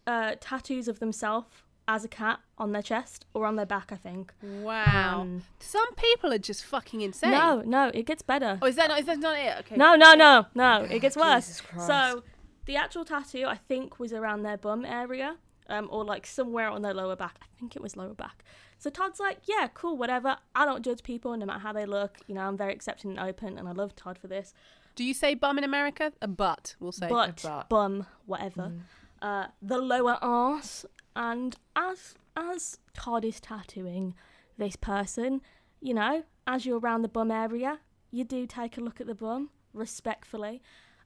uh, 0.08 0.36
tattoos 0.39 0.88
of 0.88 1.00
themselves 1.00 1.48
as 1.88 2.04
a 2.04 2.08
cat 2.08 2.39
on 2.58 2.72
their 2.72 2.82
chest 2.82 3.26
or 3.34 3.46
on 3.46 3.56
their 3.56 3.65
back, 3.65 3.91
I 3.91 3.96
think. 3.96 4.34
Wow. 4.41 5.22
Um, 5.22 5.43
Some 5.60 5.93
people 5.96 6.34
are 6.34 6.38
just 6.39 6.65
fucking 6.65 7.02
insane. 7.02 7.32
no, 7.32 7.62
no, 7.65 7.91
it 7.93 8.06
gets 8.06 8.22
better. 8.22 8.58
Oh, 8.62 8.67
is 8.67 8.76
that 8.76 8.89
not, 8.89 9.00
is 9.00 9.06
that 9.06 9.20
not 9.20 9.38
it? 9.38 9.58
Okay. 9.60 9.76
No, 9.76 9.96
no, 9.96 10.13
no, 10.13 10.48
no. 10.56 10.88
It 10.89 11.00
gets 11.00 11.15
worse. 11.15 11.62
Christ. 11.62 11.88
So 11.88 12.24
the 12.65 12.76
actual 12.76 13.06
tattoo, 13.06 13.46
I 13.48 13.56
think, 13.56 14.00
was 14.00 14.12
around 14.12 14.43
their 14.43 14.58
bum 14.58 14.84
area, 14.84 15.38
um, 15.70 15.88
or 15.91 16.04
like 16.04 16.28
somewhere 16.28 16.70
on 16.70 16.82
their 16.82 16.93
lower 16.93 17.15
back. 17.15 17.38
I 17.41 17.46
think 17.60 17.76
it 17.76 17.82
was 17.82 17.96
lower 17.96 18.13
back. 18.13 18.43
So 18.80 18.89
Todd's 18.89 19.20
like, 19.20 19.39
yeah, 19.46 19.67
cool, 19.74 19.98
whatever. 19.98 20.38
I 20.54 20.65
don't 20.65 20.84
judge 20.84 21.04
people 21.04 21.36
no 21.36 21.46
matter 21.46 21.60
how 21.60 21.74
they 21.74 21.86
look. 21.86 22.17
You 22.28 22.36
know, 22.36 22.41
I'm 22.41 22.58
very 22.58 22.74
accepting 22.74 23.12
and 23.12 23.20
open, 23.20 23.58
and 23.58 23.67
I 23.67 23.72
love 23.72 23.96
Todd 23.96 24.17
for 24.17 24.28
this. 24.28 24.54
Do 24.96 25.04
you 25.04 25.13
say 25.13 25.36
bum 25.36 25.58
in 25.58 25.63
America? 25.63 26.12
A 26.22 26.28
butt, 26.28 26.76
we'll 26.80 26.91
say. 26.91 27.08
But, 27.08 27.41
butt. 27.43 27.70
bum, 27.70 28.06
whatever. 28.26 28.74
Uh, 29.21 29.47
the 29.62 29.77
lower 29.77 30.17
arse, 30.21 30.86
and 31.15 31.56
as 31.75 32.15
as 32.36 32.77
Todd 32.93 33.25
is 33.25 33.39
tattooing 33.39 34.13
this 34.58 34.75
person, 34.75 35.41
you 35.82 35.93
know, 35.93 36.23
as 36.45 36.65
you're 36.65 36.80
around 36.80 37.01
the 37.01 37.08
bum 37.08 37.32
area, 37.32 37.80
you 38.12 38.23
do 38.23 38.45
take 38.45 38.77
a 38.77 38.82
look 38.82 39.01
at 39.01 39.08
the 39.08 39.15
bum 39.15 39.49
respectfully. 39.73 40.62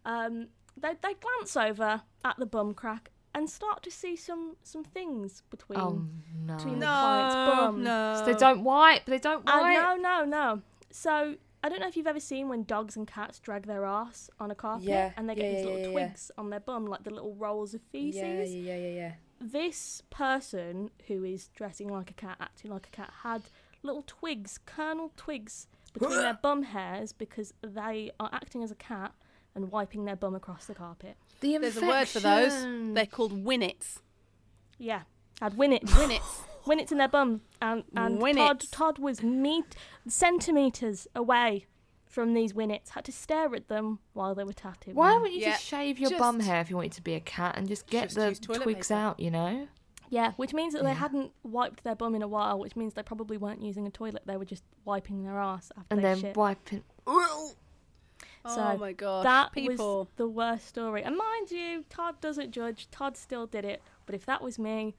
Um, 0.05 0.47
they 0.75 0.93
they 1.01 1.13
glance 1.15 1.55
over 1.55 2.01
at 2.25 2.37
the 2.37 2.45
bum 2.45 2.73
crack 2.73 3.11
and 3.33 3.49
start 3.49 3.81
to 3.83 3.91
see 3.91 4.15
some 4.15 4.55
some 4.61 4.83
things 4.83 5.43
between 5.49 5.79
oh 5.79 6.05
no, 6.45 6.55
between 6.57 6.79
the 6.79 6.85
no, 6.85 6.91
client's 6.91 7.35
bum. 7.35 7.83
no. 7.83 8.15
So 8.17 8.25
they 8.25 8.33
don't 8.37 8.63
wipe. 8.63 9.05
They 9.05 9.19
don't 9.19 9.47
Uh, 9.49 9.59
wipe. 9.61 9.77
no, 9.81 9.95
no, 9.95 10.25
no. 10.25 10.61
So 10.91 11.35
I 11.63 11.69
don't 11.69 11.79
know 11.79 11.87
if 11.87 11.95
you've 11.95 12.07
ever 12.07 12.19
seen 12.19 12.49
when 12.49 12.63
dogs 12.63 12.95
and 12.95 13.07
cats 13.07 13.39
drag 13.39 13.67
their 13.67 13.85
ass 13.85 14.29
on 14.39 14.49
a 14.49 14.55
carpet 14.55 14.87
Yeah, 14.87 15.11
and 15.15 15.29
they 15.29 15.35
get 15.35 15.45
yeah, 15.45 15.51
these 15.51 15.59
yeah, 15.59 15.65
little 15.65 15.79
yeah, 15.79 15.85
yeah. 15.87 15.91
twigs 16.07 16.31
on 16.37 16.49
their 16.49 16.59
bum, 16.59 16.87
like 16.87 17.03
the 17.03 17.11
little 17.11 17.35
rolls 17.35 17.73
of 17.73 17.81
feces. 17.91 18.21
yeah, 18.21 18.43
yeah, 18.43 18.77
yeah, 18.77 18.93
yeah. 18.95 19.11
This 19.39 20.01
person 20.09 20.89
who 21.07 21.23
is 21.23 21.49
dressing 21.49 21.87
like 21.87 22.09
a 22.09 22.13
cat, 22.13 22.37
acting 22.39 22.71
like 22.71 22.87
a 22.87 22.89
cat, 22.95 23.11
had 23.23 23.43
little 23.83 24.03
twigs, 24.07 24.59
kernel 24.65 25.11
twigs 25.17 25.67
between 25.93 26.17
their 26.17 26.39
bum 26.41 26.63
hairs 26.63 27.13
because 27.13 27.53
they 27.61 28.11
are 28.19 28.29
acting 28.33 28.63
as 28.63 28.71
a 28.71 28.75
cat 28.75 29.13
and 29.53 29.71
wiping 29.71 30.05
their 30.05 30.15
bum 30.15 30.33
across 30.33 30.65
the 30.65 30.73
carpet. 30.73 31.15
The 31.41 31.57
There's 31.57 31.77
a 31.77 31.85
word 31.85 32.07
for 32.07 32.19
those. 32.21 32.93
They're 32.93 33.05
called 33.05 33.43
winnets. 33.43 33.99
Yeah, 34.77 35.01
had 35.41 35.57
winnets. 35.57 35.95
Winnets. 35.95 36.41
Winnets 36.65 36.91
in 36.91 36.97
their 36.97 37.07
bum, 37.07 37.41
and 37.61 37.83
and 37.95 38.19
Todd 38.19 38.21
Winnets. 38.21 38.67
Todd 38.71 38.99
was 38.99 39.23
meat 39.23 39.75
centimeters 40.07 41.07
away 41.15 41.65
from 42.05 42.33
these 42.33 42.53
winnets. 42.53 42.91
Had 42.91 43.05
to 43.05 43.11
stare 43.11 43.53
at 43.55 43.67
them 43.67 43.99
while 44.13 44.35
they 44.35 44.43
were 44.43 44.53
tattooing. 44.53 44.95
Why 44.95 45.11
mm. 45.11 45.21
wouldn't 45.21 45.39
you 45.39 45.45
Yeah, 45.45 45.51
just 45.53 45.65
shave 45.65 45.97
your 45.99 46.17
bum 46.17 46.39
hair 46.41 46.61
if 46.61 46.69
you 46.69 46.75
wanted 46.75 46.91
to 46.93 47.01
be 47.01 47.13
a 47.13 47.19
cat 47.19 47.55
and 47.57 47.67
just 47.67 47.87
get 47.87 48.09
Just 48.09 48.15
the 48.15 48.55
twigs 48.59 48.89
paper. 48.89 48.99
out? 48.99 49.19
You 49.19 49.31
know. 49.31 49.67
Yeah, 50.09 50.33
which 50.35 50.53
means 50.53 50.73
that 50.73 50.83
they 50.83 50.93
hadn't 50.93 51.31
wiped 51.41 51.85
their 51.85 51.95
bum 51.95 52.15
in 52.15 52.21
a 52.21 52.27
while, 52.27 52.59
which 52.59 52.75
means 52.75 52.95
they 52.95 53.03
probably 53.03 53.37
weren't 53.37 53.61
using 53.61 53.87
a 53.87 53.89
toilet. 53.89 54.23
They 54.25 54.35
were 54.35 54.43
just 54.43 54.63
wiping 54.83 55.23
their 55.23 55.39
ass 55.39 55.71
after 55.77 55.87
And 55.89 55.99
they 55.99 56.03
then 56.03 56.19
shit. 56.19 56.35
wiping. 56.35 56.83
oh 57.07 57.53
So 58.45 58.77
my 58.77 58.91
god! 58.91 59.25
that 59.25 59.53
people. 59.53 59.99
was 59.99 60.07
the 60.17 60.27
worst 60.27 60.67
story. 60.67 61.01
And 61.03 61.15
mind 61.15 61.51
you, 61.51 61.85
Todd 61.89 62.19
doesn't 62.19 62.51
judge. 62.51 62.89
Todd 62.91 63.15
still 63.15 63.47
did 63.47 63.63
it. 63.63 63.81
But 64.05 64.15
if 64.15 64.25
that 64.25 64.41
was 64.43 64.59
me, 64.59 64.95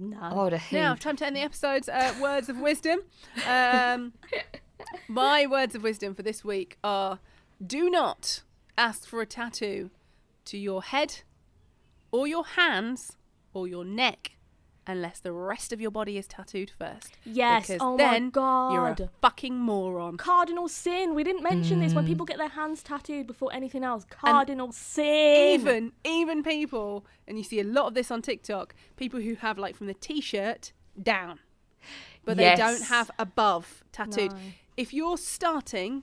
no. 0.00 0.30
Oh, 0.32 0.50
the 0.50 0.58
heat. 0.58 0.76
Now, 0.76 0.94
time 0.94 1.16
to 1.16 1.26
end 1.26 1.36
the 1.36 1.40
episode's 1.40 1.88
uh, 1.88 2.14
words 2.20 2.48
of 2.48 2.58
wisdom. 2.58 3.00
Um, 3.46 4.14
my 5.08 5.46
words 5.46 5.74
of 5.74 5.82
wisdom 5.82 6.14
for 6.14 6.22
this 6.22 6.42
week 6.42 6.78
are 6.82 7.18
do 7.64 7.90
not 7.90 8.42
ask 8.78 9.06
for 9.06 9.20
a 9.20 9.26
tattoo 9.26 9.90
to 10.46 10.56
your 10.56 10.82
head 10.82 11.20
or 12.10 12.26
your 12.26 12.44
hands 12.44 13.18
or 13.52 13.68
your 13.68 13.84
neck 13.84 14.32
unless 14.86 15.20
the 15.20 15.32
rest 15.32 15.72
of 15.72 15.80
your 15.80 15.90
body 15.90 16.16
is 16.18 16.26
tattooed 16.26 16.70
first. 16.78 17.16
yes. 17.24 17.66
because 17.68 17.80
oh 17.82 17.96
then 17.96 18.24
my 18.24 18.30
god. 18.30 18.72
You're 18.72 19.06
a 19.06 19.10
fucking 19.20 19.56
moron. 19.56 20.16
Cardinal 20.16 20.68
sin. 20.68 21.14
We 21.14 21.22
didn't 21.22 21.42
mention 21.42 21.80
this 21.80 21.94
when 21.94 22.04
Mm. 22.04 22.08
people 22.08 22.26
get 22.26 22.38
their 22.38 22.48
hands 22.48 22.82
tattooed 22.82 23.26
before 23.26 23.52
anything 23.52 23.84
else. 23.84 24.04
Cardinal 24.08 24.72
sin. 24.72 25.60
Even 25.60 25.92
even 26.04 26.42
people, 26.42 27.04
and 27.28 27.36
you 27.38 27.44
see 27.44 27.60
a 27.60 27.64
lot 27.64 27.86
of 27.86 27.94
this 27.94 28.10
on 28.10 28.22
TikTok, 28.22 28.74
people 28.96 29.20
who 29.20 29.34
have 29.36 29.58
like 29.58 29.76
from 29.76 29.86
the 29.86 29.94
t-shirt 29.94 30.72
down, 31.00 31.38
but 32.24 32.36
they 32.36 32.54
don't 32.56 32.82
have 32.84 33.10
above 33.18 33.84
tattooed. 33.92 34.32
No. 34.32 34.38
If 34.76 34.94
you're 34.94 35.18
starting, 35.18 36.02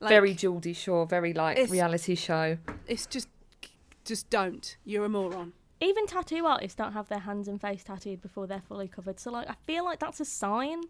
like, 0.00 0.10
very 0.10 0.34
Geordie 0.34 0.74
Shore, 0.74 1.06
very 1.06 1.32
like 1.32 1.56
reality 1.70 2.14
show. 2.14 2.58
it's 2.86 3.06
just 3.06 3.28
just 4.04 4.28
don't. 4.30 4.76
You're 4.84 5.04
a 5.06 5.08
moron. 5.08 5.52
Even 5.80 6.06
tattoo 6.06 6.46
artists 6.46 6.74
don't 6.76 6.92
have 6.92 7.08
their 7.08 7.18
hands 7.20 7.48
and 7.48 7.60
face 7.60 7.84
tattooed 7.84 8.22
before 8.22 8.46
they're 8.46 8.62
fully 8.62 8.88
covered. 8.88 9.20
So 9.20 9.30
like 9.30 9.48
I 9.48 9.54
feel 9.66 9.84
like 9.84 9.98
that's 10.00 10.20
a 10.20 10.24
sign. 10.24 10.84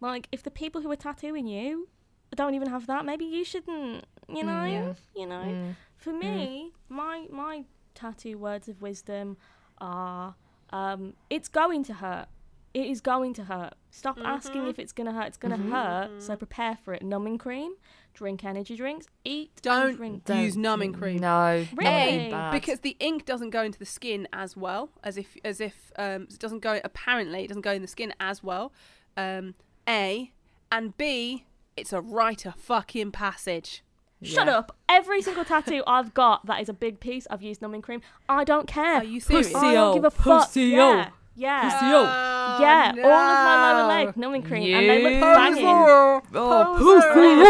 Like 0.00 0.28
if 0.30 0.42
the 0.42 0.50
people 0.50 0.80
who 0.80 0.90
are 0.90 0.96
tattooing 0.96 1.46
you 1.48 1.88
don't 2.36 2.54
even 2.54 2.68
have 2.68 2.86
that, 2.86 3.04
maybe 3.04 3.24
you 3.24 3.44
shouldn't. 3.44 4.04
You 4.28 4.44
know. 4.44 4.52
Mm, 4.52 4.72
yeah. 4.72 4.92
You 5.16 5.26
know. 5.26 5.42
Mm. 5.42 5.74
For 5.96 6.12
me, 6.12 6.72
my 6.88 7.26
my 7.30 7.64
tattoo 7.94 8.38
words 8.38 8.68
of 8.68 8.80
wisdom 8.80 9.36
are 9.78 10.34
um, 10.70 11.14
it's 11.30 11.48
going 11.48 11.82
to 11.84 11.94
hurt. 11.94 12.26
It 12.74 12.86
is 12.86 13.00
going 13.00 13.32
to 13.34 13.44
hurt. 13.44 13.74
Stop 13.90 14.18
asking 14.22 14.62
Mhm. 14.64 14.70
if 14.70 14.78
it's 14.78 14.92
gonna 14.92 15.12
hurt. 15.12 15.28
It's 15.28 15.38
gonna 15.38 15.56
Mhm. 15.56 15.70
hurt. 15.70 16.22
So 16.22 16.36
prepare 16.36 16.76
for 16.76 16.92
it. 16.94 17.02
Numbing 17.02 17.38
cream. 17.38 17.72
Drink 18.18 18.44
energy 18.44 18.76
drinks, 18.76 19.06
eat, 19.24 19.50
Don't 19.62 19.96
drink. 19.96 20.24
Don't- 20.24 20.42
use 20.42 20.56
numbing 20.56 20.92
cream. 20.92 21.18
No, 21.20 21.64
Really? 21.74 22.28
numbing 22.28 22.60
because 22.60 22.80
the 22.80 22.96
ink 23.00 23.24
doesn't 23.24 23.50
go 23.50 23.62
into 23.62 23.78
the 23.78 23.86
skin 23.86 24.26
as 24.32 24.56
well 24.56 24.90
as 25.04 25.16
if 25.16 25.36
as 25.44 25.60
if 25.60 25.92
um, 25.96 26.22
it 26.30 26.38
doesn't 26.38 26.60
go 26.60 26.80
apparently 26.84 27.44
it 27.44 27.48
doesn't 27.48 27.62
go 27.62 27.72
in 27.72 27.82
the 27.82 27.88
skin 27.88 28.12
as 28.20 28.42
well 28.42 28.72
um, 29.16 29.54
a 29.88 30.32
and 30.70 30.96
b 30.96 31.44
it's 31.76 31.92
a 31.92 32.00
rite 32.00 32.44
of 32.44 32.54
fucking 32.56 33.12
passage 33.12 33.82
Shut 34.20 34.48
Yeah. 34.48 34.58
up! 34.58 34.76
Every 34.88 35.22
single 35.22 35.44
tattoo 35.44 35.84
I've 35.86 36.12
got 36.12 36.44
that 36.46 36.60
is 36.60 36.68
a 36.68 36.72
big 36.72 36.98
piece, 36.98 37.28
I've 37.30 37.40
used 37.42 37.62
numbing 37.62 37.82
cream. 37.82 38.00
I 38.28 38.42
don't 38.42 38.66
care. 38.66 38.96
are 38.96 39.04
you 39.04 39.20
serious 39.20 39.54
I 39.54 39.74
don't 39.74 39.94
give 39.94 40.04
a 40.04 40.10
fuck. 40.10 40.46
Pussy-o. 40.48 41.04
Yeah, 41.38 41.62
yeah, 41.88 41.92
Oh, 41.94 42.58
yeah. 42.60 42.92
All 43.04 43.10
of 43.12 43.38
my 43.44 43.72
lower 43.72 43.88
leg 43.88 44.16
numbing 44.16 44.42
cream, 44.42 44.74
and 44.74 44.88
they 44.90 45.02
look 45.02 45.12
You 45.12 45.20
banging. 45.20 45.66
Oh, 45.66 46.20
Oh, 46.34 46.74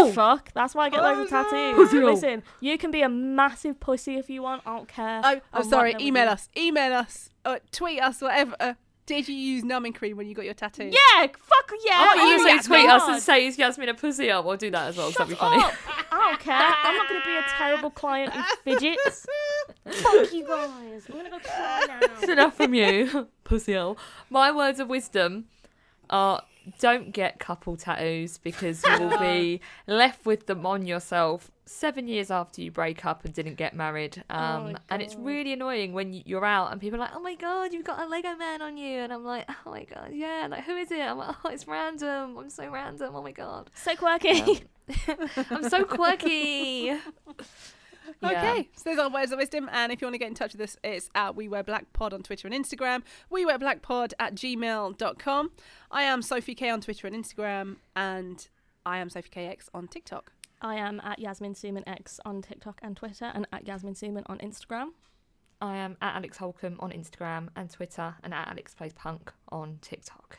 pussy. 0.03 0.13
fuck. 0.13 0.53
That's 0.53 0.75
why 0.75 0.87
I 0.87 0.91
get 0.91 1.03
loads 1.03 1.21
of 1.21 1.29
tattoos. 1.31 1.75
Pussy-o. 1.77 2.05
Listen, 2.05 2.43
you 2.61 2.77
can 2.77 2.91
be 2.91 3.01
a 3.03 3.09
massive 3.09 3.81
pussy 3.81 4.17
if 4.17 4.29
you 4.29 4.43
want. 4.43 4.63
I 4.67 4.77
don't 4.77 4.89
care. 4.89 5.21
Oh, 5.25 5.29
I 5.29 5.41
I'm 5.53 5.65
sorry. 5.65 5.95
Email 6.01 6.29
us. 6.29 6.49
Email 6.57 6.93
us. 6.93 7.31
Uh, 7.45 7.59
tweet 7.73 8.01
us. 8.03 8.21
Whatever. 8.21 8.57
Uh, 8.61 8.75
did 9.07 9.27
you 9.27 9.35
use 9.35 9.65
numbing 9.65 9.95
cream 9.95 10.19
when 10.19 10.29
you 10.29 10.35
got 10.35 10.45
your 10.45 10.53
tattoo? 10.53 10.85
Yeah, 10.93 11.23
fuck 11.23 11.73
yeah. 11.83 11.95
I 11.95 12.15
want 12.15 12.29
you 12.29 12.35
oh 12.35 12.39
to 12.39 12.57
my 12.57 12.63
tweet 12.63 12.91
us 12.91 13.09
and 13.09 13.23
say 13.23 13.47
is 13.47 13.57
Yasmin 13.57 13.89
a 13.89 13.95
pussy 13.95 14.31
up. 14.31 14.45
We'll 14.45 14.59
do 14.59 14.71
that 14.71 14.89
as 14.89 14.99
well. 14.99 15.07
'cause 15.07 15.15
Shut 15.15 15.29
that'd 15.29 15.35
be 15.35 15.41
funny. 15.41 15.65
up. 15.65 15.73
I 16.13 16.31
don't 16.31 16.41
care. 16.41 16.55
I'm 16.61 16.95
not 16.95 17.09
going 17.09 17.21
to 17.23 17.27
be 17.27 17.35
a 17.37 17.43
terrible 17.57 17.91
client 17.91 18.35
who 18.35 18.43
fidgets. 18.65 19.25
Fuck 19.91 20.33
you 20.35 20.47
guys. 20.47 21.07
I'm 21.09 21.13
going 21.13 21.25
to 21.25 21.31
go 21.31 21.39
cry 21.39 21.87
It's 22.03 22.27
now. 22.27 22.33
enough 22.35 22.55
from 22.59 22.75
you, 22.75 23.29
pussy 23.49 23.75
hole. 23.75 23.99
My 24.31 24.53
words 24.53 24.79
of 24.79 24.89
wisdom 24.89 25.47
are 26.11 26.43
don't 26.79 27.13
get 27.13 27.39
couple 27.39 27.77
tattoos 27.77 28.39
because 28.39 28.85
you 28.85 28.99
will 29.01 29.19
be 29.19 29.61
left 29.87 30.27
with 30.27 30.47
them 30.47 30.67
on 30.67 30.87
yourself 30.87 31.51
seven 31.65 32.09
years 32.09 32.31
after 32.31 32.61
you 32.61 32.71
break 32.71 33.05
up 33.05 33.25
and 33.25 33.33
didn't 33.33 33.55
get 33.55 33.75
married. 33.75 34.23
Um, 34.31 34.73
my 34.73 34.75
and 34.91 35.03
it's 35.03 35.15
really 35.17 35.53
annoying 35.53 35.93
when 35.93 36.13
you're 36.13 36.45
out 36.45 36.73
and 36.73 36.81
people 36.81 36.99
are 36.99 37.05
like, 37.05 37.15
oh 37.15 37.21
my 37.21 37.35
god, 37.35 37.73
you've 37.73 37.85
got 37.85 38.01
a 38.01 38.07
Lego 38.07 38.35
man 38.37 38.63
on 38.63 38.77
you. 38.77 39.01
And 39.01 39.13
I'm 39.13 39.25
like, 39.25 39.47
oh 39.49 39.71
my 39.71 39.85
god, 39.85 40.11
yeah. 40.13 40.47
Like, 40.51 40.65
who 40.65 40.77
is 40.77 40.91
it? 40.91 41.01
I'm 41.01 41.19
like, 41.19 41.37
oh, 41.45 41.49
it's 41.51 41.67
random. 41.67 42.37
I'm 42.39 42.51
so 42.51 42.69
random. 42.71 43.15
Oh 43.15 43.23
my 43.23 43.33
god. 43.33 43.71
So 43.75 43.97
quirky. 43.97 44.65
I'm 45.51 45.69
so 45.69 45.85
quirky. 45.85 46.93
Yeah. 48.23 48.53
Okay, 48.53 48.69
so 48.77 48.91
those 48.91 48.99
are 48.99 49.11
words 49.11 49.33
of 49.33 49.39
wisdom. 49.39 49.69
And 49.73 49.93
if 49.93 50.01
you 50.01 50.07
want 50.07 50.15
to 50.15 50.19
get 50.19 50.29
in 50.29 50.35
touch 50.35 50.53
with 50.53 50.61
us, 50.63 50.77
it's 50.85 51.11
at 51.15 51.37
We 51.37 51.49
Wear 51.49 51.63
Black 51.63 51.93
Pod 51.93 52.13
on 52.13 52.23
Twitter 52.23 52.49
and 52.49 52.55
Instagram, 52.65 53.03
We 53.31 53.45
Wear 53.47 53.59
Black 53.59 53.83
Pod 53.83 54.15
at 54.19 54.35
gmail.com. 54.35 55.51
I 55.91 56.03
am 56.03 56.23
Sophie 56.23 56.55
K 56.55 56.71
on 56.71 56.81
Twitter 56.81 57.07
and 57.07 57.17
Instagram, 57.17 57.77
and 57.97 58.49
I 58.87 58.99
am 58.99 59.11
Sophie 59.11 59.31
KX 59.31 59.69
on 59.75 59.89
TikTok. 59.89 60.33
I 60.61 60.75
am 60.77 61.01
at 61.05 61.19
Yasmin 61.21 61.55
Suman 61.55 61.85
X 61.87 62.19
on 62.25 62.43
TikTok 62.43 62.81
and 62.83 62.97
Twitter, 62.97 63.31
and 63.35 63.47
at 63.53 63.67
Yasmin 63.67 63.95
Suman 63.95 64.23
on 64.27 64.39
Instagram. 64.39 64.89
I 65.61 65.77
am 65.77 65.97
at 66.01 66.15
Alex 66.17 66.37
Holcomb 66.39 66.77
on 66.81 66.91
Instagram 66.93 67.49
and 67.57 67.69
Twitter 67.71 68.15
and 68.23 68.33
at 68.33 68.49
Alex 68.49 68.75
Plays 68.75 68.93
Punk 68.93 69.33
on 69.51 69.79
TikTok. 69.83 70.39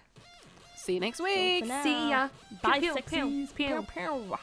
See 0.78 0.94
you 0.94 1.00
next 1.02 1.20
week. 1.22 1.66
See 1.66 2.10
ya. 2.10 2.30
Bye, 2.64 2.80
Pew, 2.80 2.94
pew, 2.94 3.02
sexies. 3.04 3.54
pew, 3.56 3.86
Pew, 3.86 3.88
pew. 3.94 4.38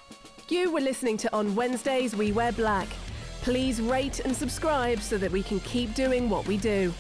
You 0.49 0.71
were 0.71 0.81
listening 0.83 1.17
to 1.19 1.35
On 1.35 1.55
Wednesdays 1.57 2.15
We 2.15 2.31
Wear 2.33 2.53
Black. 2.53 2.89
Please 3.47 3.81
rate 3.81 4.19
and 4.19 4.35
subscribe 4.35 5.01
so 5.01 5.17
that 5.19 5.31
we 5.31 5.41
can 5.41 5.61
keep 5.61 5.95
doing 5.95 6.29
what 6.29 6.45
we 6.49 6.57
do. 6.57 6.93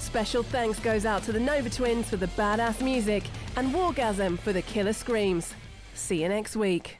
Special 0.00 0.42
thanks 0.42 0.80
goes 0.80 1.06
out 1.06 1.22
to 1.22 1.30
the 1.30 1.38
Nova 1.38 1.70
Twins 1.70 2.08
for 2.10 2.16
the 2.16 2.26
badass 2.26 2.82
music 2.82 3.22
and 3.54 3.72
Wargasm 3.72 4.36
for 4.40 4.52
the 4.52 4.62
killer 4.62 4.94
screams. 4.94 5.54
See 5.94 6.22
you 6.22 6.28
next 6.28 6.56
week. 6.56 6.98